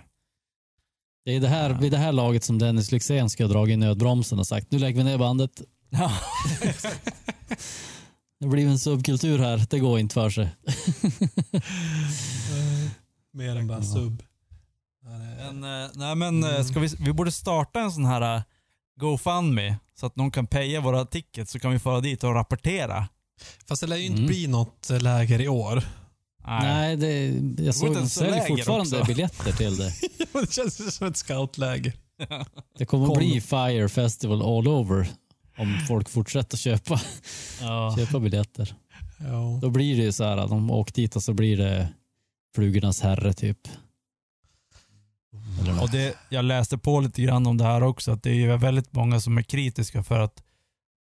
[1.25, 3.77] Det är det här, vid det här laget som Dennis Lyxzén ska ha dragit i
[3.77, 5.61] nödbromsen och sagt nu lägger vi ner bandet.
[5.89, 6.11] Ja.
[8.39, 9.65] Det blir en subkultur här.
[9.69, 10.49] Det går inte för sig.
[13.33, 13.83] Mer än bara Ja.
[13.83, 14.23] sub.
[15.03, 16.63] Men, eh, nej men eh, Mm.
[16.63, 18.41] ska vi, vi borde starta en sån här eh,
[18.99, 23.07] GoFundMe så att någon kan paya våra tickets så kan vi föra dit och rapportera.
[23.67, 24.27] Fast det lär ju inte Mm.
[24.27, 25.83] bli något läger i år.
[26.47, 27.25] Nej, det,
[27.63, 29.07] jag såg inte de säljer fortfarande också.
[29.07, 29.93] biljetter till det.
[30.41, 31.93] det känns ju som ett scoutläger.
[32.77, 35.07] Det kommer att bli Fire Festival all over
[35.57, 37.01] om folk fortsätter köpa,
[37.61, 37.95] Ja.
[37.97, 38.75] köpa biljetter.
[39.19, 39.59] Ja.
[39.61, 41.87] Då blir det ju så här att de åker dit och så blir det
[42.55, 43.57] Flugornas herre typ.
[45.81, 48.57] Och det, jag läste på lite grann om det här också, att det är ju
[48.57, 50.43] väldigt många som är kritiska för att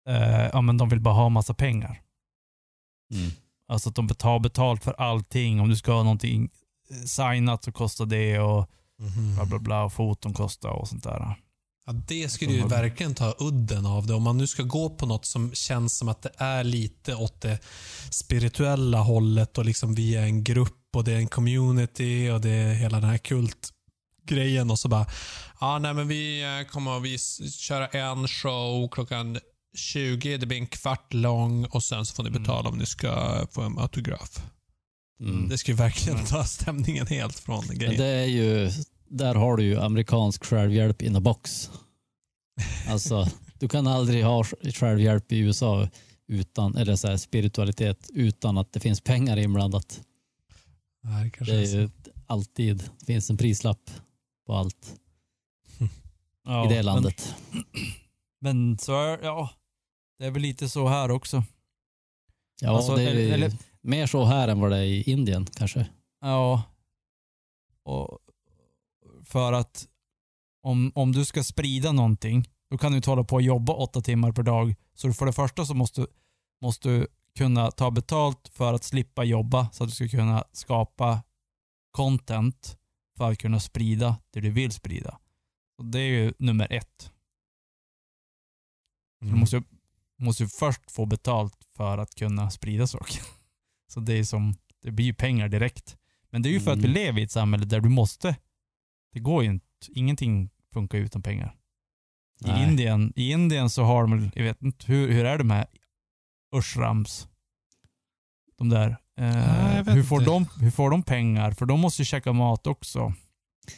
[0.09, 2.01] eh, ja, men de vill bara ha massa pengar.
[3.15, 3.31] Mm.
[3.69, 5.61] Alltså att de tar betalt för allting.
[5.61, 6.49] Om du ska ha någonting
[6.91, 9.35] eh, signat så kostar det och Mhm.
[9.35, 11.37] bla bla bla och foton kostar och sånt där.
[11.87, 14.15] Ja, det skulle ju verkligen ta udden av det.
[14.15, 17.41] Om man nu ska gå på något som känns som att det är lite åt
[17.41, 17.59] det
[18.11, 22.51] spirituella hållet och liksom vi är en grupp och det är en community och det
[22.51, 23.19] är hela den här
[24.25, 25.07] kultgrejen och så bara,
[25.61, 27.19] ja nej men vi eh, kommer att vi
[27.51, 29.39] köra en show klockan
[29.77, 33.47] 20, det blir en kvart lång och sen så får ni betala om ni ska
[33.53, 34.43] få en autograf.
[35.21, 35.49] Mm.
[35.49, 37.97] Det skulle verkligen ta stämningen helt från Men grejen.
[37.97, 38.71] det är ju,
[39.09, 41.71] där har du ju amerikansk självhjälp in a box.
[42.89, 43.29] Alltså,
[43.59, 44.45] du kan aldrig ha
[44.75, 45.89] självhjälp i USA
[46.29, 50.01] utan, eller så här, spiritualitet utan att det finns pengar inblandat.
[51.05, 51.91] Nej, det kanske Det är är ju
[52.27, 53.91] alltid, det finns en prislapp
[54.47, 55.01] på allt
[56.45, 57.35] Ja, i det landet.
[57.51, 57.65] Men,
[58.41, 59.51] men så är, ja,
[60.19, 61.43] det är väl lite så här också.
[62.61, 65.47] ja, alltså, det är eller- eller- mer så här än vad det är i Indien
[65.47, 65.87] kanske.
[66.21, 66.63] Ja.
[67.83, 68.19] Och
[69.25, 69.89] för att
[70.63, 74.01] om, om du ska sprida någonting, då kan du inte hålla på och jobba åtta
[74.01, 74.75] timmar per dag.
[74.95, 76.07] Så för det första så måste,
[76.63, 77.07] måste du
[77.39, 81.23] kunna ta betalt för att slippa jobba så att du ska kunna skapa
[81.91, 82.79] content
[83.17, 85.19] för att kunna sprida det du vill sprida.
[85.79, 87.13] Och det är ju nummer ett.
[89.23, 89.35] Mm.
[89.35, 89.63] Du måste,
[90.19, 93.23] måste först få betalt för att kunna sprida saker.
[93.93, 95.97] Så det är som, det blir ju pengar direkt.
[96.31, 96.95] Men det är ju för att vi Mm.
[96.95, 98.37] lever i ett samhälle där du måste.
[99.13, 101.57] Det går ju inte, ingenting funkar utan pengar.
[102.45, 102.69] I Nej.
[102.69, 105.67] Indien, I Indien så har de, jag vet inte, hur, hur är de här
[106.57, 107.29] Ushrams?
[108.59, 108.97] De där.
[109.21, 110.31] Eh, vet hur, får inte.
[110.31, 111.51] de, hur får de pengar?
[111.53, 113.13] För de måste ju käka mat också.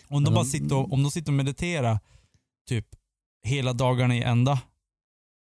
[0.09, 1.99] Om de, bara sitter och, om de sitter och mediterar
[2.69, 2.87] typ
[3.47, 4.61] hela dagarna i ända.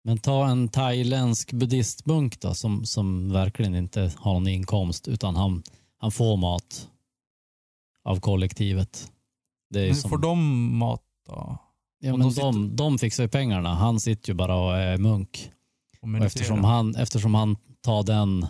[0.04, 5.64] Men ta en thailändsk buddhistmunk då som, som verkligen inte har någon inkomst utan han,
[5.98, 6.90] han får mat
[8.04, 9.12] av kollektivet.
[9.74, 11.58] Men som, får de mat då?
[12.00, 13.76] ja, men de sitter- de, de fixar ju pengarna.
[13.76, 15.52] Han sitter ju bara och är munk.
[16.02, 18.46] Och Och eftersom, han, eftersom han tar den,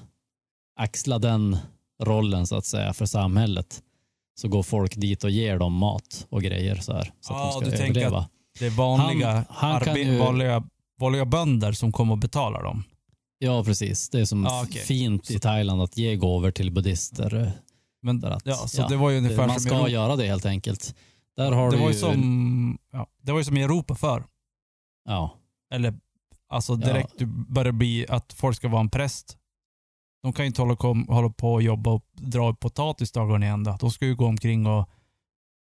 [0.77, 1.57] axlar den
[2.03, 3.81] rollen så att säga för samhället
[4.41, 7.13] så går folk dit och ger dem mat och grejer så här.
[7.21, 8.29] Så Ja, att de du ska tänker överleva.
[8.59, 10.63] Det är vanliga, Han- han kan ju- vanliga,
[10.99, 12.83] vanliga bönder som kommer och betalar dem.
[13.39, 14.09] Ja, precis.
[14.09, 14.81] Det är som Ja, okej.
[14.81, 17.51] fint i Thailand att ge gåvor till buddhister.
[18.01, 19.89] Men, Där att, ja, så det var ju ungefär man som, ska Europa.
[19.89, 20.95] göra det helt enkelt.
[21.37, 24.23] Där har det var ju som, ja, det var ju som i Europa för.
[25.05, 25.33] Ja,
[25.73, 25.93] Eller
[26.49, 29.36] alltså direkt du börjar bli att folk ska vara en präst.
[30.27, 33.49] De kan ju inte hålla, kom, hålla på och jobba och dra potatis dagarna i
[33.49, 33.77] ända.
[33.79, 34.89] De ska ju gå omkring och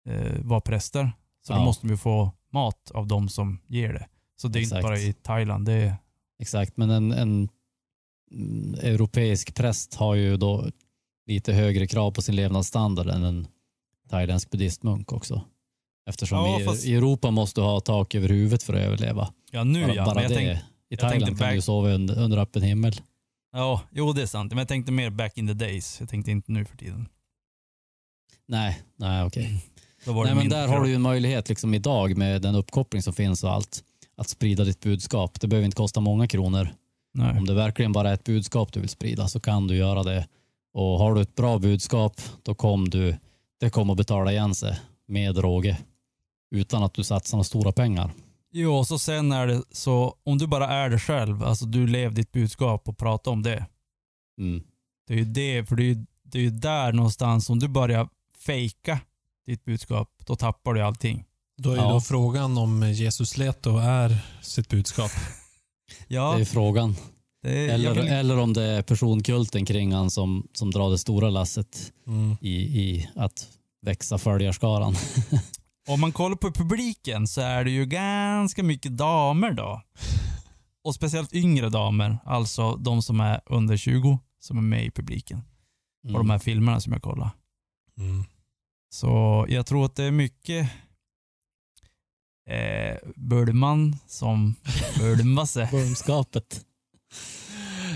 [0.10, 1.12] eh, vara präster.
[1.48, 1.66] Så då Ja.
[1.66, 4.08] måste de ju få mat av de som ger det.
[4.36, 4.84] Så det är inte Exakt.
[4.84, 5.66] bara i Thailand.
[5.66, 5.96] Det är,
[6.42, 6.78] exakt.
[6.78, 7.50] Men en, en
[8.32, 10.66] mm, europeisk präst har ju då
[11.28, 13.48] lite högre krav på sin levnadsstandard än en
[14.10, 15.42] thailändsk buddhistmunk också.
[16.10, 19.34] Eftersom Ja, i, fast- i Europa måste du ha tak över huvudet för att överleva.
[19.52, 20.06] ja, nu bara ja.
[20.06, 20.36] bara jag det.
[20.36, 22.94] tänkte, I Thailand tänkte kan du back- sova under, under öppen himmel.
[23.54, 24.52] Ja, jo det är sant.
[24.52, 26.00] Men jag tänkte mer back in the days.
[26.00, 27.08] Jag tänkte inte nu för tiden.
[28.48, 29.66] Nej, nej okej.
[30.06, 30.84] Var det Nej, men där har krav.
[30.84, 33.84] du ju en möjlighet liksom idag med den uppkoppling som finns och allt.
[34.16, 35.42] Att sprida ditt budskap.
[35.42, 36.68] Det behöver inte kosta många kronor.
[37.14, 37.38] Nej.
[37.38, 40.28] Om det verkligen bara är ett budskap du vill sprida så kan du göra det.
[40.74, 43.16] Och har du ett bra budskap då kommer du,
[43.60, 45.78] det kommer att betala igen sig med råge.
[46.56, 48.12] Utan att du satsar några stora pengar.
[48.56, 51.88] Jo, och så sen är det så, om du bara är det själv, alltså du
[51.88, 53.66] lever ditt budskap och pratar om det.
[54.40, 54.64] Mm.
[55.08, 57.68] Det är ju det, för det är ju, det är ju där någonstans, om du
[57.68, 59.00] börjar fejka
[59.48, 61.26] ditt budskap, då tappar du allting.
[61.58, 61.90] Då är Ja.
[61.90, 65.12] då frågan om Jesus Leto är sitt budskap.
[66.08, 66.96] Ja, Det är frågan.
[67.44, 70.98] det är, Eller, vill, eller om det är personkulten kring han som, som drar det
[70.98, 72.36] stora lasset Mm.
[72.42, 73.48] i, i att
[73.82, 74.96] växa följarskaran.
[75.88, 79.82] om man kollar på publiken så är det ju ganska mycket damer då.
[80.84, 85.42] Och speciellt yngre damer, alltså de som är under 20, som är med i publiken.
[86.12, 87.30] På de här filmerna som jag kollar.
[87.98, 88.24] Mm.
[88.90, 90.70] Så jag tror att det är mycket
[92.50, 94.56] eh, Bördman som
[95.00, 95.68] bördmar sig.
[95.72, 96.66] Burmskapet.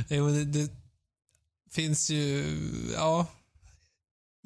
[0.10, 0.72] Jo, det, det
[1.72, 2.46] finns ju,
[2.96, 3.26] ja.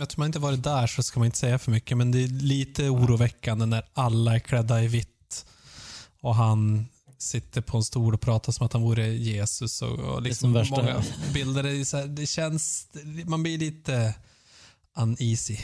[0.01, 2.27] Eftersom man inte varit där så ska man inte säga för mycket, men det är
[2.27, 5.45] lite oroväckande när alla är klädda i vitt
[6.21, 6.85] och han
[7.17, 9.81] sitter på en stol och pratar som att han vore Jesus.
[9.81, 11.03] Och, och liksom som värsta- många
[11.33, 11.63] bilder.
[11.63, 12.87] Det, är så här, det känns,
[13.25, 14.13] man blir lite
[14.97, 15.57] uneasy.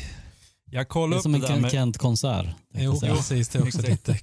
[0.71, 1.71] Jag Det kollade är upp som det en Ken- med...
[1.71, 2.45] Kent-konsert.
[2.73, 3.15] Jo, jag säga.
[3.15, 3.49] precis.
[3.49, 4.07] Det är också Exakt.
[4.07, 4.19] lite,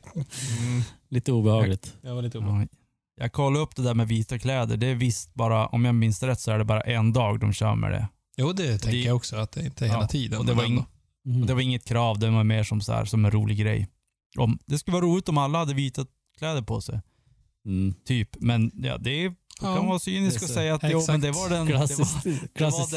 [0.58, 1.94] Mm, Lite obehagligt.
[2.02, 2.68] jag var lite orolig.
[2.72, 2.78] ja.
[3.16, 4.76] Jag kollade upp det där med vita kläder.
[4.76, 7.52] Det är visst bara, om jag minns rätt så är det bara en dag de
[7.52, 8.08] kör med det.
[8.36, 9.36] Jo, det tänker jag också.
[9.36, 10.38] Att det inte är hela Ja, tiden.
[10.38, 10.84] Och det, var ing,
[11.26, 11.40] Mm.
[11.40, 13.88] och det var inget krav, det var mer som, så här, som en rolig grej.
[14.38, 16.06] Om, det skulle vara roligt om alla hade vita
[16.38, 17.00] kläder på sig.
[17.66, 17.94] Mm.
[18.06, 20.54] Typ, men ja, det är, Ja, kan vara cynisk det och är så.
[20.54, 22.22] säga att jo, men det var den, det Klassiskt,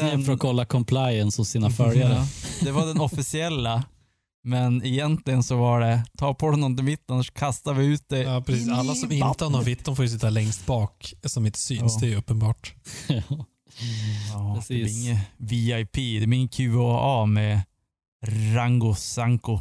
[0.00, 2.14] grej för att kolla compliance hos sina följare.
[2.14, 2.26] Ja,
[2.64, 3.84] det var den officiella.
[4.44, 8.22] Men egentligen så var det, ta på dig något vitt annars kastar vi ut det
[8.22, 8.68] Ja, precis.
[8.68, 11.92] Alla som inte har något vitt, de får ju sitta längst bak, som inte syns.
[11.94, 12.00] Ja.
[12.00, 12.74] Det är ju uppenbart.
[13.80, 14.38] Ja.
[14.38, 15.06] Ja, det blir Precis.
[15.06, 17.62] inget VIP, det blir ingen QAA med
[18.54, 19.60] Rango Sanko.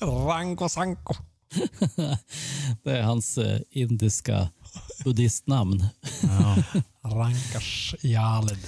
[0.00, 1.14] Rango Sanko.
[2.82, 4.48] det är hans eh, indiska
[5.04, 5.84] buddhistnamn.
[6.22, 6.56] Ja.
[7.10, 8.58] Rankars Jaled.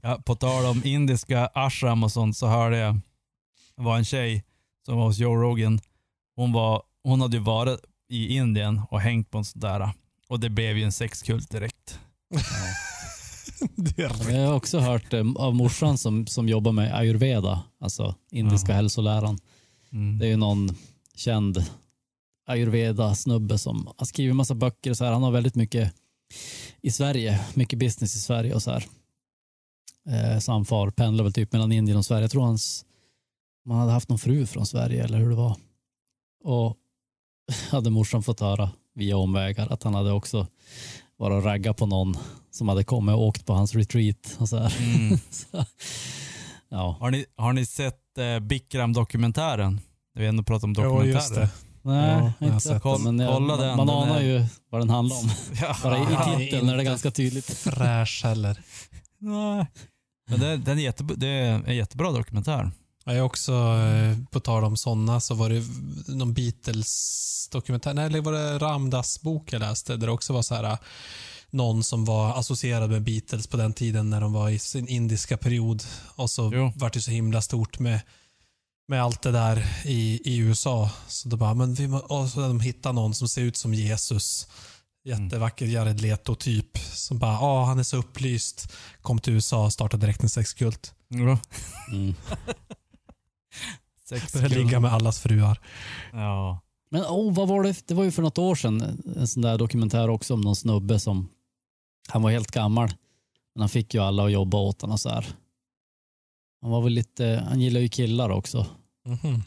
[0.00, 3.00] Ja, på tal om indiska ashram och sånt så hörde jag,
[3.76, 4.44] det var en tjej
[4.86, 5.80] som var hos Joe Rogan.
[6.36, 9.92] Hon, var, hon hade ju varit i Indien och hängt på en sån där
[10.28, 12.00] och det blev ju en sexkult direkt.
[13.76, 18.14] Det är Jag har också hört eh, av morsan som, som jobbar med ayurveda, alltså
[18.30, 19.38] indiska hälsoläran.
[19.92, 20.18] Mm.
[20.18, 20.76] Det är ju någon
[21.14, 21.64] känd
[22.46, 25.12] ayurveda-snubbe som har skrivit massa böcker och så här.
[25.12, 25.94] Han har väldigt mycket
[26.80, 28.84] i Sverige, mycket business i Sverige och så här.
[30.08, 32.22] Eh, så han far, pendlar väl typ mellan Indien och Sverige.
[32.22, 32.84] Jag tror hans,
[33.64, 35.56] man hade haft någon fru från Sverige eller hur det var.
[36.44, 36.76] Och
[37.70, 40.46] hade morsan fått höra via omvägar att han hade också
[41.20, 42.16] varit och raggat på någon
[42.50, 44.36] som hade kommit och åkt på hans retreat.
[44.38, 44.76] Och så här.
[44.80, 45.18] Mm.
[45.30, 45.64] Så,
[46.68, 49.80] ja, Har, ni, har ni sett eh, Bikram-dokumentären?
[50.14, 51.14] Vi har ändå pratat om Jo, dokumentärer.
[51.14, 51.48] just det.
[51.82, 55.16] nej, Ja, inte sett jag, Kolla den, man den anar är- ju vad den handlar
[55.16, 55.30] om.
[55.60, 55.76] Ja.
[55.82, 55.98] Bara
[56.42, 57.46] i, titeln är det ganska tydligt.
[57.50, 58.60] Fräsch heller.
[59.18, 59.66] Nej.
[60.30, 62.70] Men det, den är jättebra, det är en jättebra dokumentär.
[63.04, 65.64] Jag är också, eh, på tal om sådana, så var det
[66.14, 70.54] någon Beatles-dokumentär, nej, eller var det Ramdas bok jag läste, där det också var så
[70.54, 70.78] här,
[71.50, 75.36] någon som var associerad med Beatles på den tiden när de var i sin indiska
[75.36, 75.82] period.
[76.16, 76.72] Och så Jo.
[76.76, 78.00] vart det så himla stort med,
[78.88, 80.90] med allt det där i, i USA.
[81.08, 83.74] Så då bara, men vi må, och så de hittade någon som ser ut som
[83.74, 84.46] Jesus.
[85.04, 86.78] Jättevacker Jared Leto-typ.
[86.78, 88.72] Som bara, ja, han är så upplyst.
[89.02, 90.94] Kom till USA och startade direkt en sexkult.
[91.08, 91.38] Ja.
[91.92, 92.14] Mm.
[94.08, 95.60] Sex Började ligga med allas fruar.
[96.12, 96.60] Ja.
[96.90, 97.86] Men oh, vad var det?
[97.88, 101.00] Det var ju för något år sedan en sån där dokumentär också om någon snubbe
[101.00, 101.28] som
[102.08, 102.88] han var helt gammal.
[103.54, 105.26] Men han fick ju alla att jobba åt honom så här.
[106.62, 108.66] Han var väl lite, han gillar ju killar också.
[109.06, 109.42] Mhm.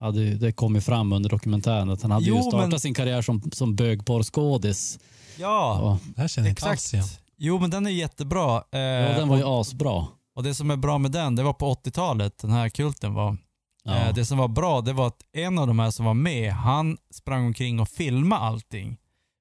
[0.00, 2.80] Hade ju, det kom ju fram under dokumentären att han hade Jo, ju startat men-
[2.80, 4.98] sin karriär som, som bögporrskådis.
[5.38, 6.94] Ja, Och, Det här känner jag inte alls exakt.
[6.94, 7.06] igen.
[7.36, 8.64] Jo, men den är jättebra.
[8.72, 10.06] Eh, ja, den var ju asbra.
[10.34, 13.36] Och det som är bra med den, det var på 80-talet den här kulten var.
[13.84, 13.94] Ja.
[14.08, 16.52] Eh, det som var bra, det var att en av de här som var med,
[16.52, 18.96] han sprang omkring och filmade allting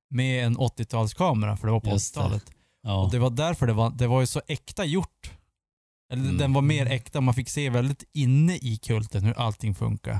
[0.09, 2.19] med en 80-talskamera, för det var på Just det.
[2.21, 2.45] 80-talet.
[2.83, 3.03] ja.
[3.05, 5.31] Och det var därför det var, det var ju så äkta gjort.
[6.13, 6.37] Eller Mm.
[6.37, 10.19] den var mer äkta, man fick se väldigt inne i kulten hur allting funkar.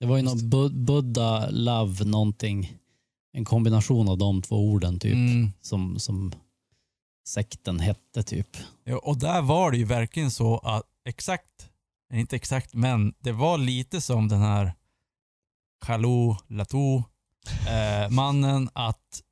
[0.00, 2.72] Det var ju någon Bu- Buddha, Love, någonting.
[3.32, 5.14] En kombination av de två orden typ.
[5.14, 5.52] Mm.
[5.60, 6.32] Som, som
[7.28, 8.56] sekten hette typ.
[8.84, 11.70] Ja, och där var det ju verkligen så att exakt,
[12.12, 14.72] inte exakt, men det var lite som den här
[15.84, 17.04] Chalou Latou
[17.68, 19.22] eh, mannen att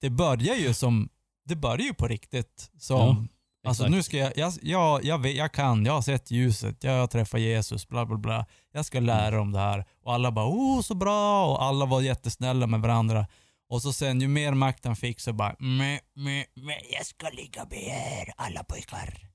[0.00, 1.08] det börjar ju som,
[1.44, 3.28] det börjar ju på riktigt som,
[3.64, 6.84] Ja, alltså nu ska jag, jag, jag, jag, vet, jag kan, jag har sett ljuset,
[6.84, 8.46] jag har träffat Jesus, bla bla bla.
[8.72, 9.84] Jag ska lära om det här.
[10.02, 13.26] Och alla bara oh så bra och alla var jättesnälla med varandra.
[13.68, 17.28] Och så sen ju mer makt han fick så bara meh, meh, meh, jag ska
[17.28, 19.33] ligga med er alla pojkar.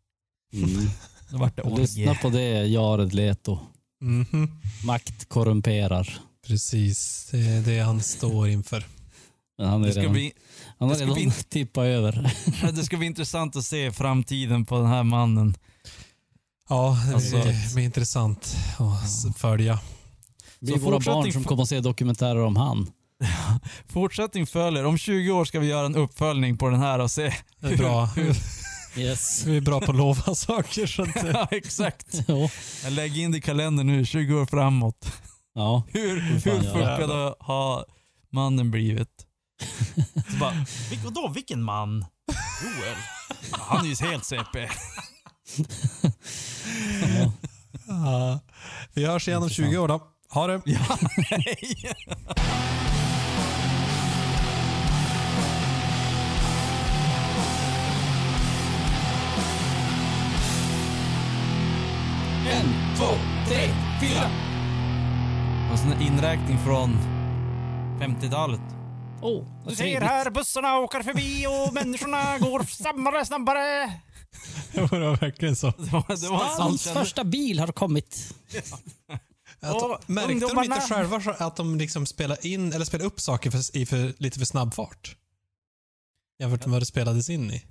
[0.54, 0.90] Mm.
[1.30, 2.20] Då vart det Lyssna orgie.
[2.22, 3.60] på det, Jared Leto.
[4.02, 4.52] Mhm.
[4.86, 6.20] Makt korrumperar.
[6.48, 8.86] Precis, det är det han står inför.
[9.58, 10.32] Men han, är Det ska, redan, bli,
[10.78, 12.34] han har det ska redan bli- tippat över.
[12.74, 15.56] det ska bli intressant att se framtiden på den här mannen.
[16.70, 19.80] Ja, det Alltså- blir, blir intressant att följa.
[20.60, 22.92] Det Så våra barn som kommer att se dokumentärer om han.
[23.88, 24.86] Fortsättning följer.
[24.86, 27.34] Om 20 år ska vi göra en uppföljning på den här och se.
[27.60, 28.10] Det är bra.
[29.00, 29.44] Yes.
[29.46, 30.88] Vi är bra på att lova saker.
[30.88, 32.08] Så att, ja, exakt.
[32.28, 32.50] ja.
[32.84, 35.14] Jag lägger in det i kalendern nu, 20 år framåt.
[35.56, 35.84] ja.
[35.88, 37.86] Hur, Hur fuckad har
[38.32, 39.26] mannen blivit?
[40.32, 40.52] Så bara,
[40.92, 42.06] "Vil- vadå, vilken man?
[42.64, 42.98] Joel?
[43.52, 44.70] Ja, han är ju helt CP.
[47.18, 47.32] ja.
[47.88, 48.40] ja.
[48.94, 50.02] Vi hörs igen om 20 år då.
[50.30, 50.62] Ha det.
[50.66, 50.98] Ja,
[51.32, 51.58] nej.
[63.00, 63.06] Två,
[63.48, 63.68] tre,
[64.02, 64.26] fyra.
[65.72, 66.90] Och sån här inräkning från
[68.02, 68.62] 50-talet.
[69.22, 73.94] Oh, Du ser här, bussarna åker förbi och människorna går snabbare, snabbare.
[74.74, 75.68] Det var verkligen så.
[75.78, 78.36] Det var, det var Hans sån första bil har kommit.
[79.60, 83.06] Att, Och märkte de ungdomarna- inte själva så att de liksom spelar in eller spelar
[83.06, 85.16] upp saker för, i för, lite för snabb fart?
[86.40, 87.64] Jämfört med vad det spelades in i.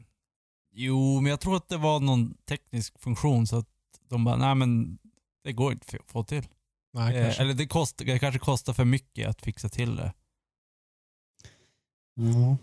[0.75, 3.67] Jo, men jag tror att det var någon teknisk funktion så att
[4.11, 4.99] de bara, nej men
[5.45, 6.43] det går inte att få till.
[6.93, 7.43] Nej, Eh, kanske.
[7.43, 10.13] eller det, kost, det kanske kostar för mycket att fixa till det.
[12.15, 12.57] Ja,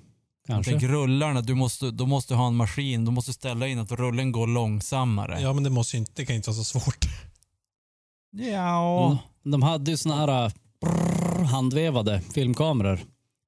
[0.48, 0.72] kanske.
[0.72, 4.32] tänker rullarna, du måste, du måste ha en maskin, du måste ställa in att rullen
[4.32, 5.42] går långsammare.
[5.42, 7.06] Ja, men det, måste ju inte, det kan inte vara så svårt.
[8.32, 9.06] Ja.
[9.06, 9.18] Mm.
[9.52, 13.00] De hade ju såna här äh, brrr, handvevade filmkameror.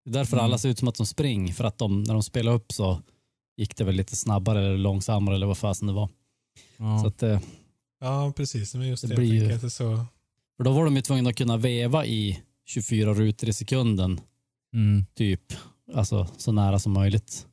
[0.05, 0.45] Det är därför Mm.
[0.45, 1.53] alla ser ut som att de springer.
[1.53, 3.01] För att de, när de spelade upp så
[3.57, 6.09] gick det väl lite snabbare eller långsammare eller vad fasen det var.
[6.77, 6.99] Ja.
[7.01, 7.39] Så att, eh,
[7.99, 8.75] Ja, precis.
[8.75, 10.05] Men just Det det, blir jag ju- att det så...
[10.57, 14.21] för då var de ju tvungna att kunna veva i 24 rutor i sekunden.
[14.73, 15.05] Mm.
[15.15, 15.53] Typ.
[15.93, 17.45] Alltså så nära som möjligt.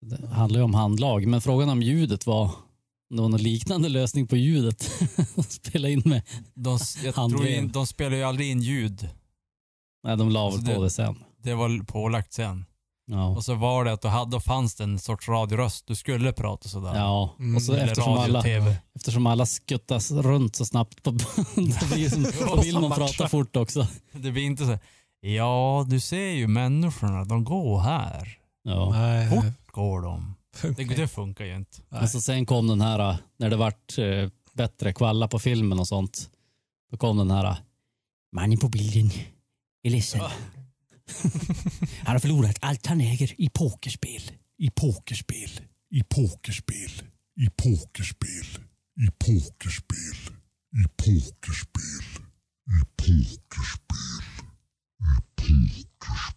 [0.00, 1.26] Det handlar ju om handlag.
[1.26, 2.42] Men frågan om ljudet var
[3.10, 4.90] om det var någon liknande lösning på ljudet.
[5.36, 6.22] att Spela in med.
[6.54, 9.08] De, jag tror in, de spelar ju aldrig in ljud.
[10.04, 11.16] Nej, de la väl Alltså på det- det sen.
[11.42, 12.64] Det var pålagt sen.
[13.06, 13.26] Ja.
[13.28, 15.86] Och så var det att du hade, då fanns det en sorts radioröst.
[15.86, 16.94] Du skulle prata sådär.
[16.94, 18.76] Ja, och så Eller eftersom radio, alla, tv.
[18.94, 21.10] eftersom alla skuttas runt så snabbt på
[21.56, 23.86] då blir som, då vill man prata fort också.
[24.12, 24.78] Det blir inte så
[25.20, 28.38] Ja, du ser ju människorna, de går här.
[28.62, 28.90] Ja.
[28.90, 30.34] Nej, Fort går de.
[30.52, 31.78] Det, funkar det funkar ju inte.
[31.88, 35.80] Men så sen kom den här, äh, när det vart eh, bättre kvalla på filmen
[35.80, 36.30] och sånt.
[36.90, 37.56] Då kom den här, äh,
[38.32, 39.10] mannen på bilden
[39.82, 40.20] är ledsen.
[42.04, 44.22] Han har förlorat allt han äger i pokerspel.
[44.58, 45.50] I pokerspel.
[45.90, 47.02] I pokerspel.
[47.40, 48.62] I pokerspel.
[49.00, 49.06] I pokerspel.
[49.06, 50.16] I pokerspel.
[50.72, 51.82] I pokerspel.
[52.66, 54.22] I pokerspel.
[55.00, 56.36] I pokerspel.